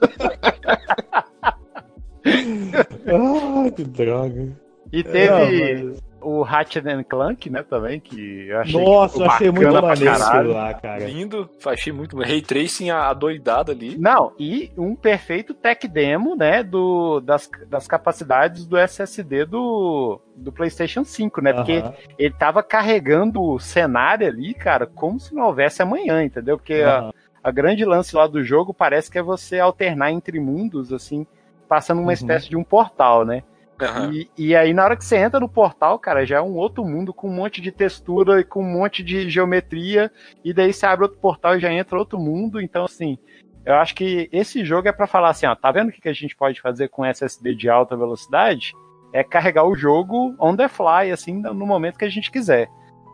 Ah, 3.07 3.71
que 3.75 3.85
droga. 3.85 4.49
E 4.93 5.03
teve, 5.03 5.83
Não, 5.83 5.91
mas- 5.93 6.03
O 6.23 6.43
Ratchet 6.43 6.87
and 6.87 7.03
Clank, 7.05 7.49
né, 7.51 7.63
também, 7.63 7.99
que 8.01 8.49
eu 8.49 8.61
achei 8.61 8.85
Nossa, 8.85 9.23
eu 9.23 9.31
achei 9.31 9.51
muito 9.51 9.73
maneiro 9.83 10.53
lá, 10.53 10.75
cara. 10.75 11.05
Lindo, 11.07 11.49
achei 11.67 11.93
muito. 11.93 12.19
Ray 12.19 12.43
Tracing 12.43 12.91
adoidado 12.91 13.73
ali. 13.73 13.97
Não, 13.99 14.33
e 14.39 14.71
um 14.77 14.95
perfeito 14.95 15.55
tech 15.55 15.87
demo, 15.89 16.37
né, 16.37 16.63
do, 16.63 17.21
das, 17.21 17.49
das 17.69 17.87
capacidades 17.87 18.67
do 18.67 18.77
SSD 18.77 19.45
do, 19.47 20.21
do 20.37 20.53
PlayStation 20.53 21.05
5, 21.05 21.41
né? 21.41 21.53
Porque 21.53 21.83
ele 22.19 22.35
tava 22.35 22.63
carregando 22.63 23.43
o 23.43 23.59
cenário 23.59 24.27
ali, 24.27 24.53
cara, 24.55 24.87
como 24.87 25.19
se 25.19 25.35
não 25.35 25.45
houvesse 25.45 25.83
amanhã, 25.83 26.23
entendeu? 26.23 26.57
Porque 26.59 26.75
a, 26.75 27.11
a 27.43 27.51
grande 27.51 27.85
lance 27.85 28.15
lá 28.15 28.27
do 28.27 28.43
jogo 28.45 28.75
parece 28.75 29.11
que 29.11 29.19
é 29.19 29.23
você 29.23 29.59
alternar 29.59 30.13
entre 30.13 30.39
mundos, 30.39 30.93
assim, 30.93 31.27
passando 31.69 31.99
uma 32.01 32.09
Uhum. 32.09 32.13
espécie 32.13 32.49
de 32.51 32.57
um 32.57 32.65
portal, 32.65 33.25
né? 33.25 33.43
Aham. 33.81 34.13
E, 34.13 34.31
e 34.37 34.55
aí, 34.57 34.75
na 34.75 34.85
hora 34.85 34.97
que 34.97 35.05
você 35.05 35.17
entra 35.17 35.41
no 35.41 35.49
portal, 35.49 35.99
cara, 35.99 36.27
já 36.27 36.37
é 36.37 36.41
um 36.41 36.55
outro 36.57 36.85
mundo 36.85 37.13
com 37.15 37.29
um 37.29 37.35
monte 37.35 37.61
de 37.61 37.73
textura 37.73 38.41
e 38.41 38.45
com 38.45 38.63
um 38.63 38.73
monte 38.73 39.03
de 39.03 39.29
geometria. 39.31 40.11
E 40.45 40.53
daí 40.53 40.73
você 40.73 40.87
abre 40.87 41.05
outro 41.05 41.19
portal 41.19 41.57
e 41.57 41.61
já 41.61 41.73
entra 41.73 41.99
outro 41.99 42.19
mundo. 42.19 42.61
Então, 42.61 42.85
assim, 42.85 43.17
eu 43.65 43.75
acho 43.75 43.95
que 43.95 44.29
esse 44.33 44.65
jogo 44.65 44.89
é 44.89 44.93
pra 44.93 45.07
falar 45.07 45.31
assim: 45.31 45.47
ó, 45.47 45.55
tá 45.55 45.71
vendo 45.73 45.89
o 45.89 45.93
que 45.93 46.09
a 46.09 46.13
gente 46.13 46.37
pode 46.37 46.61
fazer 46.61 46.89
com 46.89 47.05
SSD 47.05 47.55
de 47.55 47.69
alta 47.71 47.97
velocidade? 47.97 48.73
É 49.13 49.25
carregar 49.25 49.65
o 49.65 49.75
jogo 49.75 50.35
on 50.39 50.55
the 50.55 50.69
fly, 50.69 51.11
assim, 51.13 51.41
no 51.41 51.67
momento 51.67 51.99
que 51.99 52.05
a 52.05 52.09
gente 52.11 52.31
quiser. 52.31 52.69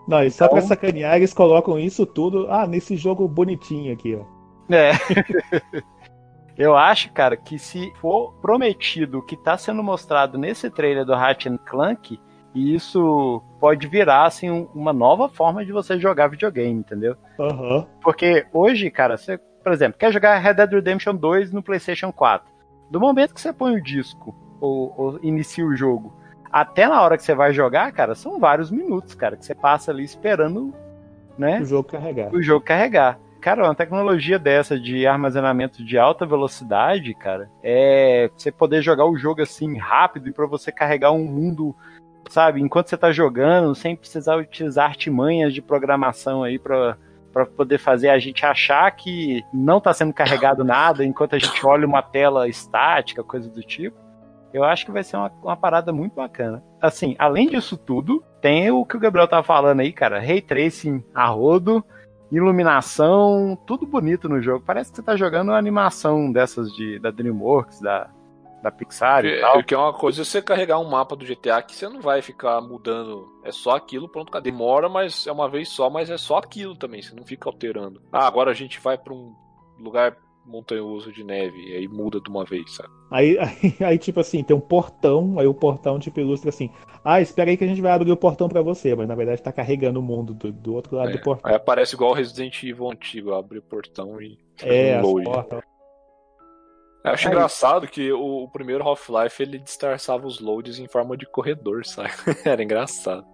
Não, 0.06 0.22
e 0.22 0.30
só 0.30 0.46
pra 0.46 0.58
Então- 0.58 0.68
sacanear, 0.68 1.16
eles 1.16 1.32
colocam 1.34 1.78
isso 1.78 2.04
tudo, 2.06 2.46
ah, 2.50 2.66
nesse 2.66 2.96
jogo 2.96 3.26
bonitinho 3.26 3.92
aqui, 3.92 4.14
ó. 4.14 4.24
É. 4.72 4.92
Eu 6.58 6.74
acho, 6.76 7.12
cara, 7.12 7.36
que 7.36 7.58
se 7.58 7.92
for 8.00 8.32
prometido 8.40 9.18
o 9.18 9.22
que 9.22 9.36
tá 9.36 9.56
sendo 9.58 9.82
mostrado 9.82 10.38
nesse 10.38 10.70
trailer 10.70 11.04
do 11.04 11.14
Ratchet 11.14 11.58
Clank, 11.66 12.18
isso 12.54 13.42
pode 13.60 13.86
virar 13.86 14.24
assim 14.24 14.50
um- 14.50 14.66
uma 14.74 14.92
nova 14.92 15.28
forma 15.28 15.64
de 15.64 15.72
você 15.72 15.98
jogar 15.98 16.28
videogame, 16.28 16.80
entendeu? 16.80 17.14
Aham. 17.38 17.86
Porque 18.02 18.46
hoje, 18.52 18.90
cara, 18.90 19.18
você, 19.18 19.36
por 19.62 19.72
exemplo, 19.72 19.98
quer 19.98 20.10
jogar 20.12 20.38
Red 20.38 20.54
Dead 20.54 20.72
Redemption 20.72 21.14
2 21.14 21.52
no 21.52 21.62
PlayStation 21.62 22.10
4. 22.10 22.48
Do 22.90 22.98
momento 23.00 23.34
que 23.34 23.40
você 23.40 23.52
põe 23.52 23.74
o 23.76 23.82
disco 23.82 24.34
ou, 24.58 24.94
ou 24.96 25.18
inicia 25.22 25.66
o 25.66 25.76
jogo, 25.76 26.14
até 26.50 26.88
na 26.88 27.02
hora 27.02 27.18
que 27.18 27.22
você 27.24 27.34
vai 27.34 27.52
jogar, 27.52 27.92
cara, 27.92 28.14
são 28.14 28.38
vários 28.40 28.70
minutos, 28.70 29.14
cara, 29.14 29.36
que 29.36 29.44
você 29.44 29.54
passa 29.54 29.90
ali 29.90 30.04
esperando, 30.04 30.72
né? 31.36 31.60
O 31.60 31.64
jogo 31.66 31.88
carregar. 31.90 32.32
o 32.34 32.40
jogo 32.42 32.64
carregar. 32.64 33.18
Cara, 33.46 33.62
uma 33.62 33.76
tecnologia 33.76 34.40
dessa 34.40 34.76
de 34.76 35.06
armazenamento 35.06 35.84
de 35.84 35.96
alta 35.96 36.26
velocidade, 36.26 37.14
cara, 37.14 37.48
é 37.62 38.28
você 38.36 38.50
poder 38.50 38.82
jogar 38.82 39.06
o 39.06 39.16
jogo 39.16 39.40
assim 39.40 39.78
rápido 39.78 40.28
e 40.28 40.32
pra 40.32 40.48
você 40.48 40.72
carregar 40.72 41.12
um 41.12 41.24
mundo, 41.24 41.72
sabe, 42.28 42.60
enquanto 42.60 42.88
você 42.88 42.96
tá 42.96 43.12
jogando, 43.12 43.72
sem 43.72 43.94
precisar 43.94 44.34
utilizar 44.34 44.86
artimanhas 44.86 45.54
de 45.54 45.62
programação 45.62 46.42
aí 46.42 46.58
pra 46.58 46.96
para 47.32 47.46
poder 47.46 47.78
fazer 47.78 48.08
a 48.08 48.18
gente 48.18 48.44
achar 48.44 48.90
que 48.90 49.44
não 49.54 49.80
tá 49.80 49.92
sendo 49.92 50.12
carregado 50.12 50.64
nada 50.64 51.04
enquanto 51.04 51.36
a 51.36 51.38
gente 51.38 51.64
olha 51.64 51.86
uma 51.86 52.02
tela 52.02 52.48
estática, 52.48 53.22
coisa 53.22 53.48
do 53.48 53.62
tipo. 53.62 53.96
Eu 54.52 54.64
acho 54.64 54.84
que 54.86 54.90
vai 54.90 55.04
ser 55.04 55.18
uma, 55.18 55.30
uma 55.44 55.56
parada 55.56 55.92
muito 55.92 56.14
bacana. 56.14 56.64
Assim, 56.80 57.14
além 57.16 57.48
disso 57.48 57.76
tudo, 57.76 58.24
tem 58.40 58.72
o 58.72 58.84
que 58.84 58.96
o 58.96 59.00
Gabriel 59.00 59.28
tá 59.28 59.40
falando 59.40 59.80
aí, 59.80 59.92
cara. 59.92 60.18
Ray 60.18 60.40
Tracing 60.40 61.04
a 61.14 61.26
rodo, 61.26 61.84
iluminação, 62.30 63.58
tudo 63.66 63.86
bonito 63.86 64.28
no 64.28 64.40
jogo. 64.40 64.64
Parece 64.64 64.90
que 64.90 64.96
você 64.96 65.02
tá 65.02 65.16
jogando 65.16 65.48
uma 65.48 65.58
animação 65.58 66.30
dessas 66.30 66.72
de, 66.72 66.98
da 66.98 67.10
DreamWorks, 67.10 67.80
da, 67.80 68.10
da 68.62 68.70
Pixar 68.70 69.24
e 69.24 69.40
tal. 69.40 69.52
Porque, 69.52 69.58
porque 69.58 69.74
é 69.74 69.78
uma 69.78 69.92
coisa 69.92 70.22
é 70.22 70.24
você 70.24 70.42
carregar 70.42 70.78
um 70.78 70.88
mapa 70.88 71.14
do 71.14 71.24
GTA 71.24 71.62
que 71.62 71.74
você 71.74 71.88
não 71.88 72.00
vai 72.00 72.22
ficar 72.22 72.60
mudando. 72.60 73.28
É 73.44 73.52
só 73.52 73.76
aquilo, 73.76 74.08
pronto. 74.08 74.38
Demora, 74.40 74.88
mas 74.88 75.26
é 75.26 75.32
uma 75.32 75.48
vez 75.48 75.68
só, 75.68 75.88
mas 75.88 76.10
é 76.10 76.18
só 76.18 76.38
aquilo 76.38 76.76
também. 76.76 77.00
Você 77.02 77.14
não 77.14 77.24
fica 77.24 77.48
alterando. 77.48 78.02
Ah, 78.12 78.26
agora 78.26 78.50
a 78.50 78.54
gente 78.54 78.80
vai 78.80 78.98
pra 78.98 79.12
um 79.12 79.34
lugar 79.78 80.16
montanhoso 80.46 81.12
de 81.12 81.24
neve. 81.24 81.58
E 81.70 81.74
aí 81.76 81.88
muda 81.88 82.20
de 82.20 82.28
uma 82.30 82.44
vez, 82.44 82.74
sabe? 82.74 82.88
Aí, 83.10 83.36
aí, 83.40 83.76
aí, 83.80 83.98
tipo 83.98 84.20
assim, 84.20 84.42
tem 84.44 84.56
um 84.56 84.60
portão, 84.60 85.38
aí 85.38 85.46
o 85.46 85.54
portão 85.54 85.98
tipo 85.98 86.20
ilustra 86.20 86.50
assim, 86.50 86.70
ah, 87.04 87.20
espera 87.20 87.50
aí 87.50 87.56
que 87.56 87.64
a 87.64 87.66
gente 87.66 87.80
vai 87.80 87.92
abrir 87.92 88.10
o 88.12 88.16
portão 88.16 88.48
pra 88.48 88.62
você, 88.62 88.94
mas 88.94 89.06
na 89.08 89.14
verdade 89.14 89.42
tá 89.42 89.52
carregando 89.52 90.00
o 90.00 90.02
mundo 90.02 90.32
do, 90.34 90.52
do 90.52 90.74
outro 90.74 90.96
lado 90.96 91.10
É, 91.10 91.12
do 91.12 91.20
portão. 91.20 91.50
Aí 91.50 91.56
aparece 91.56 91.94
igual 91.94 92.10
o 92.12 92.14
Resident 92.14 92.62
Evil 92.62 92.90
antigo, 92.90 93.34
abre 93.34 93.58
o 93.58 93.62
portão 93.62 94.20
e 94.20 94.38
É, 94.62 95.00
um 95.02 95.22
portas. 95.22 95.62
Eu 97.04 97.12
acho 97.12 97.28
Aí- 97.28 97.34
engraçado 97.34 97.86
que 97.86 98.12
o, 98.12 98.44
o 98.44 98.48
primeiro 98.50 98.82
Half-Life 98.82 99.40
ele 99.42 99.58
disfarçava 99.58 100.26
os 100.26 100.40
loads 100.40 100.78
em 100.80 100.88
forma 100.88 101.16
de 101.16 101.24
corredor, 101.26 101.84
sabe? 101.86 102.10
Era 102.44 102.62
engraçado. 102.62 103.24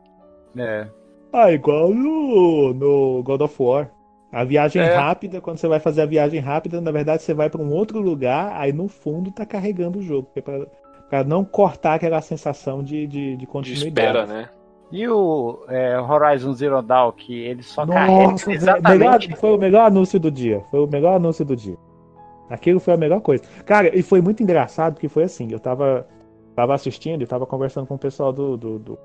É. 0.56 0.88
Ah, 1.32 1.50
igual 1.50 1.88
no, 1.88 2.74
no 2.74 3.22
God 3.22 3.40
of 3.40 3.62
War. 3.62 3.90
A 4.32 4.44
viagem 4.44 4.80
É. 4.80 4.94
rápida, 4.94 5.40
quando 5.42 5.58
você 5.58 5.68
vai 5.68 5.78
fazer 5.78 6.00
a 6.02 6.06
viagem 6.06 6.40
rápida, 6.40 6.80
na 6.80 6.90
verdade 6.90 7.22
você 7.22 7.34
vai 7.34 7.50
pra 7.50 7.60
um 7.60 7.70
outro 7.70 8.00
lugar, 8.00 8.52
aí 8.58 8.72
no 8.72 8.88
fundo 8.88 9.30
tá 9.30 9.44
carregando 9.44 9.98
o 9.98 10.02
jogo, 10.02 10.28
pra 11.10 11.22
não 11.22 11.44
cortar 11.44 11.94
aquela 11.94 12.20
sensação 12.22 12.82
de, 12.82 13.06
de, 13.06 13.32
de 13.32 13.36
De 13.36 13.46
continuidade. 13.46 13.88
espera, 13.88 14.26
né? 14.26 14.48
E 14.90 15.06
o 15.08 15.64
é, 15.68 15.98
Horizon 16.00 16.52
Zero 16.54 16.80
Dawn, 16.82 17.12
que 17.12 17.38
ele 17.40 17.62
só 17.62 17.86
carrega 17.86 18.30
Nossa, 18.32 18.46
velho, 18.46 18.56
exatamente. 18.56 18.98
melhor- 19.28 19.36
foi 19.38 19.50
o 19.54 19.58
melhor 19.58 19.86
anúncio 19.86 20.18
do 20.20 20.30
dia. 20.30 20.62
Foi 20.70 20.80
o 20.80 20.86
melhor 20.86 21.16
anúncio 21.16 21.44
do 21.44 21.54
dia. 21.56 21.76
Aquilo 22.50 22.78
foi 22.80 22.92
a 22.94 22.96
melhor 22.98 23.20
coisa. 23.22 23.42
Cara, 23.64 23.94
e 23.96 24.02
foi 24.02 24.20
muito 24.20 24.42
engraçado 24.42 24.94
porque 24.94 25.08
foi 25.08 25.24
assim, 25.24 25.48
eu 25.50 25.58
tava, 25.58 26.06
tava 26.54 26.74
assistindo 26.74 27.22
e 27.22 27.26
tava 27.26 27.46
conversando 27.46 27.86
com 27.86 27.94
o 27.94 27.98
pessoal 27.98 28.32
do, 28.34 28.56
do, 28.58 28.78
do, 28.78 28.98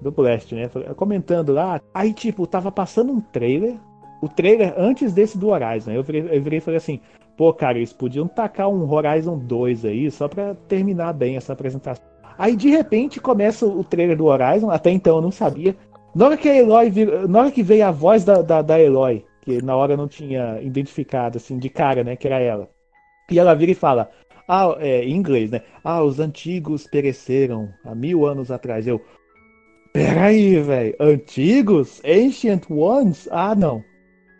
do 0.00 0.10
Blast, 0.10 0.54
né? 0.54 0.70
Comentando 0.96 1.52
lá. 1.52 1.78
Aí, 1.92 2.14
tipo, 2.14 2.46
tava 2.46 2.72
passando 2.72 3.12
um 3.12 3.20
trailer. 3.20 3.76
O 4.22 4.28
trailer 4.28 4.72
antes 4.78 5.12
desse 5.12 5.36
do 5.36 5.48
Horizon. 5.48 5.90
Eu 5.90 6.02
virei, 6.02 6.22
eu 6.22 6.42
virei 6.42 6.58
e 6.58 6.62
falei 6.62 6.78
assim, 6.78 7.00
pô, 7.36 7.52
cara, 7.52 7.76
eles 7.78 7.92
podiam 7.92 8.28
tacar 8.28 8.68
um 8.68 8.88
Horizon 8.90 9.36
2 9.36 9.84
aí, 9.84 10.10
só 10.10 10.28
pra 10.28 10.54
terminar 10.68 11.12
bem 11.12 11.36
essa 11.36 11.52
apresentação. 11.52 12.04
Aí 12.38 12.56
de 12.56 12.70
repente 12.70 13.20
começa 13.20 13.66
o 13.66 13.84
trailer 13.84 14.16
do 14.16 14.26
Horizon, 14.26 14.70
até 14.70 14.90
então 14.90 15.16
eu 15.16 15.22
não 15.22 15.30
sabia. 15.32 15.76
Na 16.14 16.26
hora 16.26 16.36
que 16.36 16.48
a 16.48 16.56
Eloy 16.56 16.88
vir- 16.90 17.28
na 17.28 17.40
hora 17.40 17.50
que 17.50 17.62
veio 17.62 17.84
a 17.84 17.90
voz 17.90 18.24
da, 18.24 18.40
da, 18.42 18.62
da 18.62 18.80
Eloy, 18.80 19.24
que 19.42 19.60
na 19.60 19.74
hora 19.76 19.94
eu 19.94 19.96
não 19.96 20.08
tinha 20.08 20.60
identificado, 20.62 21.38
assim, 21.38 21.58
de 21.58 21.68
cara, 21.68 22.04
né, 22.04 22.16
que 22.16 22.26
era 22.28 22.38
ela. 22.38 22.70
E 23.30 23.38
ela 23.38 23.54
vira 23.54 23.72
e 23.72 23.74
fala, 23.74 24.10
ah, 24.48 24.76
é, 24.78 25.04
em 25.04 25.16
inglês, 25.16 25.50
né? 25.50 25.62
Ah, 25.82 26.02
os 26.02 26.20
antigos 26.20 26.86
pereceram 26.86 27.68
há 27.84 27.94
mil 27.94 28.24
anos 28.26 28.50
atrás. 28.50 28.86
Eu, 28.86 29.00
peraí, 29.92 30.60
velho, 30.60 30.94
antigos? 31.00 32.00
Ancient 32.04 32.70
Ones? 32.70 33.28
Ah, 33.30 33.54
não. 33.54 33.82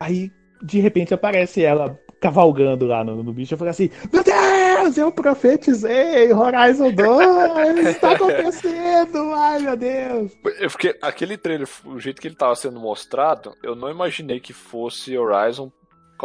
Aí, 0.03 0.29
de 0.61 0.81
repente, 0.81 1.13
aparece 1.13 1.63
ela 1.63 1.97
cavalgando 2.19 2.85
lá 2.85 3.05
no, 3.05 3.23
no 3.23 3.31
bicho. 3.31 3.53
Eu 3.53 3.57
falei 3.57 3.71
assim, 3.71 3.89
meu 4.11 4.21
Deus, 4.21 4.97
eu 4.97 5.11
profetizei, 5.13 6.33
Horizon 6.33 6.91
2, 6.91 7.85
está 7.87 8.11
acontecendo, 8.15 9.33
ai 9.33 9.59
meu 9.59 9.77
Deus. 9.77 10.33
Eu 10.59 10.69
fiquei, 10.69 10.97
aquele 11.01 11.37
trailer, 11.37 11.67
o 11.85 11.99
jeito 11.99 12.21
que 12.21 12.27
ele 12.27 12.35
tava 12.35 12.53
sendo 12.55 12.81
mostrado, 12.81 13.55
eu 13.63 13.75
não 13.75 13.89
imaginei 13.89 14.41
que 14.41 14.51
fosse 14.51 15.17
Horizon 15.17 15.71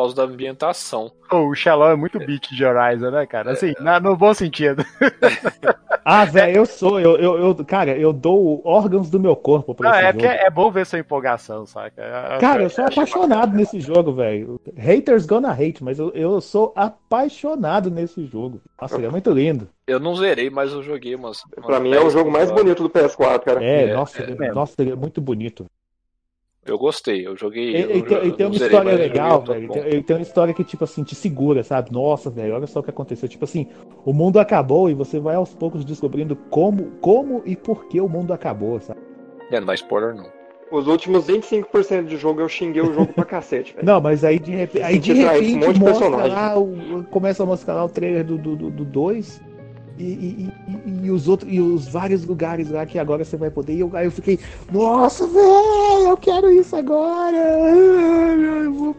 causa 0.03 0.15
da 0.17 0.23
ambientação. 0.23 1.11
Pô, 1.29 1.49
o 1.49 1.55
Shalom 1.55 1.91
é 1.91 1.97
muito 1.97 2.19
beat 2.19 2.49
de 2.51 2.65
Horizon, 2.65 3.11
né, 3.11 3.27
cara? 3.27 3.53
Assim, 3.53 3.73
na- 3.81 4.01
no 4.01 4.17
bom 4.17 4.33
sentido. 4.35 4.85
Ah, 6.11 6.25
velho, 6.25 6.57
eu 6.57 6.65
sou, 6.65 6.99
eu, 6.99 7.19
eu, 7.19 7.39
eu- 7.39 7.65
cara, 7.67 7.91
eu 7.95 8.15
dou 8.15 8.63
órgãos 8.65 9.11
do 9.11 9.21
meu 9.21 9.37
corpo 9.37 9.75
pra 9.75 9.91
Não, 9.91 9.97
esse 9.99 10.05
é 10.05 10.07
jogo. 10.13 10.19
porque 10.25 10.35
é 10.47 10.49
bom 10.49 10.71
ver 10.71 10.87
sua 10.87 10.99
empolgação, 10.99 11.67
saca? 11.67 12.01
É- 12.01 12.39
Cara, 12.39 12.63
eu 12.63 12.71
sou 12.71 12.87
apaixonado 12.87 13.55
nesse 13.55 13.79
jogo, 13.79 14.15
velho. 14.15 14.59
Haters 14.75 15.27
gonna 15.27 15.51
hate, 15.53 15.85
mas 15.85 15.99
eu, 15.99 16.09
eu 16.15 16.41
sou 16.41 16.73
apaixonado 16.75 17.91
nesse 17.91 18.25
jogo. 18.25 18.59
Nossa, 18.81 18.95
ele 18.97 19.07
é 19.07 19.11
muito 19.11 19.31
lindo. 19.31 19.69
Eu 19.87 20.01
não 20.01 20.15
zerei, 20.17 20.49
mas 20.49 20.73
eu 20.73 20.83
joguei 20.83 21.15
umas. 21.15 21.43
umas 21.57 21.67
Pra 21.67 21.79
mim 21.81 21.91
é 21.93 21.99
o 21.99 22.05
10 22.05 22.13
jogo 22.15 22.31
mais 22.31 22.51
bonito 22.51 22.83
do 22.83 22.89
PS4, 22.89 23.41
cara. 23.45 23.63
É, 23.63 23.85
É, 23.91 23.95
nossa, 23.95 24.23
ele, 24.23 24.45
é. 24.47 24.53
nossa, 24.53 24.75
ele 24.79 24.93
é 24.93 24.97
muito 24.97 25.21
bonito. 25.21 25.67
Eu 26.67 26.77
gostei, 26.79 27.27
eu 27.27 27.35
joguei. 27.37 27.75
Ele, 27.75 27.83
eu, 27.85 27.91
ele 27.91 28.03
tem, 28.03 28.19
ele 28.19 28.33
tem 28.33 28.47
uma 28.47 28.53
zerei, 28.59 28.67
história 28.79 28.97
legal, 28.99 29.37
outro 29.37 29.53
velho. 29.55 29.65
Ele 29.65 29.73
tem, 29.73 29.83
ele 29.93 30.03
tem 30.03 30.17
uma 30.17 30.23
história 30.23 30.53
que, 30.55 30.63
tipo 30.65 30.85
assim, 30.85 31.03
te 31.03 31.15
segura, 31.15 31.63
sabe? 31.63 31.91
Nossa, 31.91 32.29
velho, 32.29 32.55
olha 32.55 32.67
só 32.67 32.81
o 32.81 32.83
que 32.83 32.91
aconteceu. 32.91 33.27
Tipo 33.29 33.45
assim, 33.45 33.67
o 34.05 34.13
mundo 34.13 34.39
acabou 34.39 34.91
e 34.91 34.95
você 34.95 35.19
vai 35.19 35.35
aos 35.35 35.55
poucos 35.55 35.85
descobrindo 35.85 36.37
como, 36.51 36.91
como 37.01 37.43
e 37.47 37.57
por 37.57 37.87
que 37.87 38.01
o 38.01 38.09
mundo 38.09 38.33
acabou, 38.35 38.79
sabe? 38.81 39.01
É, 39.51 39.59
não 39.61 39.67
dá 39.67 39.75
spoiler 39.75 40.15
não. 40.15 40.27
Os 40.71 40.87
últimos 40.87 41.27
25% 41.27 42.05
de 42.05 42.19
jogo 42.19 42.43
eu 42.43 42.49
xinguei 42.51 42.83
o 42.83 42.93
jogo 42.93 43.11
pra 43.15 43.25
cacete, 43.25 43.73
velho. 43.75 43.87
Não, 43.87 43.99
mas 44.03 44.23
aí 44.23 44.39
de, 44.39 44.51
repe- 44.51 44.83
aí 44.83 44.99
de 44.99 45.15
traz 45.15 45.41
um 45.41 45.45
repente 45.55 45.65
monte 45.65 45.79
de 45.79 45.85
personagem. 45.85 46.29
lá, 46.31 46.59
o- 46.59 47.05
começa 47.11 47.43
a 47.43 47.47
mostrar 47.47 47.73
lá 47.75 47.85
o 47.87 47.89
trailer 47.89 48.23
do 48.27 48.37
2 48.37 48.59
do, 48.59 48.71
do 48.71 48.85
dois, 48.85 49.41
e, 49.99 50.03
e, 50.05 50.53
e- 50.69 51.07
e 51.07 51.11
os 51.11 51.27
outros 51.29 51.53
e 51.53 51.61
os 51.61 51.89
vários 51.89 52.25
lugares 52.25 52.71
lá 52.71 52.87
que 52.87 52.99
agora 52.99 53.25
você 53.25 53.37
vai 53.37 53.51
poder. 53.51 53.75
E 53.75 53.81
eu, 53.81 53.91
aí 53.95 54.07
eu 54.07 54.11
fiquei, 54.11 54.39
nossa, 54.73 55.27
velho, 55.27 56.09
eu 56.11 56.17
quero 56.17 56.51
isso 56.53 56.77
agora! 56.77 57.37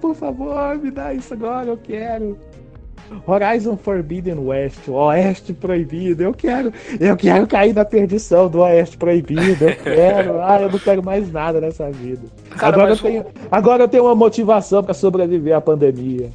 Por 0.02 0.16
favor, 0.16 0.78
me 0.78 0.91
dá 0.91 1.14
isso 1.14 1.34
agora, 1.34 1.68
eu 1.70 1.78
quero. 1.78 2.38
Horizon 3.26 3.76
Forbidden 3.76 4.38
West, 4.38 4.88
Oeste 4.88 5.52
Proibido. 5.52 6.22
Eu 6.22 6.32
quero, 6.34 6.72
eu 7.00 7.18
quero 7.18 7.47
cair 7.47 7.74
na 7.74 7.84
perdição 7.84 8.47
do 8.47 8.60
Oeste 8.60 8.97
Proibido. 8.97 9.66
Eu 9.66 9.76
quero. 9.78 10.39
Ah, 10.50 10.62
eu 10.62 10.72
não 10.72 10.78
quero 10.80 11.04
mais 11.04 11.32
nada 11.32 11.60
nessa 11.60 11.89
vida. 11.89 12.22
Cara, 12.52 12.68
agora, 12.76 12.88
eu 12.88 12.89
mas 12.91 13.00
o- 13.00 13.04
tenho, 13.04 13.26
agora 13.52 13.84
eu 13.84 13.88
tenho 13.88 14.04
uma 14.04 14.14
motivação 14.16 14.84
pra 14.84 14.93
sobreviver 14.93 15.56
à 15.56 15.62
pandemia. 15.62 16.30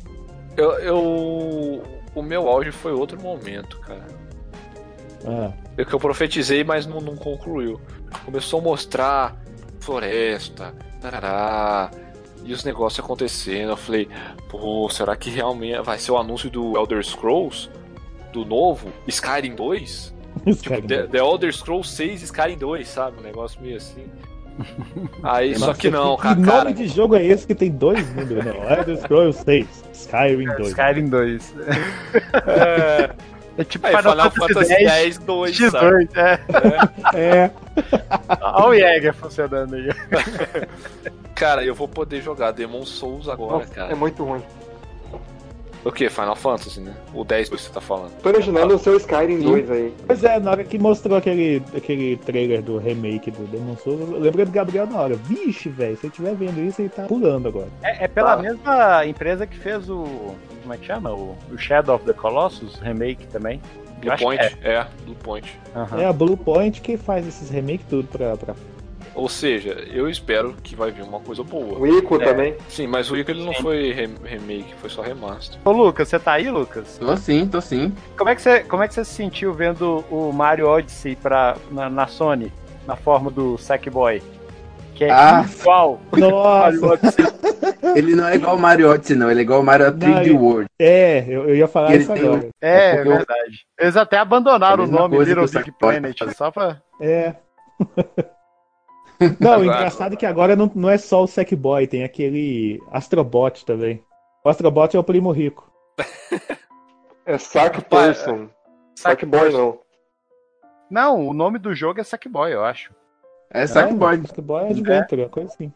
Eu, 0.56 0.70
eu- 0.80 1.82
O 2.14 2.22
meu 2.22 2.48
auge 2.48 2.70
foi 2.72 2.92
outro 2.92 3.20
momento, 3.22 3.78
cara. 3.80 4.06
Ah, 5.26 5.52
É 5.76 5.84
que 5.84 5.92
eu 5.94 5.98
profetizei, 6.00 6.62
mas 6.64 6.86
não, 6.86 7.00
não 7.00 7.16
concluiu. 7.16 7.80
Começou 8.24 8.60
a 8.60 8.62
mostrar 8.62 9.36
floresta, 9.80 10.74
tarará, 11.00 11.90
e 12.44 12.52
os 12.52 12.64
negócios 12.64 13.04
acontecendo. 13.04 13.70
Eu 13.70 13.76
falei, 13.76 14.08
pô, 14.48 14.88
será 14.90 15.16
que 15.16 15.30
realmente 15.30 15.80
vai 15.82 15.98
ser 15.98 16.12
o 16.12 16.18
anúncio 16.18 16.50
do 16.50 16.76
Elder 16.76 17.04
Scrolls? 17.04 17.68
Do 18.32 18.44
novo? 18.44 18.88
Skyrim 19.08 19.54
2? 19.54 20.14
os 20.46 20.60
Tipo, 20.62 20.82
The, 20.82 21.06
The 21.06 21.18
Elder 21.18 21.52
Scrolls 21.54 21.88
6 21.94 22.22
e 22.22 22.24
Skyrim 22.26 22.58
2, 22.58 22.88
sabe? 22.88 23.18
Um 23.18 23.22
negócio 23.22 23.60
meio 23.62 23.76
assim. 23.76 24.04
Aí, 25.22 25.54
só 25.58 25.66
Nossa, 25.68 25.78
que 25.80 25.90
não, 25.90 26.16
que, 26.16 26.22
cara. 26.22 26.34
que 26.36 26.40
nome 26.40 26.52
cara. 26.52 26.72
de 26.72 26.86
jogo 26.86 27.16
é 27.16 27.24
esse 27.24 27.44
que 27.46 27.54
tem 27.56 27.72
dois 27.72 28.08
números? 28.14 28.44
Não, 28.44 28.70
Elder 28.70 28.96
Scrolls 28.98 29.42
6, 29.44 29.84
Skyrim 29.92 30.46
2. 30.46 30.68
Skyrim 30.68 31.08
2. 31.08 31.54
É, 32.46 33.10
É 33.56 33.62
tipo 33.64 33.86
aí, 33.86 33.96
Final 33.96 34.30
Fantasy 34.32 34.72
X 34.74 35.18
2, 35.18 35.56
sabe? 35.70 35.86
X2, 36.06 36.08
é. 36.16 36.40
É, 37.14 37.50
Olha 38.42 38.66
o 38.68 38.74
Jäger 38.74 39.14
funcionando 39.14 39.74
aí. 39.76 39.88
Cara, 41.34 41.64
eu 41.64 41.74
vou 41.74 41.88
poder 41.88 42.20
jogar 42.20 42.52
Demon 42.52 42.84
Souls 42.84 43.28
agora, 43.28 43.58
Nossa, 43.58 43.74
cara. 43.74 43.92
é 43.92 43.94
muito 43.94 44.22
ruim. 44.24 44.42
O 45.84 45.92
que? 45.92 46.08
Final 46.08 46.34
Fantasy, 46.34 46.80
né? 46.80 46.94
O 47.12 47.24
10 47.24 47.50
que 47.50 47.56
você 47.60 47.68
tá 47.70 47.80
falando. 47.80 48.10
Tô 48.22 48.30
imaginando 48.30 48.74
o 48.74 48.78
seu 48.78 48.96
Skyrim 48.96 49.40
2 49.40 49.70
aí. 49.70 49.94
pois 50.06 50.24
é, 50.24 50.40
na 50.40 50.52
hora 50.52 50.64
que 50.64 50.78
mostrou 50.78 51.18
aquele, 51.18 51.62
aquele 51.76 52.16
trailer 52.16 52.62
do 52.62 52.78
remake 52.78 53.30
do 53.30 53.44
Demon 53.48 53.76
Souls, 53.76 54.00
eu 54.00 54.18
lembrei 54.18 54.46
do 54.46 54.50
Gabriel 54.50 54.86
na 54.86 54.98
hora. 54.98 55.14
Vixe, 55.14 55.68
velho, 55.68 55.94
se 55.98 56.06
ele 56.06 56.10
estiver 56.10 56.34
vendo 56.34 56.58
isso, 56.60 56.80
ele 56.80 56.88
tá 56.88 57.02
pulando 57.02 57.48
agora. 57.48 57.68
É, 57.82 58.04
é 58.04 58.08
pela 58.08 58.32
Ah. 58.32 58.36
mesma 58.38 59.04
empresa 59.06 59.46
que 59.46 59.58
fez 59.58 59.90
o. 59.90 60.34
Como 60.64 60.72
é 60.74 60.78
que 60.78 60.86
chama? 60.86 61.10
O, 61.12 61.36
o 61.52 61.58
Shadow 61.58 61.94
of 61.94 62.04
the 62.06 62.14
Colossus 62.14 62.76
remake 62.80 63.26
também. 63.26 63.60
Blue 64.00 64.16
Point? 64.18 64.42
É. 64.62 64.86
Blue 65.04 65.14
Point. 65.16 65.60
Aham. 65.76 66.00
É 66.00 66.06
a 66.06 66.12
Blue 66.12 66.36
Point 66.38 66.80
que 66.80 66.96
faz 66.96 67.26
esses 67.26 67.50
remakes 67.50 67.84
tudo 67.88 68.08
pra, 68.08 68.34
pra 68.34 68.54
Ou 69.14 69.28
seja, 69.28 69.70
eu 69.92 70.08
espero 70.08 70.54
que 70.62 70.74
vai 70.74 70.90
vir 70.90 71.02
uma 71.02 71.20
coisa 71.20 71.42
boa. 71.44 71.78
O 71.78 71.86
Ico 71.86 72.16
É. 72.16 72.24
também. 72.24 72.54
Sim, 72.68 72.86
mas 72.86 73.10
o 73.10 73.16
Ico 73.16 73.30
ele 73.30 73.44
não 73.44 73.52
foi 73.52 73.92
re- 73.92 74.08
remake, 74.24 74.74
foi 74.80 74.88
só 74.88 75.02
remaster. 75.02 75.58
Ô 75.64 75.70
Lucas, 75.70 76.08
você 76.08 76.18
tá 76.18 76.32
aí, 76.32 76.50
Lucas? 76.50 76.96
Tô 76.98 77.14
sim, 77.18 77.46
tô 77.46 77.60
sim. 77.60 77.92
Como 78.16 78.30
é 78.30 78.34
que 78.34 78.40
você, 78.40 78.60
como 78.64 78.82
é 78.82 78.88
que 78.88 78.94
você 78.94 79.04
se 79.04 79.12
sentiu 79.12 79.52
vendo 79.52 80.02
o 80.10 80.32
Mario 80.32 80.66
Odyssey 80.66 81.14
pra, 81.14 81.56
na, 81.70 81.90
na 81.90 82.06
Sony, 82.06 82.50
na 82.86 82.96
forma 82.96 83.30
do 83.30 83.58
Sackboy? 83.58 84.22
Que 84.94 85.04
é 85.04 85.10
Ah. 85.10 85.44
igual. 85.60 86.00
Nossa. 86.16 86.98
Ele 87.96 88.14
não 88.14 88.26
é 88.28 88.36
igual 88.36 88.56
o 88.56 88.58
Mario 88.58 88.90
Odyssey, 88.90 89.16
não. 89.16 89.30
Ele 89.30 89.40
é 89.40 89.42
igual 89.42 89.60
o 89.60 89.64
Mario 89.64 89.86
3D 89.92 90.20
ele- 90.26 90.30
World. 90.32 90.66
é, 90.78 91.24
eu, 91.28 91.48
eu 91.48 91.56
ia 91.56 91.68
falar 91.68 91.92
Ele 91.92 92.02
isso 92.02 92.12
tem 92.12 92.22
agora. 92.24 92.48
É, 92.60 92.70
É 92.70 92.96
é 92.96 93.00
eu- 93.00 93.04
verdade. 93.04 93.66
Eles 93.78 93.96
até 93.96 94.18
abandonaram 94.18 94.84
É 94.84 94.86
o 94.86 94.90
nome 94.90 95.18
Little 95.24 95.46
Big 95.48 95.72
Planet, 95.78 96.18
só 96.36 96.50
pra. 96.50 96.80
É. 97.00 97.34
Não, 99.40 99.50
o 99.50 99.54
Agora- 99.54 99.64
engraçado 99.78 100.12
é 100.14 100.16
que 100.16 100.26
agora 100.26 100.56
não, 100.56 100.70
não 100.74 100.90
é 100.90 100.98
só 100.98 101.22
o 101.22 101.26
Sackboy, 101.26 101.86
tem 101.86 102.02
aquele 102.04 102.80
Astrobot 102.90 103.64
também. 103.64 104.02
O 104.44 104.48
Astrobot 104.48 104.94
é 104.94 104.98
o 104.98 105.04
primo 105.04 105.30
rico. 105.30 105.70
É 107.26 107.38
Sack 107.38 107.80
Person. 107.86 108.48
Sackboy 108.94 109.50
Sackboy. 109.50 109.52
não. 109.52 109.78
Não, 110.90 111.26
o 111.28 111.32
nome 111.32 111.58
do 111.58 111.74
jogo 111.74 111.98
é 112.00 112.04
Sackboy, 112.04 112.52
eu 112.52 112.62
acho. 112.62 112.92
É 113.54 113.66
Sackboy. 113.66 114.20
Sackboy 114.26 114.70
Adventure, 114.70 115.22
é 115.22 115.28
coisa 115.28 115.48
assim. 115.52 115.72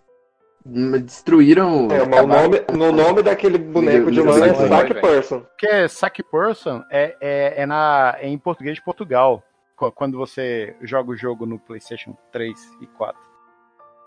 Destruíram. 0.67 1.89
É, 1.91 2.05
mas 2.07 2.21
o 2.25 2.27
nome, 2.27 2.61
no 2.75 2.93
nome 2.93 3.23
daquele 3.23 3.57
boneco 3.59 4.11
de 4.11 4.21
lã 4.21 4.45
é 4.47 4.55
Sack. 4.55 4.95
Person. 5.01 5.41
Porque 5.41 5.89
Sack 5.89 6.23
Person 6.25 6.83
é, 6.91 7.17
é, 7.21 7.63
é, 7.63 7.67
na, 7.67 8.17
é 8.21 8.29
em 8.29 8.37
português 8.39 8.75
de 8.77 8.83
Portugal. 8.83 9.43
qu- 9.77 9.91
Quando 9.93 10.19
você 10.19 10.77
joga 10.83 11.11
o 11.13 11.17
jogo 11.17 11.47
no 11.47 11.59
PlayStation 11.59 12.17
3 12.33 12.59
e 12.83 12.87
4. 12.87 13.19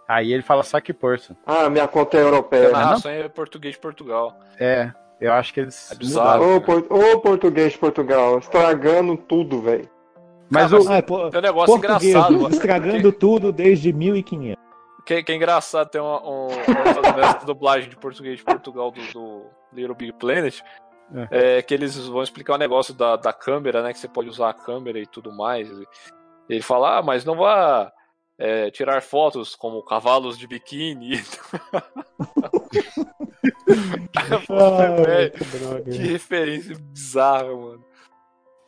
Aí 0.07 0.33
ele 0.33 0.43
fala 0.43 0.61
Sack 0.63 0.91
Person. 0.93 1.33
Ah, 1.45 1.69
minha 1.69 1.87
conta 1.87 2.17
é 2.17 2.19
A 2.19 2.23
europeia. 2.23 2.71
narração 2.71 3.09
é 3.11 3.27
português 3.29 3.75
de 3.75 3.81
Portugal. 3.81 4.37
É, 4.59 4.91
eu 5.19 5.31
acho 5.33 5.53
que 5.53 5.61
eles. 5.61 5.91
É 5.91 5.95
bizarro. 5.95 6.57
Ô, 6.57 6.61
por- 6.61 6.85
ô, 6.89 7.19
português 7.21 7.71
de 7.73 7.79
Portugal, 7.79 8.37
estragando 8.37 9.15
tudo, 9.17 9.61
velho. 9.61 9.89
Mas 10.51 10.69
Cara, 10.69 10.83
o, 10.83 10.89
Ah, 10.89 10.97
é, 10.97 11.01
pô, 11.01 11.29
Tem 11.29 11.39
um 11.39 11.43
negócio 11.43 11.79
português, 11.79 12.03
engraçado. 12.03 12.49
estragando 12.49 13.11
tudo 13.13 13.51
desde 13.51 13.93
1500. 13.93 14.61
Que, 15.05 15.23
que 15.23 15.31
é 15.31 15.35
engraçado 15.35 15.89
ter 15.89 15.99
uma, 15.99 16.21
um, 16.21 16.47
uma 16.47 16.51
dublagem 17.45 17.89
de 17.89 17.95
português 17.95 18.37
de 18.37 18.43
Portugal 18.43 18.91
do, 18.91 19.01
do 19.13 19.45
Little 19.73 19.95
Big 19.95 20.13
Planet. 20.13 20.61
É. 21.29 21.61
que 21.61 21.73
eles 21.73 21.97
vão 22.07 22.23
explicar 22.23 22.53
o 22.53 22.57
negócio 22.57 22.93
da, 22.93 23.17
da 23.17 23.33
câmera, 23.33 23.81
né? 23.81 23.91
Que 23.91 23.99
você 23.99 24.07
pode 24.07 24.29
usar 24.29 24.49
a 24.49 24.53
câmera 24.53 24.99
e 24.99 25.05
tudo 25.05 25.31
mais. 25.31 25.67
E 25.69 25.85
ele 26.47 26.61
fala, 26.61 26.99
ah, 26.99 27.01
mas 27.01 27.25
não 27.25 27.35
vá 27.35 27.91
é, 28.37 28.69
tirar 28.71 29.01
fotos 29.01 29.55
como 29.55 29.83
cavalos 29.83 30.37
de 30.37 30.47
biquíni. 30.47 31.21
Ah, 34.49 35.81
que 35.83 35.91
que 35.91 35.97
referência 35.97 36.75
bizarra, 36.77 37.55
mano. 37.55 37.83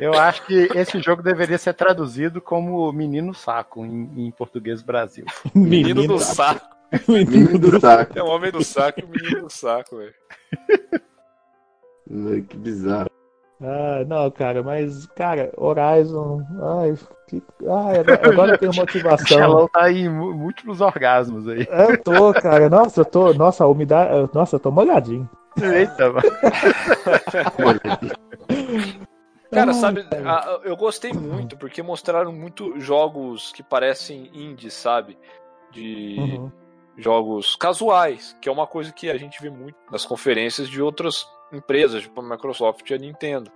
Eu 0.04 0.14
acho 0.14 0.46
que 0.46 0.70
esse 0.76 1.00
jogo 1.02 1.22
deveria 1.24 1.58
ser 1.58 1.74
traduzido 1.74 2.42
como 2.42 2.92
Menino 2.92 3.34
Saco 3.34 3.86
em, 3.86 4.10
em 4.28 4.32
português 4.32 4.82
Brasil. 4.82 5.26
Menino, 5.54 6.08
do 6.08 6.20
saco. 6.20 6.66
Menino 7.08 7.58
do 7.58 7.80
saco. 7.80 8.18
É 8.18 8.22
o 8.24 8.28
homem 8.28 8.52
do 8.52 8.64
saco 8.64 9.00
e 9.00 9.04
o 9.04 9.08
menino 9.10 9.42
do 9.44 9.50
saco, 9.50 9.98
velho. 9.98 10.14
Que 12.48 12.58
bizarro. 12.58 13.10
Ah, 13.62 14.04
não, 14.06 14.30
cara, 14.30 14.62
mas, 14.62 15.06
cara, 15.16 15.52
Horizon. 15.56 16.42
Ai, 16.82 16.96
que, 17.30 17.42
ai 17.62 18.00
agora, 18.30 18.52
eu 18.54 18.58
tenho 18.58 18.72
O 18.74 18.76
motivação. 18.82 19.26
Xelão 19.26 19.68
tá 19.70 19.90
em 19.92 20.10
mú- 20.10 20.34
múltiplos 20.34 20.82
orgasmos 20.82 21.48
aí. 21.48 21.66
Eu 21.70 21.98
tô, 22.04 22.34
cara. 22.34 22.70
Nossa, 22.70 23.02
eu 23.02 23.06
tô. 23.06 23.34
Nossa, 23.34 23.64
a 23.64 23.68
umidade. 23.68 24.30
Nossa, 24.34 24.58
eu 24.58 24.60
tô 24.60 24.70
molhadinho. 24.70 25.30
Eita, 25.62 26.12
mano. 26.12 26.30
Cara, 29.54 29.72
Ai, 29.72 29.74
sabe, 29.80 30.06
a- 30.26 30.60
eu 30.64 30.76
gostei 30.76 31.14
muito, 31.14 31.58
porque 31.58 31.82
mostraram 31.82 32.32
muito 32.32 32.80
jogos 32.80 33.52
que 33.52 33.62
parecem 33.64 34.30
indies, 34.34 34.74
sabe? 34.74 35.18
De 35.72 36.16
Uhum. 36.40 36.52
jogos 36.98 37.56
casuais, 37.56 38.38
que 38.42 38.48
é 38.48 38.52
uma 38.52 38.68
coisa 38.68 38.92
que 38.92 39.10
a 39.10 39.18
gente 39.18 39.42
vê 39.42 39.50
muito 39.50 39.76
nas 39.92 40.06
conferências 40.06 40.70
de 40.70 40.82
outras 40.82 41.26
empresas, 41.52 42.04
tipo 42.04 42.20
a 42.20 42.24
Microsoft 42.24 42.90
e 42.90 42.94
a 42.94 42.98
Nintendo. 42.98 43.52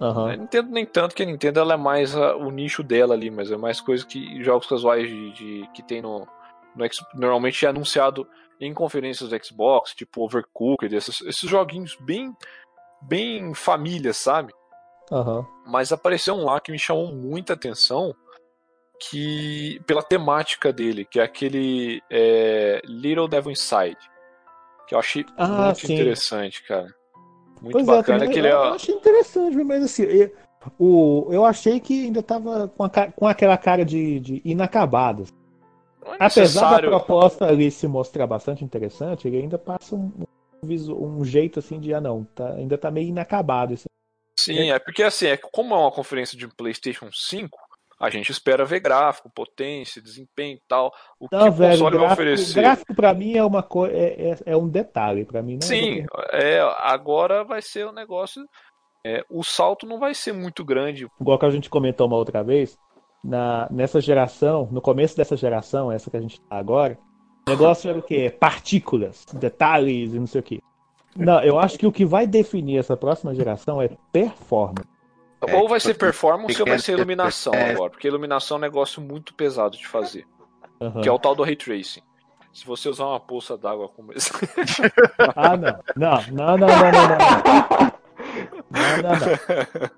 Aham. 0.00 0.30
A 0.30 0.36
Nintendo 0.36 0.70
nem 0.70 0.86
tanto, 0.86 1.14
que 1.14 1.22
a 1.22 1.26
Nintendo 1.26 1.60
ela 1.60 1.74
é 1.74 1.76
mais 1.76 2.16
ah, 2.16 2.34
o 2.36 2.50
nicho 2.50 2.82
dela 2.82 3.14
ali, 3.14 3.30
mas 3.30 3.50
é 3.50 3.56
mais 3.56 3.80
coisa 3.80 4.06
que 4.06 4.42
jogos 4.42 4.66
casuais 4.66 5.08
de, 5.08 5.32
de- 5.32 5.68
que 5.74 5.82
tem 5.82 6.00
no, 6.00 6.26
no 6.74 6.86
normalmente 7.14 7.64
é 7.66 7.68
anunciado 7.68 8.26
em 8.60 8.72
conferências 8.74 9.30
do 9.30 9.44
Xbox, 9.44 9.94
tipo 9.94 10.22
Overcooked, 10.24 10.94
esses, 10.94 11.20
esses 11.22 11.48
joguinhos 11.48 11.96
bem 12.00 12.34
bem 13.02 13.54
família, 13.54 14.12
sabe? 14.12 14.52
Aham. 15.10 15.46
mas 15.66 15.92
apareceu 15.92 16.34
um 16.34 16.44
lá 16.44 16.60
que 16.60 16.70
me 16.70 16.78
chamou 16.78 17.12
muita 17.12 17.54
atenção 17.54 18.14
que 19.08 19.80
pela 19.86 20.02
temática 20.02 20.72
dele, 20.72 21.04
que 21.04 21.18
é 21.18 21.22
aquele 21.22 22.02
é, 22.10 22.82
Little 22.84 23.28
Devil 23.28 23.52
Inside, 23.52 23.96
que 24.86 24.94
eu 24.94 24.98
achei 24.98 25.24
Ah, 25.36 25.64
muito 25.64 25.86
sim. 25.86 25.94
interessante, 25.94 26.62
cara. 26.66 26.86
Muito 27.62 27.72
Pois 27.72 27.88
é, 27.88 27.90
bacana 27.90 28.26
que 28.28 28.38
ele 28.38 28.48
eu, 28.48 28.62
é, 28.62 28.68
eu 28.68 28.74
achei 28.74 28.94
interessante, 28.94 29.56
mas 29.64 29.84
assim, 29.84 30.02
eu, 30.02 30.32
o, 30.78 31.28
eu 31.30 31.44
achei 31.44 31.80
que 31.80 32.06
ainda 32.06 32.22
tava 32.22 32.68
com, 32.68 32.84
a 32.84 32.90
com 32.90 33.26
aquela 33.26 33.56
cara 33.56 33.84
de, 33.84 34.20
de 34.20 34.42
inacabado. 34.44 35.24
é 36.04 36.16
Apesar 36.18 36.80
da 36.80 36.88
proposta 36.88 37.46
ali 37.46 37.70
se 37.70 37.86
mostrar 37.86 38.26
bastante 38.26 38.64
interessante, 38.64 39.28
ele 39.28 39.38
ainda 39.38 39.58
passa 39.58 39.94
um, 39.94 40.12
um, 40.62 41.18
um 41.18 41.24
jeito 41.24 41.58
assim 41.58 41.80
de, 41.80 41.94
ah 41.94 42.00
não, 42.00 42.24
tá, 42.24 42.52
ainda 42.52 42.76
tá 42.76 42.90
meio 42.90 43.08
inacabado. 43.08 43.74
Assim. 43.74 43.88
Sim, 44.44 44.70
é 44.70 44.78
porque 44.78 45.02
assim, 45.02 45.26
é 45.26 45.36
que 45.36 45.48
como 45.52 45.74
é 45.74 45.78
uma 45.78 45.90
conferência 45.92 46.36
de 46.38 46.46
PlayStation 46.48 47.08
5, 47.12 47.58
a 48.00 48.08
gente 48.08 48.32
espera 48.32 48.64
ver 48.64 48.80
gráfico, 48.80 49.30
potência, 49.34 50.00
desempenho 50.00 50.56
e 50.56 50.62
tal. 50.66 50.90
O 51.18 51.28
que 51.28 51.36
Não, 51.36 51.48
o 51.48 51.52
velho, 51.52 51.72
console 51.72 51.96
vai 51.98 52.06
gráfico, 52.06 52.12
oferecer. 52.22 52.54
gráfico 52.54 52.94
pra 52.94 53.12
mim 53.14 53.36
é 53.36 53.44
uma 53.44 53.62
coisa, 53.62 53.94
é, 53.94 54.30
é, 54.30 54.36
é 54.46 54.56
um 54.56 54.68
detalhe, 54.68 55.24
pra 55.26 55.42
mim 55.42 55.58
não 55.60 55.64
é 55.64 55.66
Sim, 55.66 56.06
é, 56.32 56.60
agora 56.80 57.44
vai 57.44 57.60
ser 57.60 57.86
um 57.86 57.92
negócio. 57.92 58.42
é, 59.04 59.22
o 59.30 59.42
salto 59.44 59.86
não 59.86 59.98
vai 59.98 60.14
ser 60.14 60.32
muito 60.32 60.64
grande. 60.64 61.06
igual 61.20 61.38
que 61.38 61.44
a 61.46 61.50
gente 61.50 61.68
comentou 61.70 62.06
uma 62.06 62.16
outra 62.16 62.42
vez, 62.42 62.78
na, 63.22 63.68
nessa 63.70 64.00
geração, 64.00 64.66
no 64.72 64.80
começo 64.80 65.14
dessa 65.16 65.36
geração, 65.36 65.92
essa 65.92 66.10
que 66.10 66.16
a 66.16 66.20
gente 66.20 66.40
tá 66.40 66.56
agora, 66.56 66.98
o 67.46 67.50
negócio 67.50 67.90
era 67.90 67.98
o 67.98 68.02
quê? 68.02 68.34
Partículas, 68.38 69.26
detalhes 69.34 70.14
e 70.14 70.18
não 70.18 70.26
sei 70.26 70.40
o 70.40 70.44
quê. 70.44 70.60
Não, 71.16 71.42
eu 71.42 71.58
acho 71.58 71.78
que 71.78 71.86
o 71.86 71.92
que 71.92 72.04
vai 72.04 72.26
definir 72.26 72.78
essa 72.78 72.96
próxima 72.96 73.34
geração 73.34 73.80
é 73.82 73.90
performance. 74.12 74.88
É, 75.46 75.56
ou 75.56 75.68
vai 75.68 75.80
ser 75.80 75.88
tipo, 75.94 76.00
performance 76.00 76.60
ou 76.60 76.68
vai 76.68 76.78
ser 76.78 76.92
iluminação 76.92 77.54
é. 77.54 77.72
agora. 77.72 77.90
Porque 77.90 78.06
iluminação 78.06 78.56
é 78.56 78.58
um 78.58 78.60
negócio 78.60 79.00
muito 79.02 79.34
pesado 79.34 79.76
de 79.76 79.86
fazer. 79.86 80.26
Que 81.02 81.08
é 81.08 81.12
o 81.12 81.18
tal 81.18 81.34
do 81.34 81.42
ray 81.42 81.56
tracing. 81.56 82.02
Se 82.52 82.66
você 82.66 82.88
usar 82.88 83.06
uma 83.06 83.20
poça 83.20 83.56
d'água 83.56 83.88
como 83.88 84.12
esse. 84.12 84.30
Ah, 85.36 85.56
não. 85.56 85.78
Não, 85.96 86.22
não, 86.32 86.58
não, 86.58 86.66
não, 86.68 86.92
não, 86.92 87.08
não. 87.08 87.90
Não, 88.70 89.02
não, 89.02 89.80
não. 89.80 89.90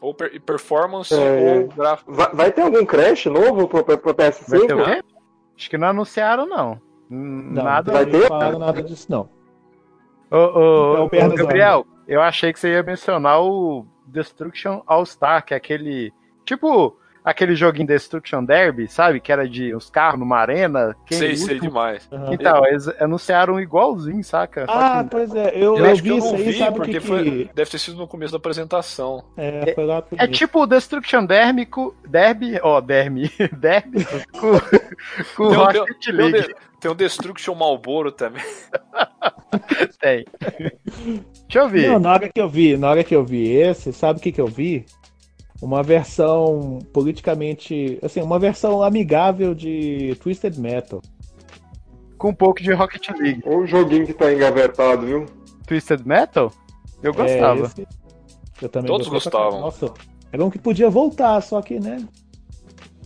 ou 0.00 0.14
per- 0.14 0.40
performance 0.42 1.14
É. 1.14 1.18
ou 1.60 1.68
gráfico. 1.68 2.12
Vai, 2.12 2.34
vai 2.34 2.52
ter 2.52 2.62
algum 2.62 2.84
Crash 2.84 3.26
novo 3.26 3.66
pro, 3.68 3.84
pro, 3.84 3.98
pro 3.98 4.14
Vai 4.14 4.30
ter 4.30 4.74
o 4.74 4.78
PS5? 4.78 4.84
quê? 4.84 5.02
Acho 5.56 5.70
que 5.70 5.78
não 5.78 5.88
anunciaram, 5.88 6.46
não. 6.46 6.80
Não, 7.08 7.62
Nada. 7.64 7.92
não 7.92 7.98
Vai 8.00 8.06
ter? 8.10 8.28
falaram 8.28 8.58
nada 8.58 8.82
disso, 8.82 9.06
não. 9.10 9.28
Ô, 10.34 10.36
ô, 10.36 10.96
É 10.96 11.00
o 11.00 11.28
ô, 11.28 11.34
Gabriel, 11.34 11.86
eu 12.08 12.20
achei 12.20 12.52
que 12.52 12.58
você 12.58 12.72
ia 12.72 12.82
mencionar 12.82 13.40
o 13.40 13.86
Destruction 14.06 14.82
All 14.86 15.06
Star, 15.06 15.44
que 15.44 15.54
é 15.54 15.56
aquele. 15.56 16.12
Tipo 16.44 16.98
aquele 17.24 17.56
joguinho 17.56 17.86
Destruction 17.86 18.44
Derby, 18.44 18.86
sabe? 18.86 19.18
Que 19.18 19.32
era 19.32 19.48
de 19.48 19.74
uns 19.74 19.88
carros 19.88 20.20
numa 20.20 20.36
arena. 20.38 20.94
Quem 21.06 21.16
sei, 21.18 21.30
último- 21.30 21.46
sei 21.46 21.58
demais. 21.60 22.08
Aham. 22.12 22.34
Então, 22.34 22.66
eles 22.66 22.86
anunciaram 23.00 23.58
igualzinho, 23.58 24.22
saca? 24.22 24.66
Ah, 24.68 25.02
que- 25.02 25.10
pois 25.10 25.34
é, 25.34 25.48
eu, 25.56 25.76
Eu, 25.76 25.78
eu 25.78 25.84
acho 25.92 26.02
que 26.02 26.02
vi 26.02 26.08
eu 26.10 26.18
isso 26.18 26.26
não 26.28 26.36
aí, 26.36 26.42
vi, 26.44 26.58
sabe 26.58 26.70
o 26.70 26.74
porque 26.74 26.92
que 26.92 27.00
foi, 27.00 27.50
deve 27.54 27.70
ter 27.70 27.78
sido 27.78 27.96
no 27.96 28.06
começo 28.06 28.32
da 28.32 28.36
apresentação. 28.36 29.24
É, 29.36 29.72
foi 29.74 29.86
lá 29.86 30.02
pro 30.02 30.16
É 30.20 30.24
início. 30.26 30.46
tipo 30.46 30.60
o 30.62 30.66
Destruction 30.66 31.24
Derby 31.24 31.64
com. 31.66 31.94
Derby, 32.06 32.58
ó, 32.62 32.80
Derby. 32.80 33.30
Derby 33.58 34.04
com, 34.32 34.60
com 35.36 35.48
Tem 35.48 35.58
um- 35.58 35.64
Rocket 35.64 36.06
o, 36.08 36.12
League. 36.12 36.42
de- 36.48 36.54
tem 36.80 36.90
o 36.90 36.94
Destruction 36.94 37.54
Malboro 37.54 38.12
também. 38.12 38.42
Tem. 40.00 40.24
Deixa 41.48 41.58
eu 41.58 41.68
ver. 41.68 41.88
Não, 41.88 41.98
na 41.98 42.12
hora 42.12 42.28
que 42.28 42.40
eu 42.40 42.48
vi, 42.48 42.76
na 42.76 42.90
hora 42.90 43.04
que 43.04 43.14
eu 43.14 43.24
vi 43.24 43.48
esse, 43.52 43.92
sabe 43.92 44.18
o 44.18 44.22
que 44.22 44.32
que 44.32 44.40
eu 44.40 44.46
vi? 44.46 44.84
Uma 45.64 45.82
versão 45.82 46.78
politicamente, 46.92 47.98
assim, 48.02 48.20
uma 48.20 48.38
versão 48.38 48.82
amigável 48.82 49.54
de 49.54 50.14
Twisted 50.20 50.58
Metal. 50.58 51.00
Com 52.18 52.28
um 52.28 52.34
pouco 52.34 52.62
de 52.62 52.70
Rocket 52.74 53.08
League. 53.18 53.42
Ou 53.46 53.60
o 53.60 53.66
joguinho 53.66 54.04
que 54.06 54.12
tá 54.12 54.30
engavetado, 54.30 55.06
viu? 55.06 55.24
Twisted 55.66 56.02
Metal? 56.04 56.52
Eu 57.02 57.12
É, 57.12 57.14
gostava. 57.14 57.66
esse 57.66 57.88
eu 58.60 58.68
também 58.68 58.88
Todos 58.90 59.08
gostavam. 59.08 59.60
Nossa, 59.62 59.90
era 60.30 60.44
um 60.44 60.50
que 60.50 60.58
podia 60.58 60.90
voltar, 60.90 61.40
só 61.40 61.62
que, 61.62 61.80
né? 61.80 62.06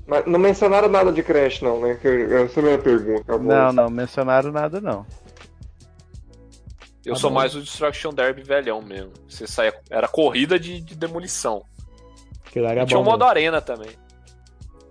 Mas 0.04 0.26
não 0.26 0.38
mencionaram 0.40 0.88
nada 0.88 1.12
de 1.12 1.22
Crash, 1.22 1.60
não, 1.62 1.80
né? 1.80 1.92
Essa 1.92 2.58
é 2.58 2.62
a 2.62 2.66
minha 2.66 2.78
pergunta. 2.78 3.20
acabou. 3.20 3.46
Não, 3.46 3.72
não 3.72 3.88
mencionaram 3.88 4.50
nada, 4.50 4.80
não. 4.80 5.06
Eu 7.06 7.14
Tá 7.14 7.20
sou 7.20 7.30
bom. 7.30 7.36
mais 7.36 7.54
o 7.54 7.60
Destruction 7.62 8.12
Derby 8.12 8.42
velhão 8.42 8.82
mesmo. 8.82 9.12
Você 9.28 9.46
saia, 9.46 9.72
era 9.88 10.08
corrida 10.08 10.58
de, 10.58 10.80
de 10.80 10.96
demolição. 10.96 11.62
Aquilo 12.48 12.66
era 12.66 12.86
tinha 12.86 12.96
bom 12.98 13.02
o 13.02 13.04
modo 13.04 13.18
mesmo. 13.20 13.30
arena 13.30 13.60
também. 13.60 13.90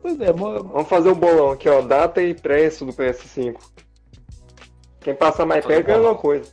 Pois 0.01 0.19
é, 0.21 0.31
mo- 0.31 0.63
Vamos 0.63 0.87
fazer 0.87 1.09
o 1.09 1.15
bolão 1.15 1.51
aqui, 1.51 1.67
ó. 1.67 1.81
Data 1.81 2.21
e 2.21 2.33
preço 2.33 2.85
do 2.85 2.93
PS5. 2.93 3.55
Quem 5.01 5.15
passa 5.15 5.45
mais 5.45 5.65
perto 5.65 5.85
ganha 5.85 5.97
alguma 5.97 6.15
coisa. 6.15 6.51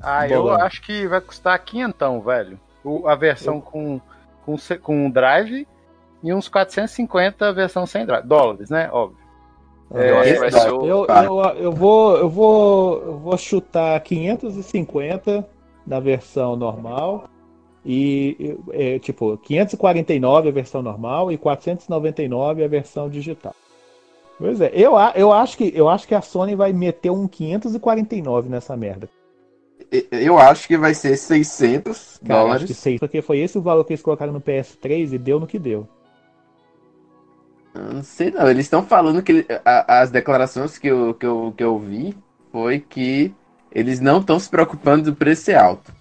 Ah, 0.00 0.28
eu 0.28 0.42
Bolão. 0.42 0.60
acho 0.62 0.82
que 0.82 1.06
vai 1.08 1.20
custar 1.20 1.58
quinhentão, 1.64 2.20
velho. 2.20 2.60
O- 2.84 3.08
a 3.08 3.14
versão 3.16 3.60
com, 3.60 4.00
com, 4.44 4.56
se- 4.56 4.78
com 4.78 5.10
drive 5.10 5.66
e 6.22 6.32
uns 6.32 6.48
450 6.48 7.48
a 7.48 7.52
versão 7.52 7.86
sem 7.86 8.04
drive. 8.06 8.24
Dólares, 8.26 8.70
né? 8.70 8.88
Óbvio. 8.92 9.18
É, 9.94 10.10
eu 10.10 10.18
o. 10.80 10.86
eu, 10.86 11.06
eu, 11.06 11.40
eu 11.56 11.72
vou 11.72 12.16
eu 12.16 12.28
vou 12.28 13.02
eu 13.02 13.18
vou 13.18 13.38
chutar 13.38 13.98
550 14.00 15.48
na 15.86 16.00
versão 16.00 16.56
normal 16.56 17.28
e 17.86 18.56
é, 18.72 18.98
tipo 18.98 19.38
549 19.38 20.48
a 20.48 20.52
versão 20.52 20.82
normal 20.82 21.30
e 21.30 21.38
499 21.38 22.64
a 22.64 22.68
versão 22.68 23.08
digital. 23.08 23.54
Pois 24.38 24.60
é, 24.60 24.70
eu, 24.74 24.92
eu 25.14 25.32
acho 25.32 25.56
que 25.56 25.72
eu 25.74 25.88
acho 25.88 26.06
que 26.06 26.14
a 26.14 26.20
Sony 26.20 26.54
vai 26.54 26.72
meter 26.72 27.10
um 27.10 27.26
549 27.28 28.48
nessa 28.48 28.76
merda. 28.76 29.08
Eu 30.10 30.36
acho 30.36 30.66
que 30.66 30.76
vai 30.76 30.92
ser 30.94 31.16
600 31.16 32.20
Cara, 32.26 32.40
acho 32.40 32.44
dólares. 32.46 32.66
que 32.66 32.74
sei, 32.74 32.98
porque 32.98 33.22
foi 33.22 33.38
esse 33.38 33.56
o 33.56 33.62
valor 33.62 33.84
que 33.84 33.92
eles 33.92 34.02
colocaram 34.02 34.32
no 34.32 34.40
PS3 34.40 35.12
e 35.12 35.18
deu 35.18 35.38
no 35.38 35.46
que 35.46 35.58
deu. 35.58 35.86
Eu 37.74 37.94
Não 37.94 38.02
sei 38.02 38.30
não, 38.30 38.48
eles 38.48 38.66
estão 38.66 38.82
falando 38.82 39.22
que 39.22 39.46
a- 39.64 40.00
as 40.00 40.10
declarações 40.10 40.76
que 40.78 40.88
eu, 40.88 41.14
que, 41.14 41.26
eu, 41.26 41.54
que 41.56 41.62
eu 41.62 41.78
vi 41.78 42.16
foi 42.50 42.80
que 42.80 43.32
eles 43.70 44.00
não 44.00 44.18
estão 44.20 44.38
se 44.40 44.48
preocupando 44.48 45.10
do 45.10 45.16
preço 45.16 45.42
ser 45.44 45.54
alto. 45.56 45.94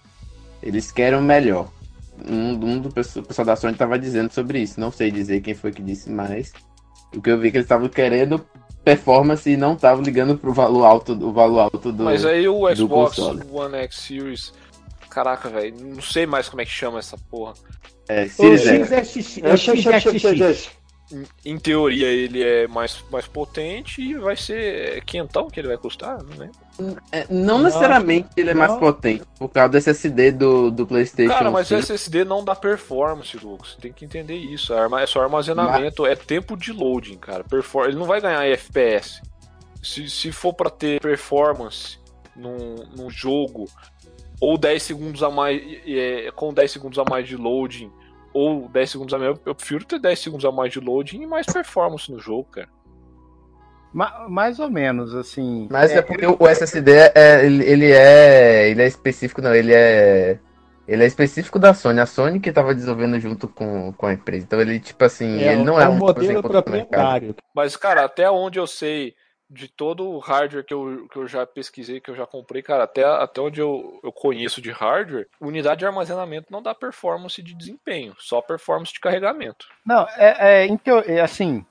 Eles 0.66 0.92
querem 0.92 1.20
o 1.20 1.22
melhor. 1.22 1.70
Um, 2.28 2.52
um 2.54 2.80
do 2.80 2.90
pessoal, 2.90 3.24
pessoal 3.26 3.46
da 3.46 3.56
Sony 3.56 3.74
estava 3.74 4.00
dizendo 4.00 4.34
sobre 4.34 4.60
isso. 4.60 4.80
Não 4.80 4.92
sei 4.92 5.12
dizer 5.12 5.42
quem 5.42 5.54
foi 5.54 5.72
que 5.72 5.82
disse, 5.82 6.10
mas 6.10 6.52
o 7.14 7.22
que 7.22 7.30
eu 7.30 7.40
vi 7.40 7.50
é 7.50 7.52
que 7.52 7.58
eles 7.58 7.66
estavam 7.66 7.88
querendo 7.88 8.44
performance 8.84 9.50
e 9.50 9.58
não 9.58 9.74
estavam 9.74 10.04
ligando 10.04 10.38
pro 10.38 10.54
valor 10.54 10.86
alto, 10.86 11.14
o 11.14 11.32
valor 11.32 11.60
alto 11.60 11.92
do. 11.92 12.04
Mas 12.04 12.26
aí 12.26 12.48
o 12.48 12.68
do 12.68 12.76
Xbox 12.76 13.16
console. 13.16 13.42
One 13.52 13.76
X 13.76 13.96
Series. 13.98 14.54
Caraca, 15.10 15.50
velho. 15.50 15.76
Não 15.80 16.02
sei 16.02 16.26
mais 16.26 16.50
como 16.50 16.62
é 16.62 16.66
que 16.66 16.72
chama 16.72 17.00
essa 17.00 17.18
porra. 17.30 17.54
É, 18.08 18.28
Series 18.28 18.92
X. 18.92 19.42
É 19.44 19.58
XXX. 19.58 20.72
em 21.46 21.58
teoria 21.58 22.08
ele 22.08 22.44
é 22.44 22.68
mais, 22.68 23.04
mais 23.12 23.28
potente 23.28 24.02
e 24.02 24.14
vai 24.16 24.36
ser 24.36 25.04
quentão 25.06 25.50
que 25.50 25.60
ele 25.60 25.68
vai 25.68 25.78
custar, 25.78 26.24
não 26.24 26.38
lembro. 26.38 26.65
É, 27.12 27.26
não 27.30 27.60
necessariamente 27.60 28.28
ele 28.36 28.50
é 28.50 28.54
mais 28.54 28.72
não. 28.72 28.80
potente, 28.80 29.24
por 29.40 29.50
causa 29.50 29.70
do 29.70 29.78
SSD 29.78 30.32
do, 30.34 30.70
do 30.70 30.86
PlayStation. 30.86 31.34
Cara, 31.34 31.50
mas 31.50 31.68
5. 31.68 31.80
SSD 31.80 32.26
não 32.26 32.44
dá 32.44 32.54
performance, 32.54 33.38
Lucas. 33.38 33.72
Você 33.72 33.82
tem 33.82 33.94
que 33.94 34.04
entender 34.04 34.36
isso. 34.36 34.74
É 34.74 35.08
só 35.08 35.22
armazenamento, 35.22 36.06
é 36.06 36.16
tempo 36.16 36.58
de 36.58 36.74
loading, 36.74 37.18
cara. 37.18 37.44
Perfor 37.44 37.88
ele 37.88 37.98
não 37.98 38.06
vai 38.06 38.20
ganhar 38.20 38.46
FPS. 38.46 39.22
Se, 39.82 40.10
se 40.10 40.32
for 40.32 40.54
pra 40.54 40.70
ter 40.70 41.00
performance 41.00 41.98
num, 42.36 42.76
num 42.96 43.10
jogo, 43.10 43.68
ou 44.42 44.58
10 44.58 44.84
segundos 44.84 45.24
a 45.24 45.30
mais, 45.30 45.62
é, 45.88 46.30
com 46.36 46.54
10 46.54 46.72
segundos 46.72 47.00
a 47.00 47.06
mais 47.10 47.28
de 47.28 47.38
loading, 47.38 47.92
ou 48.34 48.68
10 48.68 48.90
segundos 48.90 49.14
a 49.14 49.20
mais, 49.20 49.40
eu 49.46 49.56
prefiro 49.56 49.86
ter 49.86 50.00
10 50.00 50.20
segundos 50.20 50.46
a 50.46 50.52
mais 50.52 50.74
de 50.74 50.80
loading 50.80 51.22
e 51.22 51.28
mais 51.28 51.46
performance 51.46 52.12
no 52.12 52.20
jogo, 52.20 52.46
cara. 52.52 52.68
Ma- 53.96 54.28
mais 54.28 54.60
ou 54.60 54.70
menos, 54.70 55.16
assim. 55.16 55.70
Mas 55.72 55.90
é, 55.96 56.02
porque 56.02 56.26
o 56.28 56.48
SSD 56.48 56.92
é, 57.16 57.46
ele, 57.46 57.64
ele 57.64 57.92
é. 57.94 58.70
Ele 58.70 58.82
é 58.82 58.88
específico, 58.88 59.42
não, 59.42 59.56
ele 59.56 59.74
é. 59.74 60.38
Ele 60.86 61.02
é 61.02 61.08
específico 61.08 61.58
da 61.58 61.74
Sony. 61.74 62.02
A 62.02 62.06
Sony 62.06 62.40
que 62.42 62.52
tava 62.52 62.76
desenvolvendo 62.76 63.18
junto 63.20 63.48
com, 63.48 63.94
com 63.94 64.06
a 64.06 64.14
empresa. 64.14 64.46
Então 64.46 64.60
ele, 64.60 64.80
tipo 64.82 65.04
assim, 65.04 65.40
ele 65.40 65.64
não 65.64 65.80
é, 65.80 65.88
um 65.88 65.94
um 65.94 65.98
modelo 65.98 66.40
100% 66.40 66.42
do 66.42 66.50
mercado. 66.52 66.64
proprietário. 66.64 67.36
Mas, 67.56 67.78
cara, 67.78 68.04
até 68.04 68.30
onde 68.30 68.60
eu 68.60 68.68
sei 68.68 69.16
de 69.50 69.68
todo 69.70 70.10
o 70.10 70.20
hardware 70.20 70.66
que 70.66 70.74
eu, 70.74 71.08
que 71.10 71.18
eu 71.18 71.28
já 71.28 71.46
pesquisei, 71.46 72.02
que 72.02 72.12
eu 72.12 72.16
já 72.16 72.26
comprei, 72.26 72.62
cara, 72.62 72.84
até, 72.84 73.04
até 73.06 73.40
onde 73.40 73.62
eu, 73.62 74.00
eu 74.04 74.12
conheço 74.12 74.62
de 74.62 74.72
hardware, 74.72 75.28
unidade 75.40 75.80
de 75.80 75.86
armazenamento 75.86 76.48
não 76.52 76.62
dá 76.62 76.76
performance 76.76 77.42
de 77.42 77.56
desempenho, 77.56 78.14
só 78.20 78.42
performance 78.42 78.92
de 78.92 79.00
carregamento. 79.00 79.68
Não, 79.86 80.06
é, 80.18 80.64
é, 80.64 80.66
em 80.66 80.76
teo- 80.78 81.04
é 81.06 81.22
assim. 81.22 81.64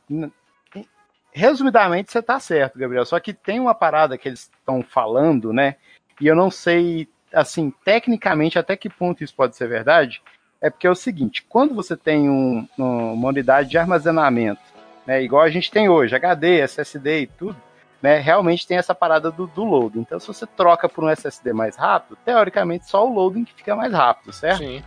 Resumidamente, 1.35 2.13
você 2.13 2.23
tá 2.23 2.39
certo, 2.39 2.79
Gabriel. 2.79 3.05
Só 3.05 3.19
que 3.19 3.33
tem 3.33 3.59
uma 3.59 3.75
parada 3.75 4.17
que 4.17 4.29
eles 4.29 4.49
estão 4.57 4.83
falando, 4.83 5.53
né? 5.53 5.75
E 6.21 6.29
eu 6.29 6.37
não 6.37 6.49
sei, 6.49 7.09
assim, 7.33 7.73
tecnicamente 7.85 8.57
até 8.57 8.77
que 8.77 8.89
ponto 8.89 9.25
isso 9.25 9.35
pode 9.35 9.57
ser 9.57 9.67
verdade. 9.69 10.23
É 10.61 10.71
porque 10.71 10.87
é 10.87 10.91
o 10.91 10.95
seguinte: 10.95 11.45
quando 11.49 11.75
você 11.75 11.97
tem 11.97 12.31
um- 12.31 12.67
uma 12.79 13.29
unidade 13.29 13.69
de 13.69 13.77
armazenamento, 13.77 14.63
né, 15.05 15.23
igual 15.23 15.43
a 15.43 15.51
gente 15.51 15.73
tem 15.73 15.89
hoje, 15.89 16.15
HD, 16.15 16.61
SSD 16.61 17.23
e 17.23 17.27
tudo, 17.27 17.57
né, 18.01 18.19
realmente 18.21 18.65
tem 18.67 18.79
essa 18.79 18.95
parada 18.95 19.31
do, 19.31 19.49
do 19.49 19.65
loading. 19.65 20.01
Então, 20.01 20.21
se 20.21 20.29
você 20.29 20.47
troca 20.47 20.89
por 20.89 21.03
um 21.03 21.09
SSD 21.11 21.53
mais 21.53 21.75
rápido, 21.75 22.17
teoricamente 22.25 22.89
só 22.89 23.05
o 23.07 23.13
loading 23.13 23.45
que 23.45 23.55
fica 23.55 23.75
mais 23.75 23.93
rápido, 23.93 24.33
certo? 24.33 24.59
Sim. 24.59 24.83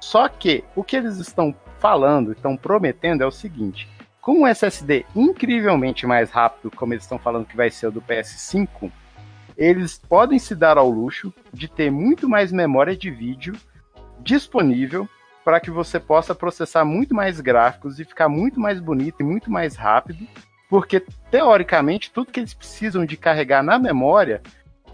Só 0.00 0.28
que 0.28 0.62
o 0.76 0.84
que 0.84 0.96
eles 0.96 1.16
estão 1.18 1.52
falando, 1.80 2.30
estão 2.32 2.56
prometendo 2.56 3.22
é 3.22 3.26
o 3.26 3.32
seguinte: 3.32 3.88
com 4.28 4.40
um 4.42 4.46
SSD 4.46 5.06
incrivelmente 5.16 6.06
mais 6.06 6.30
rápido, 6.30 6.70
como 6.76 6.92
eles 6.92 7.04
estão 7.04 7.18
falando 7.18 7.46
que 7.46 7.56
vai 7.56 7.70
ser 7.70 7.86
o 7.86 7.90
do 7.90 8.02
PS5, 8.02 8.92
eles 9.56 9.96
podem 10.06 10.38
se 10.38 10.54
dar 10.54 10.76
ao 10.76 10.90
luxo 10.90 11.32
de 11.50 11.66
ter 11.66 11.90
muito 11.90 12.28
mais 12.28 12.52
memória 12.52 12.94
de 12.94 13.10
vídeo 13.10 13.56
disponível 14.20 15.08
para 15.42 15.58
que 15.58 15.70
você 15.70 15.98
possa 15.98 16.34
processar 16.34 16.84
muito 16.84 17.14
mais 17.14 17.40
gráficos 17.40 17.98
e 17.98 18.04
ficar 18.04 18.28
muito 18.28 18.60
mais 18.60 18.78
bonito 18.80 19.16
e 19.20 19.24
muito 19.24 19.50
mais 19.50 19.76
rápido, 19.76 20.26
porque 20.68 21.02
teoricamente 21.30 22.10
tudo 22.10 22.30
que 22.30 22.40
eles 22.40 22.52
precisam 22.52 23.06
de 23.06 23.16
carregar 23.16 23.62
na 23.62 23.78
memória 23.78 24.42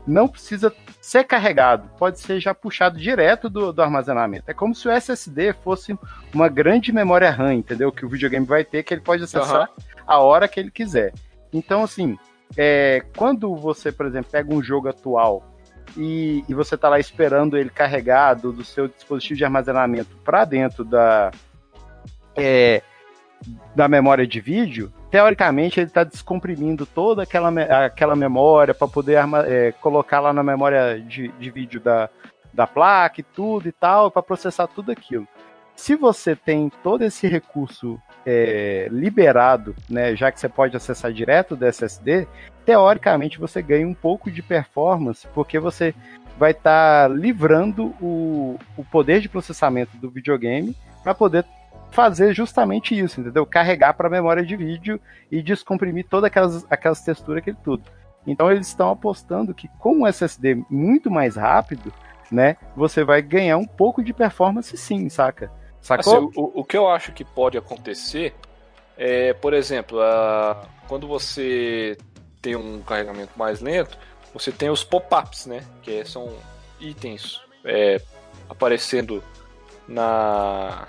não 0.06 0.28
precisa 0.28 0.72
ser 1.00 1.24
carregado, 1.24 1.88
pode 1.98 2.20
ser 2.20 2.40
já 2.40 2.54
puxado 2.54 2.98
direto 2.98 3.48
do, 3.48 3.72
do 3.72 3.82
armazenamento. 3.82 4.44
É 4.46 4.54
como 4.54 4.74
se 4.74 4.86
o 4.86 4.90
SSD 4.90 5.52
fosse 5.52 5.96
uma 6.32 6.48
grande 6.48 6.92
memória 6.92 7.30
RAM, 7.30 7.54
entendeu? 7.54 7.90
Que 7.90 8.04
o 8.04 8.08
videogame 8.08 8.46
vai 8.46 8.64
ter, 8.64 8.82
que 8.82 8.92
ele 8.92 9.00
pode 9.00 9.22
acessar 9.22 9.62
Aham. 9.62 9.68
a 10.06 10.18
hora 10.18 10.48
que 10.48 10.60
ele 10.60 10.70
quiser. 10.70 11.12
Então, 11.52 11.82
assim, 11.82 12.18
é, 12.56 13.02
quando 13.16 13.54
você, 13.56 13.90
por 13.90 14.06
exemplo, 14.06 14.30
pega 14.30 14.52
um 14.52 14.62
jogo 14.62 14.88
atual 14.88 15.54
e, 15.96 16.44
e 16.48 16.54
você 16.54 16.76
tá 16.76 16.88
lá 16.88 16.98
esperando 16.98 17.56
ele 17.56 17.70
carregado 17.70 18.52
do 18.52 18.64
seu 18.64 18.88
dispositivo 18.88 19.38
de 19.38 19.44
armazenamento 19.44 20.16
para 20.24 20.44
dentro 20.44 20.84
da, 20.84 21.30
é, 22.36 22.82
da 23.74 23.88
memória 23.88 24.26
de 24.26 24.40
vídeo, 24.40 24.92
teoricamente 25.14 25.78
ele 25.78 25.86
está 25.86 26.02
descomprimindo 26.02 26.84
toda 26.84 27.22
aquela, 27.22 27.48
me- 27.48 27.62
aquela 27.62 28.16
memória 28.16 28.74
para 28.74 28.88
poder 28.88 29.16
é, 29.46 29.70
colocar 29.70 30.18
lá 30.18 30.32
na 30.32 30.42
memória 30.42 30.98
de, 30.98 31.28
de 31.28 31.50
vídeo 31.52 31.80
da, 31.80 32.10
da 32.52 32.66
placa 32.66 33.20
e 33.20 33.22
tudo 33.22 33.68
e 33.68 33.70
tal, 33.70 34.10
para 34.10 34.24
processar 34.24 34.66
tudo 34.66 34.90
aquilo. 34.90 35.24
Se 35.76 35.94
você 35.94 36.34
tem 36.34 36.68
todo 36.82 37.04
esse 37.04 37.28
recurso 37.28 37.96
é, 38.26 38.88
liberado, 38.90 39.76
né, 39.88 40.16
já 40.16 40.32
que 40.32 40.40
você 40.40 40.48
pode 40.48 40.76
acessar 40.76 41.12
direto 41.12 41.54
do 41.54 41.64
SSD, 41.64 42.26
teoricamente 42.66 43.38
você 43.38 43.62
ganha 43.62 43.86
um 43.86 43.94
pouco 43.94 44.32
de 44.32 44.42
performance, 44.42 45.28
porque 45.32 45.60
você 45.60 45.94
vai 46.36 46.50
estar 46.50 47.08
livrando 47.08 47.94
o, 48.00 48.58
o 48.76 48.84
poder 48.84 49.20
de 49.20 49.28
processamento 49.28 49.96
do 49.96 50.10
videogame 50.10 50.76
para 51.04 51.14
poder 51.14 51.44
fazer 51.94 52.34
justamente 52.34 52.98
isso, 52.98 53.20
entendeu? 53.20 53.46
Carregar 53.46 53.94
para 53.94 54.08
a 54.08 54.10
memória 54.10 54.44
de 54.44 54.56
vídeo 54.56 55.00
e 55.30 55.40
descomprimir 55.40 56.04
todas 56.08 56.26
aquelas, 56.26 56.66
aquelas 56.68 57.00
texturas, 57.00 57.40
aquele 57.40 57.56
tudo. 57.62 57.84
Então 58.26 58.50
eles 58.50 58.66
estão 58.66 58.90
apostando 58.90 59.54
que 59.54 59.68
com 59.78 60.00
um 60.00 60.06
SSD 60.06 60.62
muito 60.68 61.10
mais 61.10 61.36
rápido, 61.36 61.92
né, 62.30 62.56
você 62.74 63.04
vai 63.04 63.22
ganhar 63.22 63.56
um 63.58 63.66
pouco 63.66 64.02
de 64.02 64.12
performance 64.12 64.76
sim, 64.76 65.08
saca? 65.08 65.52
Sacou? 65.80 66.16
Assim, 66.16 66.30
o, 66.34 66.60
o 66.60 66.64
que 66.64 66.76
eu 66.76 66.88
acho 66.88 67.12
que 67.12 67.24
pode 67.24 67.56
acontecer 67.56 68.34
é, 68.96 69.32
por 69.34 69.52
exemplo, 69.54 70.00
a- 70.00 70.66
quando 70.88 71.06
você 71.06 71.96
tem 72.40 72.56
um 72.56 72.80
carregamento 72.82 73.32
mais 73.36 73.60
lento, 73.60 73.96
você 74.32 74.50
tem 74.50 74.70
os 74.70 74.82
pop-ups, 74.82 75.46
né? 75.46 75.62
Que 75.82 76.04
são 76.04 76.32
itens 76.80 77.40
é, 77.64 78.00
aparecendo 78.48 79.22
na, 79.86 80.88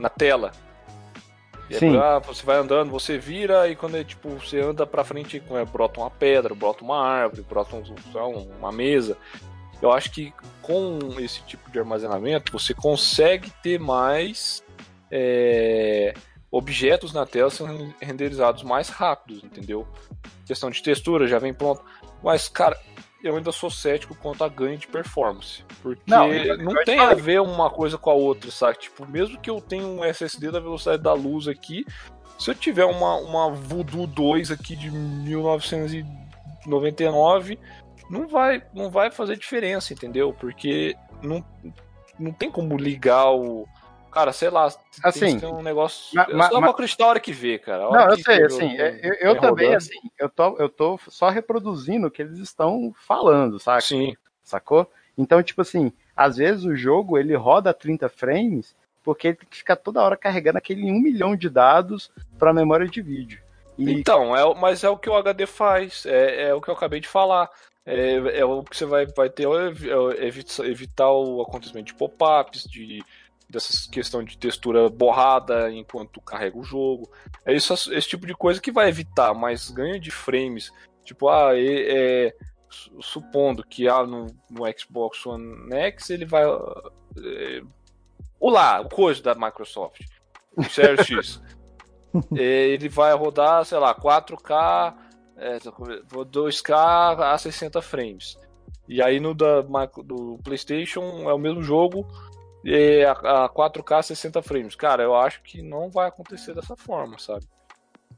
na 0.00 0.08
tela. 0.08 0.52
E 1.68 1.76
é 1.76 1.78
Sim. 1.78 1.92
por- 1.92 2.02
ah, 2.02 2.18
você 2.18 2.44
vai 2.44 2.56
andando, 2.56 2.90
você 2.90 3.16
vira 3.18 3.68
e 3.68 3.76
quando 3.76 3.96
é 3.96 4.02
tipo, 4.02 4.28
você 4.30 4.58
anda 4.60 4.84
pra 4.86 5.04
frente, 5.04 5.40
é, 5.50 5.64
brota 5.64 6.00
uma 6.00 6.10
pedra, 6.10 6.54
brota 6.54 6.82
uma 6.82 7.00
árvore, 7.00 7.42
brota 7.42 7.76
um- 7.76 8.50
uma 8.58 8.72
mesa. 8.72 9.16
Eu 9.80 9.92
acho 9.92 10.10
que 10.10 10.32
com 10.60 10.98
esse 11.20 11.42
tipo 11.44 11.70
de 11.70 11.78
armazenamento 11.78 12.52
você 12.52 12.74
consegue 12.74 13.50
ter 13.62 13.78
mais 13.78 14.62
é, 15.12 16.14
objetos 16.52 17.12
na 17.12 17.26
tela 17.26 17.50
sendo 17.50 17.92
renderizados 18.00 18.62
mais 18.62 18.88
rápidos, 18.88 19.42
entendeu? 19.42 19.86
Questão 20.46 20.70
de 20.70 20.80
textura 20.82 21.26
já 21.26 21.38
vem 21.40 21.52
pronto. 21.54 21.82
Mas, 22.22 22.48
cara, 22.48 22.78
eu 23.22 23.36
ainda 23.36 23.52
sou 23.52 23.70
cético 23.70 24.14
quanto 24.14 24.42
a 24.42 24.48
ganho 24.48 24.78
de 24.78 24.86
performance. 24.86 25.62
Porque 25.82 26.00
Não, 26.06 26.28
não, 26.58 26.82
tem 26.84 26.98
a 26.98 27.12
ver 27.14 27.38
uma 27.40 27.68
coisa 27.70 27.98
com 27.98 28.08
a 28.10 28.14
outra, 28.14 28.50
sabe? 28.50 28.78
Tipo, 28.78 29.06
mesmo 29.06 29.38
que 29.38 29.50
eu 29.50 29.60
tenha 29.60 29.86
um 29.86 30.02
SSD 30.04 30.50
da 30.50 30.58
velocidade 30.60 31.02
da 31.02 31.12
luz 31.12 31.46
aqui, 31.46 31.84
se 32.38 32.50
eu 32.50 32.54
tiver 32.54 32.86
uma, 32.86 33.16
uma 33.16 33.50
Voodoo 33.50 34.06
2 34.06 34.50
aqui 34.50 34.74
de 34.74 34.90
1999, 34.90 37.58
não 38.08 38.26
vai, 38.26 38.62
não 38.74 38.90
vai 38.90 39.10
fazer 39.10 39.36
diferença, 39.36 39.92
entendeu? 39.92 40.32
Porque 40.32 40.96
não, 41.22 41.44
não 42.18 42.32
tem 42.32 42.50
como 42.50 42.78
ligar 42.78 43.30
o. 43.30 43.68
Cara, 44.10 44.32
sei 44.32 44.50
lá, 44.50 44.68
tem 44.70 44.80
Assim, 45.04 45.38
ter 45.38 45.46
um 45.46 45.62
negócio. 45.62 46.14
ma- 46.16 46.26
eu 46.28 46.36
ma- 46.36 46.48
só 46.48 46.60
ma- 46.60 46.66
a 46.68 47.06
hora 47.06 47.20
que 47.20 47.32
vê, 47.32 47.58
cara. 47.58 47.90
Não, 47.90 48.10
eu 48.10 48.16
sei, 48.18 48.44
assim, 48.44 48.74
eu, 48.76 48.86
eu- 48.86 49.14
eu 49.20 49.40
também, 49.40 49.66
rodando. 49.66 49.76
assim, 49.76 49.98
eu 50.18 50.28
tô, 50.28 50.56
eu 50.58 50.68
tô 50.68 50.98
só 51.08 51.28
reproduzindo 51.28 52.06
o 52.06 52.10
que 52.10 52.22
eles 52.22 52.38
estão 52.38 52.92
falando, 53.06 53.58
saca? 53.58 53.80
Sim. 53.82 54.16
Sacou? 54.42 54.90
Então, 55.16 55.42
tipo 55.42 55.60
assim, 55.62 55.92
às 56.16 56.36
vezes 56.38 56.64
o 56.64 56.74
jogo 56.74 57.18
ele 57.18 57.34
roda 57.36 57.70
a 57.70 57.74
30 57.74 58.08
frames 58.08 58.74
porque 59.02 59.28
ele 59.28 59.36
tem 59.36 59.48
que 59.48 59.56
ficar 59.58 59.76
toda 59.76 60.02
hora 60.02 60.16
carregando 60.16 60.58
aquele 60.58 60.90
1 60.90 61.00
milhão 61.00 61.36
de 61.36 61.48
dados 61.48 62.10
pra 62.38 62.52
memória 62.52 62.86
de 62.86 63.00
vídeo. 63.00 63.40
E 63.78 63.92
Então, 63.92 64.36
é, 64.36 64.54
mas 64.54 64.82
é 64.84 64.88
o 64.90 64.96
que 64.98 65.08
o 65.08 65.16
HD 65.16 65.46
faz, 65.46 66.04
é, 66.04 66.48
é 66.48 66.54
o 66.54 66.60
que 66.60 66.68
eu 66.68 66.74
acabei 66.74 67.00
de 67.00 67.08
falar. 67.08 67.48
É, 67.86 68.40
é 68.40 68.44
o 68.44 68.62
que 68.62 68.76
você 68.76 68.84
vai, 68.84 69.06
vai 69.06 69.30
ter, 69.30 69.46
é 69.48 70.22
é 70.22 70.26
evita- 70.26 70.66
evitar 70.66 71.10
o 71.10 71.40
acontecimento 71.40 71.86
de 71.86 71.94
pop-ups, 71.94 72.64
de 72.64 73.02
dessas 73.50 73.86
questão 73.86 74.22
de 74.22 74.38
textura 74.38 74.88
borrada 74.88 75.70
enquanto 75.72 76.20
carrega 76.20 76.56
o 76.56 76.64
jogo. 76.64 77.10
É 77.44 77.52
isso, 77.52 77.72
esse 77.92 78.08
tipo 78.08 78.26
de 78.26 78.34
coisa 78.34 78.60
que 78.60 78.72
vai 78.72 78.88
evitar, 78.88 79.34
mas 79.34 79.70
ganho 79.70 80.00
de 80.00 80.10
frames, 80.10 80.72
tipo, 81.04 81.28
ah, 81.28 81.50
é, 81.54 82.34
su- 82.68 83.02
supondo 83.02 83.64
que 83.64 83.88
ah, 83.88 84.04
no, 84.04 84.26
no 84.48 84.62
Xbox 84.78 85.26
One 85.26 85.72
X 85.74 86.10
ele 86.10 86.24
vai 86.24 86.44
é, 86.44 87.62
o 88.38 88.48
lá, 88.48 88.80
o 88.80 88.88
coisa 88.88 89.22
da 89.22 89.34
Microsoft, 89.34 90.02
o 90.56 90.62
Series 90.64 91.06
X. 91.06 91.42
É, 92.36 92.68
ele 92.68 92.88
vai 92.88 93.14
rodar, 93.14 93.64
sei 93.64 93.78
lá, 93.78 93.94
4K, 93.94 94.94
é, 95.36 95.58
2K 95.58 97.20
a 97.20 97.38
60 97.38 97.80
frames. 97.82 98.36
E 98.88 99.00
aí 99.00 99.20
no 99.20 99.34
da, 99.34 99.62
do 100.04 100.38
PlayStation 100.42 101.28
é 101.28 101.32
o 101.32 101.38
mesmo 101.38 101.62
jogo, 101.62 102.04
e 102.64 103.04
a, 103.04 103.12
a 103.44 103.48
4K 103.48 103.98
a 103.98 104.02
60 104.02 104.42
frames. 104.42 104.74
Cara, 104.74 105.02
eu 105.02 105.14
acho 105.14 105.42
que 105.42 105.62
não 105.62 105.90
vai 105.90 106.08
acontecer 106.08 106.54
dessa 106.54 106.76
forma, 106.76 107.18
sabe? 107.18 107.44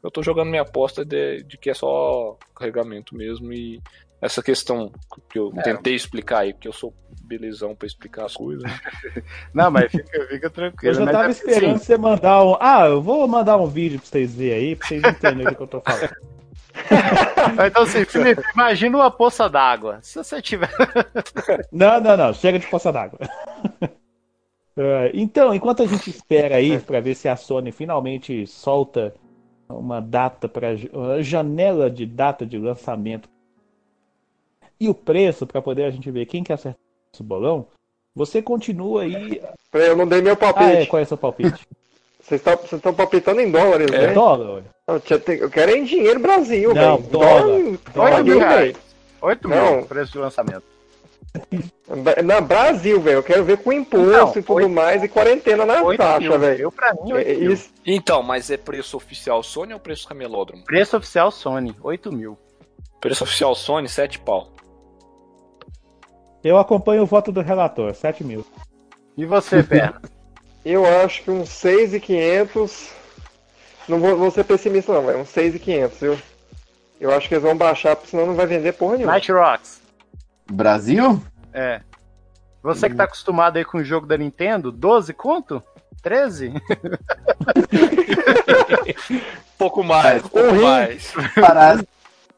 Eu 0.03 0.11
tô 0.11 0.23
jogando 0.23 0.51
minha 0.51 0.63
aposta 0.63 1.05
de, 1.05 1.43
de 1.45 1.57
que 1.57 1.71
é 1.71 1.75
só 1.75 2.37
carregamento 2.57 3.15
mesmo 3.15 3.53
e 3.53 3.81
essa 4.21 4.43
questão 4.43 4.91
que 5.31 5.39
eu 5.39 5.53
É. 5.59 5.63
tentei 5.63 5.95
explicar 5.95 6.41
aí, 6.41 6.53
porque 6.53 6.67
eu 6.69 6.73
sou 6.73 6.93
belezão 7.25 7.75
pra 7.75 7.87
explicar 7.87 8.25
as 8.27 8.35
coisas. 8.35 8.63
Não, 9.55 9.71
mas 9.71 9.91
fica, 9.91 10.27
fica 10.29 10.47
Eu 10.47 10.51
tranquilo. 10.51 10.95
já 10.95 11.05
mas 11.05 11.13
tava 11.13 11.27
é- 11.29 11.31
esperando 11.31 11.79
sim, 11.79 11.85
você 11.85 11.97
mandar 11.99 12.45
um. 12.45 12.57
Ah, 12.61 12.87
eu 12.87 13.01
vou 13.03 13.27
mandar 13.29 13.57
um 13.57 13.67
vídeo 13.67 13.99
pra 14.01 14.09
vocês 14.09 14.35
verem 14.35 14.55
aí, 14.71 14.77
pra 14.77 14.89
vocês 14.89 15.03
entenderem 15.05 15.53
o 15.53 15.57
que 15.57 15.63
eu 15.63 15.67
tô 15.69 15.81
falando. 15.81 16.15
Então, 17.67 17.83
assim, 17.83 18.05
Felipe, 18.07 18.43
imagina 18.55 18.97
uma 18.97 19.11
poça 19.11 19.47
d'água. 19.49 19.99
Se 20.01 20.17
você 20.17 20.41
tiver. 20.41 20.71
Não, 21.71 22.01
não, 22.01 22.17
não. 22.17 22.33
Chega 22.33 22.59
de 22.59 22.67
poça 22.67 22.91
d'água. 22.91 23.19
É, 24.77 25.11
então, 25.15 25.55
enquanto 25.55 25.83
a 25.83 25.87
gente 25.87 26.09
espera 26.09 26.57
aí 26.57 26.79
para 26.79 27.01
ver 27.01 27.15
se 27.15 27.29
a 27.29 27.37
Sony 27.37 27.71
finalmente 27.73 28.47
solta 28.47 29.15
uma 29.69 30.01
data 30.01 30.49
para 30.49 30.69
uma 30.93 31.23
janela 31.23 31.91
de 31.91 32.05
data 32.07 32.45
de 32.47 32.59
lançamento 32.59 33.29
e 34.81 34.89
o 34.89 34.95
preço 34.95 35.47
para 35.47 35.63
poder 35.63 35.85
a 35.85 35.91
gente 35.91 36.11
ver 36.11 36.27
quem 36.27 36.43
que 36.43 36.53
acerta 36.53 36.79
o 37.19 37.23
bolão, 37.23 37.67
você 38.15 38.41
continua 38.43 39.03
aí. 39.03 39.41
Peraí, 39.71 39.89
Eu 39.89 39.97
não 39.97 40.07
dei 40.07 40.21
meu 40.21 40.33
Ah, 40.33 40.37
é, 40.49 40.53
palpite. 40.53 40.87
qual 40.89 41.01
é 41.01 41.03
o 41.03 41.07
seu 41.07 41.17
palpite? 41.19 41.67
Vocês 42.23 42.41
estão 42.73 42.95
palpitando 42.95 43.41
em 43.41 43.51
dólares, 43.51 43.91
É. 43.93 44.07
né? 44.09 44.15
Dólar, 44.15 44.49
olha. 44.49 44.65
Eu, 44.87 45.51
quero 45.51 45.71
é 45.73 45.77
em 45.77 45.85
dinheiro 45.85 46.21
Brasil, 46.21 46.73
Não, 46.73 46.97
velho. 46.99 47.11
dólar. 47.11 47.43
Dólar, 47.43 47.79
Dólar. 47.95 48.11
paguei, 48.11 48.23
mil 48.33 48.39
reais. 48.39 48.61
velho. 48.61 48.77
8 49.21 49.49
Não. 49.49 49.77
mil 49.77 49.87
preço 49.87 50.13
de 50.13 50.19
lançamento. 50.19 50.63
Na 52.25 52.41
Brasil, 52.41 53.01
velho. 53.01 53.19
Eu 53.19 53.23
quero 53.23 53.45
ver 53.45 53.59
com 53.59 53.73
imposto 53.73 54.07
Não, 54.11 54.31
e 54.31 54.43
tudo 54.43 54.55
oito- 54.55 54.69
mais 54.69 55.03
e 55.03 55.09
quarentena 55.09 55.65
na 55.65 55.83
8 55.83 55.99
taxa, 55.99 56.39
velho. 56.39 56.61
Eu, 56.61 56.73
pra 56.73 56.93
mim, 56.95 57.13
8 57.13 57.29
É, 57.29 57.35
mil. 57.35 57.53
Isso, 57.53 57.71
Então, 57.87 58.23
mas 58.23 58.51
é 58.51 58.57
preço 58.57 58.97
oficial 58.97 59.43
Sony 59.43 59.73
ou 59.73 59.81
preço 59.81 60.07
camelódromo? 60.07 60.65
Preço 60.65 60.97
oficial 60.97 61.31
Sony, 61.31 61.75
8 61.83 62.13
mil. 62.13 62.39
Preço 63.01 63.25
oficial 63.25 63.55
Sony, 63.55 63.89
7 63.89 64.19
pau. 64.19 64.51
Eu 66.45 66.59
acompanho 66.59 67.03
o 67.03 67.07
voto 67.07 67.31
do 67.33 67.41
relator, 67.41 67.95
7 67.95 68.25
mil. 68.25 68.45
E 69.17 69.25
você, 69.25 69.63
Perna? 69.65 70.01
eu 70.65 70.85
acho 71.05 71.23
que 71.23 71.31
uns 71.31 71.49
6,500. 71.51 72.91
Não 73.89 73.99
vou, 73.99 74.17
vou 74.17 74.31
ser 74.31 74.45
pessimista, 74.45 74.93
não, 74.93 75.05
velho. 75.05 75.19
Uns 75.19 75.29
6,500, 75.31 75.99
viu? 76.01 76.19
Eu 77.01 77.11
acho 77.13 77.29
que 77.29 77.35
eles 77.35 77.43
vão 77.43 77.57
baixar, 77.57 77.97
porque 77.97 78.11
senão 78.11 78.27
não 78.27 78.35
vai 78.35 78.47
vender 78.47 78.73
porra 78.73 78.95
nenhuma. 78.97 79.13
Night 79.13 79.31
Rocks. 79.33 79.82
Brasil? 80.51 81.23
É. 81.53 81.81
Você 82.63 82.89
que 82.89 82.95
tá 82.95 83.05
acostumado 83.05 83.57
aí 83.57 83.65
com 83.65 83.79
o 83.79 83.85
jogo 83.85 84.07
da 84.07 84.17
Nintendo, 84.17 84.71
12 84.71 85.13
conto? 85.13 85.63
13? 86.01 86.53
Pouco 89.59 89.85
mais, 89.85 90.23
pouco 90.23 90.39
Horrível. 90.49 90.67
mais. 90.67 91.13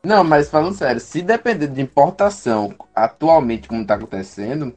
Não, 0.02 0.22
mas 0.22 0.50
falando 0.50 0.74
sério, 0.74 1.00
se 1.00 1.22
depender 1.22 1.68
de 1.68 1.80
importação 1.80 2.74
atualmente 2.94 3.66
como 3.66 3.86
tá 3.86 3.94
acontecendo, 3.94 4.74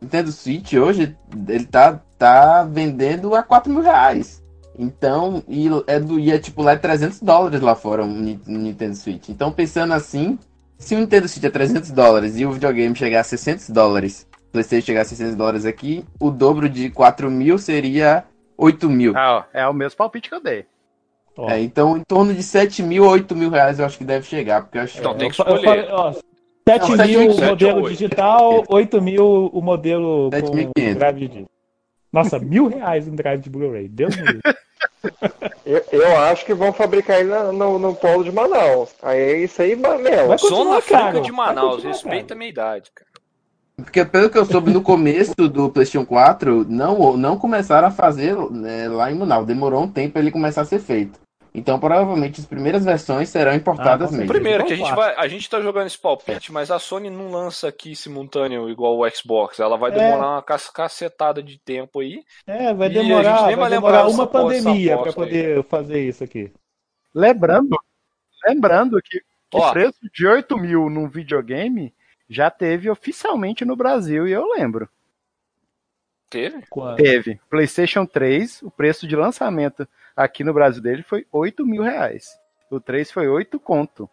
Nintendo 0.00 0.30
Switch 0.30 0.74
hoje 0.74 1.16
ele 1.48 1.66
tá, 1.66 2.00
tá 2.16 2.62
vendendo 2.62 3.34
a 3.34 3.42
4 3.42 3.72
mil 3.72 3.82
reais. 3.82 4.40
Então, 4.78 5.42
e 5.48 5.68
é, 5.88 5.98
do, 5.98 6.20
e 6.20 6.30
é 6.30 6.38
tipo 6.38 6.62
lá 6.62 6.72
é 6.72 6.76
300 6.76 7.20
dólares 7.20 7.60
lá 7.60 7.74
fora 7.74 8.04
um 8.04 8.38
Nintendo 8.46 8.94
Switch. 8.94 9.28
Então, 9.28 9.50
pensando 9.50 9.92
assim, 9.94 10.38
se 10.78 10.94
o 10.94 10.98
Nintendo 10.98 11.28
Switch 11.28 11.44
é 11.44 11.50
300 11.50 11.90
dólares 11.90 12.36
e 12.38 12.44
o 12.46 12.52
videogame 12.52 12.94
chegar 12.94 13.20
a 13.20 13.24
600 13.24 13.70
dólares, 13.70 14.26
o 14.48 14.52
PlayStation 14.52 14.86
chegar 14.86 15.00
a 15.02 15.04
600 15.04 15.34
dólares 15.34 15.64
aqui, 15.64 16.04
o 16.20 16.30
dobro 16.30 16.68
de 16.68 16.90
4 16.90 17.30
mil 17.30 17.58
seria 17.58 18.24
8 18.56 18.88
mil. 18.88 19.12
Ah, 19.16 19.44
ó, 19.52 19.58
é 19.58 19.66
o 19.68 19.72
mesmo 19.72 19.96
palpite 19.96 20.28
que 20.28 20.34
eu 20.34 20.40
dei. 20.42 20.64
Ó, 21.36 21.50
É, 21.50 21.60
então, 21.60 21.96
em 21.96 22.02
torno 22.02 22.32
de 22.32 22.42
7 22.42 22.82
mil, 22.82 23.04
8 23.04 23.34
mil 23.36 23.50
reais 23.50 23.78
eu 23.78 23.84
acho 23.86 23.98
que 23.98 24.04
deve 24.04 24.26
chegar, 24.26 24.62
porque 24.62 24.78
eu 24.78 24.82
acho 24.82 24.98
Então, 24.98 25.12
eu 25.12 25.18
tem 25.18 25.30
que 25.30 25.36
fa- 25.36 25.44
eu 25.48 25.56
escolher. 25.56 25.86
falei, 25.86 25.92
ó, 25.92 26.12
7 26.12 26.96
Não, 26.96 27.06
mil 27.06 27.20
o 27.30 27.34
7.800. 27.34 27.46
modelo 27.48 27.88
digital, 27.90 28.64
8 28.68 29.02
mil 29.02 29.50
o 29.52 29.60
modelo 29.62 30.30
com 30.30 30.36
7.500. 30.36 30.94
drive 30.94 31.18
de 31.18 31.28
disco. 31.28 31.50
Nossa, 32.12 32.38
mil 32.38 32.68
reais 32.68 33.06
em 33.06 33.14
drive 33.14 33.42
de 33.42 33.50
Blu-ray. 33.50 33.88
Deus 33.88 34.16
me 34.16 34.22
livre. 34.22 34.40
Eu, 35.64 35.84
eu 35.92 36.16
acho 36.18 36.44
que 36.44 36.54
vão 36.54 36.72
fabricar 36.72 37.20
ele 37.20 37.28
na- 37.28 37.52
no, 37.52 37.78
no 37.78 37.94
polo 37.94 38.24
de 38.24 38.32
Manaus. 38.32 38.90
Aí 39.02 39.44
isso 39.44 39.60
aí. 39.62 39.74
Vai 39.74 39.98
Zona 40.38 40.80
Franca 40.80 41.20
de 41.20 41.30
Manaus, 41.32 41.82
respeita 41.84 42.34
a 42.34 42.36
minha 42.36 42.50
idade, 42.50 42.90
cara. 42.94 43.10
Porque 43.76 44.04
pelo 44.04 44.30
que 44.30 44.38
eu 44.38 44.44
soube 44.44 44.72
no 44.72 44.80
começo 44.82 45.34
do 45.34 45.68
PlayStation 45.70 46.04
4, 46.06 46.64
não, 46.68 47.16
não 47.16 47.36
começaram 47.36 47.88
a 47.88 47.90
fazer 47.90 48.34
né, 48.50 48.88
lá 48.88 49.10
em 49.12 49.14
Manaus. 49.16 49.46
Demorou 49.46 49.82
um 49.82 49.88
tempo 49.90 50.14
pra 50.14 50.22
ele 50.22 50.30
começar 50.30 50.62
a 50.62 50.64
ser 50.64 50.78
feito. 50.80 51.18
Então 51.58 51.80
provavelmente 51.80 52.38
as 52.40 52.46
primeiras 52.46 52.84
versões 52.84 53.30
serão 53.30 53.54
importadas 53.54 54.12
Ah, 54.12 54.16
mesmo. 54.16 54.28
Primeiro, 54.30 54.66
que 54.66 54.74
a 54.74 54.76
gente, 54.76 54.92
quatro. 54.92 55.02
vai, 55.02 55.14
a 55.16 55.26
gente 55.26 55.48
tá 55.48 55.58
jogando 55.60 55.86
esse 55.86 55.98
palpite, 55.98 56.52
mas 56.52 56.70
a 56.70 56.78
Sony 56.78 57.08
não 57.08 57.30
lança 57.30 57.66
aqui 57.68 57.96
simultâneo 57.96 58.68
igual 58.68 58.98
o 58.98 59.08
Xbox. 59.10 59.58
Ela 59.58 59.78
vai 59.78 59.90
É. 59.90 59.94
demorar 59.94 60.32
uma 60.32 60.42
cas- 60.42 60.68
cacetada 60.68 61.42
de 61.42 61.58
tempo 61.58 62.00
aí. 62.00 62.22
É, 62.46 62.74
vai 62.74 62.88
E 62.88 62.90
a 62.90 62.94
gente 63.02 63.08
demorar, 63.08 63.46
nem 63.46 63.56
vai 63.56 63.56
vai 63.56 63.70
demorar 63.70 64.02
lembrar 64.06 64.14
uma 64.14 64.26
pandemia 64.26 64.92
para 64.98 65.10
aposta 65.10 65.22
aí. 65.22 65.26
poder 65.28 65.62
fazer 65.64 66.00
isso 66.06 66.22
aqui. 66.22 66.52
Lembrando, 67.14 67.78
lembrando 68.46 69.00
que, 69.02 69.20
que 69.50 69.58
o 69.58 69.70
preço 69.72 69.98
de 70.12 70.26
8 70.26 70.58
mil 70.58 70.90
num 70.90 71.08
videogame 71.08 71.94
já 72.28 72.50
teve 72.50 72.90
oficialmente 72.90 73.64
no 73.64 73.76
Brasil, 73.76 74.28
e 74.28 74.32
eu 74.32 74.44
lembro. 74.52 74.88
Teve? 76.28 76.64
Quando? 76.68 76.96
Teve. 76.96 77.40
PlayStation 77.48 78.04
3, 78.04 78.62
o 78.62 78.70
preço 78.70 79.06
de 79.06 79.14
lançamento 79.16 79.86
aqui 80.16 80.42
no 80.42 80.52
Brasil 80.52 80.82
dele 80.82 81.02
foi 81.02 81.26
8 81.32 81.64
mil 81.64 81.82
reais. 81.82 82.28
O 82.70 82.80
3 82.80 83.10
foi 83.12 83.28
8 83.28 83.58
conto. 83.60 84.08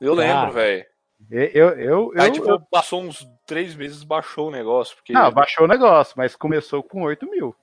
Eu 0.00 0.12
Ah. 0.14 0.16
lembro, 0.16 0.52
velho. 0.52 0.84
Eu, 1.30 1.44
eu, 1.44 1.68
eu, 1.78 2.12
Aí, 2.16 2.26
eu- 2.28 2.32
tipo, 2.32 2.60
passou 2.68 3.00
uns 3.02 3.24
três 3.46 3.76
meses, 3.76 4.02
baixou 4.02 4.48
o 4.48 4.50
negócio. 4.50 4.96
Porque 4.96 5.12
Não, 5.12 5.30
baixou 5.30 5.64
o 5.64 5.68
negócio, 5.68 6.14
mas 6.16 6.34
começou 6.34 6.82
com 6.82 7.02
8 7.02 7.30
mil. 7.30 7.54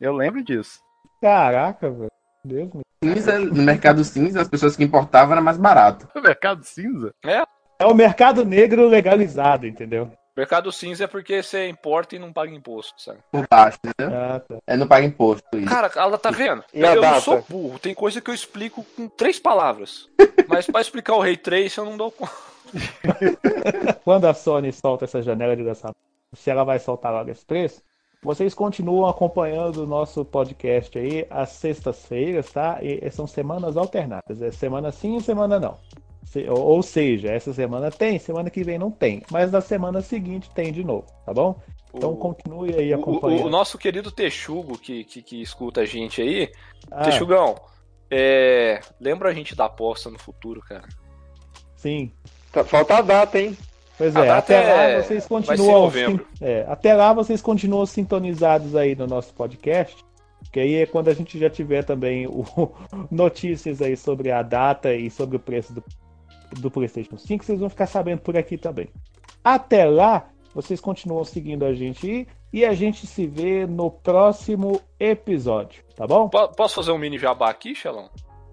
Eu 0.00 0.12
lembro 0.14 0.42
disso. 0.42 0.80
Caraca, 1.22 1.88
velho. 1.90 2.10
Deus 2.44 2.70
me 2.74 2.82
Cinza, 3.04 3.38
no 3.38 3.62
mercado 3.62 4.02
cinza, 4.02 4.40
as 4.40 4.48
pessoas 4.48 4.74
que 4.76 4.82
importavam 4.82 5.32
era 5.32 5.40
mais 5.40 5.56
barato. 5.58 6.08
O 6.14 6.20
mercado 6.20 6.64
cinza? 6.64 7.14
É 7.78 7.86
o 7.86 7.94
mercado 7.94 8.44
negro 8.44 8.88
legalizado, 8.88 9.66
entendeu? 9.66 10.10
Mercado 10.36 10.72
cinza 10.72 11.04
é 11.04 11.06
porque 11.06 11.42
você 11.42 11.68
importa 11.68 12.16
e 12.16 12.18
não 12.18 12.32
paga 12.32 12.52
imposto, 12.52 13.00
sabe? 13.00 13.18
Por 13.30 13.46
baixo, 13.48 13.78
entendeu? 13.84 14.16
Ah, 14.16 14.40
tá. 14.40 14.58
É, 14.66 14.76
não 14.76 14.86
paga 14.86 15.06
imposto 15.06 15.56
isso. 15.56 15.68
Cara, 15.68 15.90
ela 15.96 16.18
tá 16.18 16.30
vendo? 16.30 16.64
E 16.74 16.80
eu 16.80 17.00
não 17.00 17.20
sou 17.20 17.44
burro, 17.48 17.78
tem 17.78 17.94
coisa 17.94 18.20
que 18.20 18.30
eu 18.30 18.34
explico 18.34 18.84
com 18.96 19.08
três 19.08 19.38
palavras. 19.38 20.08
Mas 20.48 20.66
pra 20.66 20.80
explicar 20.80 21.14
o 21.14 21.20
Rei 21.20 21.36
3 21.36 21.76
eu 21.76 21.84
não 21.84 21.96
dou 21.96 22.10
conta. 22.10 22.32
Quando 24.04 24.26
a 24.26 24.34
Sony 24.34 24.72
solta 24.72 25.04
essa 25.04 25.22
janela 25.22 25.56
de 25.56 25.62
lançamento, 25.62 25.96
se 26.32 26.50
ela 26.50 26.64
vai 26.64 26.78
soltar 26.78 27.12
logo 27.12 27.30
esse 27.30 27.44
preço, 27.44 27.82
vocês 28.22 28.54
continuam 28.54 29.06
acompanhando 29.06 29.82
o 29.82 29.86
nosso 29.86 30.24
podcast 30.24 30.98
aí 30.98 31.26
às 31.30 31.50
sextas-feiras, 31.50 32.50
tá? 32.50 32.78
E 32.82 33.08
são 33.10 33.26
semanas 33.26 33.76
alternadas. 33.76 34.40
É 34.40 34.50
semana 34.50 34.90
sim 34.90 35.16
e 35.16 35.22
semana 35.22 35.60
não. 35.60 35.78
Ou, 36.48 36.82
seja, 36.82 37.28
essa 37.30 37.52
semana 37.52 37.90
tem, 37.90 38.18
semana 38.18 38.50
que 38.50 38.64
vem 38.64 38.78
não 38.78 38.90
tem. 38.90 39.22
Mas 39.30 39.52
na 39.52 39.60
semana 39.60 40.00
seguinte 40.00 40.50
tem 40.54 40.72
de 40.72 40.82
novo, 40.82 41.06
tá 41.24 41.32
bom? 41.32 41.60
Então 41.94 42.12
O- 42.12 42.16
continue 42.16 42.74
aí 42.74 42.92
O, 42.92 42.96
o- 42.96 43.00
acompanhando. 43.00 43.46
o 43.46 43.50
nosso 43.50 43.78
querido 43.78 44.10
Texugo, 44.10 44.76
que, 44.78 45.04
que, 45.04 45.22
que 45.22 45.40
escuta 45.42 45.82
a 45.82 45.84
gente 45.84 46.20
aí, 46.20 46.50
Ah, 46.90 47.04
Texugão, 47.04 47.54
é, 48.10 48.80
lembra 49.00 49.28
a 49.30 49.34
gente 49.34 49.54
da 49.54 49.66
aposta 49.66 50.10
no 50.10 50.18
futuro, 50.18 50.60
cara. 50.60 50.88
sim. 51.76 52.10
Tá- 52.52 52.64
falta 52.64 52.98
a 52.98 53.02
data, 53.02 53.38
hein? 53.38 53.56
Pois 53.98 54.14
A 54.16 54.24
é, 54.24 54.26
data 54.26 54.38
até 54.38 54.54
é- 54.54 54.96
lá 54.96 55.02
vocês 55.02 55.28
vai 55.28 55.56
ser 55.56 55.62
em 55.62 55.66
continuam. 55.66 56.20
é, 56.40 56.64
até 56.68 56.94
lá 56.94 57.12
vocês 57.12 57.42
continuam 57.42 57.86
sintonizados 57.86 58.74
aí 58.76 58.94
no 58.96 59.06
nosso 59.06 59.32
podcast. 59.34 59.96
Que 60.52 60.60
aí 60.60 60.74
é 60.76 60.86
quando 60.86 61.08
a 61.08 61.14
gente 61.14 61.36
já 61.38 61.50
tiver 61.50 61.82
também 61.84 62.26
o, 62.28 62.44
notícias 63.10 63.80
aí 63.82 63.96
sobre 63.96 64.30
a 64.30 64.42
data 64.42 64.94
e 64.94 65.10
sobre 65.10 65.36
o 65.36 65.40
preço 65.40 65.72
do, 65.72 65.82
do 66.54 66.70
PlayStation 66.70 67.16
5, 67.18 67.44
vocês 67.44 67.60
vão 67.60 67.68
ficar 67.68 67.86
sabendo 67.86 68.20
por 68.20 68.36
aqui 68.36 68.56
também. 68.56 68.88
Até 69.42 69.84
lá, 69.84 70.28
vocês 70.54 70.80
continuam 70.80 71.24
seguindo 71.24 71.64
a 71.64 71.74
gente 71.74 72.06
aí 72.10 72.26
e 72.52 72.64
a 72.64 72.72
gente 72.72 73.06
se 73.06 73.26
vê 73.26 73.66
no 73.66 73.90
próximo 73.90 74.80
episódio, 74.98 75.82
tá 75.96 76.06
bom? 76.06 76.28
Po- 76.28 76.48
Posso 76.48 76.76
fazer 76.76 76.92
um 76.92 76.98
mini 76.98 77.18
jabá 77.18 77.50
aqui, 77.50 77.74
Xelão? 77.74 78.08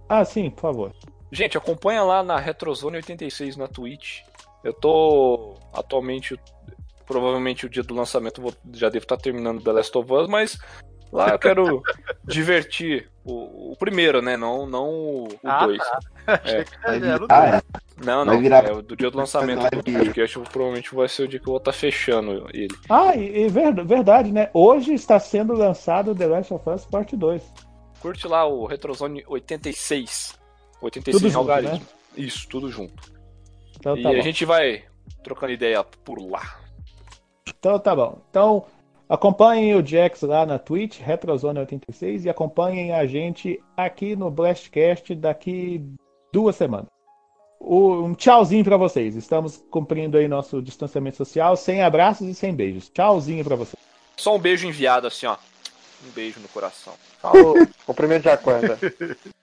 Ah, 0.10 0.26
sim, 0.26 0.50
por 0.50 0.62
favor. 0.62 0.92
Gente, 1.32 1.58
acompanha 1.58 2.04
lá 2.04 2.22
na 2.24 2.38
Retrozone 2.38 2.98
86 2.98 3.56
na 3.56 3.68
Twitch. 3.68 4.20
Eu 4.64 4.74
tô 4.74 5.56
atualmente, 5.74 6.38
provavelmente 7.06 7.66
o 7.66 7.70
dia 7.70 7.84
do 7.84 7.94
lançamento 7.94 8.42
já 8.74 8.90
devo 8.90 9.04
estar 9.06 9.18
terminando 9.18 9.62
The 9.64 9.72
Last 9.72 9.98
of 9.98 10.12
Us, 10.12 10.28
mas 10.28 10.58
lá 11.12 11.30
eu 11.30 11.40
quero 11.40 11.82
divertir 12.24 13.10
o, 13.24 13.72
o 13.72 13.76
primeiro, 13.78 14.22
né? 14.22 14.36
Não, 14.38 14.66
não 14.66 14.90
o 14.90 15.28
Ah, 15.44 15.66
2. 15.66 15.80
Achei 16.28 16.64
que 16.66 16.78
Vai 16.82 16.96
era 16.98 17.16
o 17.24 17.28
virar, 17.28 17.50
dois. 17.52 17.54
é. 17.54 17.82
Não, 18.06 18.26
não. 18.26 18.40
virar- 18.40 18.66
É 18.66 18.72
o 18.72 18.82
do 18.82 18.96
dia 18.96 19.12
do 19.12 19.18
lançamento 19.18 19.62
do 19.70 19.84
podcast. 19.84 20.40
Provavelmente 20.52 20.96
vai 20.96 21.08
ser 21.08 21.24
o 21.24 21.28
dia 21.28 21.40
que 21.40 21.46
eu 21.48 21.52
vou 21.52 21.58
estar 21.58 21.74
fechando 21.74 22.48
ele. 22.54 22.76
Ah, 22.90 23.16
e, 23.16 23.44
e 23.46 23.48
ver- 23.48 23.86
verdade, 23.86 24.32
né? 24.32 24.50
Hoje 24.54 24.94
está 24.94 25.20
sendo 25.20 25.54
lançado 25.54 26.16
The 26.16 26.26
Last 26.28 26.54
of 26.54 26.68
Us 26.70 26.86
Part 26.86 27.16
2. 27.16 27.42
Curte 28.00 28.28
lá 28.28 28.46
o 28.46 28.66
Retrozone 28.66 29.24
86. 29.28 30.40
86 30.82 31.16
Tudo 31.22 31.28
junto, 31.30 31.38
algarismo. 31.40 31.86
Isso, 32.18 32.48
tudo 32.50 32.72
junto. 32.72 33.12
Então 33.78 33.96
e 33.96 34.02
tá 34.02 34.10
a 34.10 34.14
bom. 34.14 34.22
gente 34.22 34.46
vai 34.46 34.84
trocando 35.24 35.52
ideia 35.54 35.84
por 35.84 36.20
lá. 36.20 36.60
Então 37.48 37.78
tá 37.80 37.96
bom. 37.96 38.20
Então 38.30 38.66
acompanhem 39.12 39.76
o 39.76 39.86
Jax 39.86 40.22
lá 40.22 40.46
na 40.46 40.58
Twitch, 40.58 41.02
Retrozone86, 41.02 42.24
e 42.24 42.30
acompanhem 42.30 42.94
a 42.94 43.06
gente 43.06 43.62
aqui 43.76 44.16
no 44.16 44.32
Blastcast 44.32 45.14
daqui 45.16 45.84
duas 46.32 46.56
semanas. 46.56 46.88
Um 47.60 48.14
tchauzinho 48.16 48.64
pra 48.64 48.78
vocês. 48.78 49.16
Estamos 49.16 49.64
cumprindo 49.70 50.18
aí 50.18 50.30
nosso 50.30 50.62
distanciamento 50.62 51.18
social, 51.18 51.58
sem 51.58 51.84
abraços 51.84 52.28
e 52.28 52.34
sem 52.34 52.56
beijos. 52.56 52.90
Tchauzinho 52.90 53.44
pra 53.44 53.58
vocês. 53.58 53.76
Só 54.16 54.36
um 54.36 54.40
beijo 54.40 54.66
enviado 54.66 55.08
assim, 55.08 55.26
ó. 55.26 55.36
Um 56.08 56.12
beijo 56.12 56.40
no 56.40 56.48
coração. 56.48 56.94
Falou. 57.20 57.56
Cumprimento 57.86 58.24
de 58.24 58.30
Aquanda. 58.30 58.80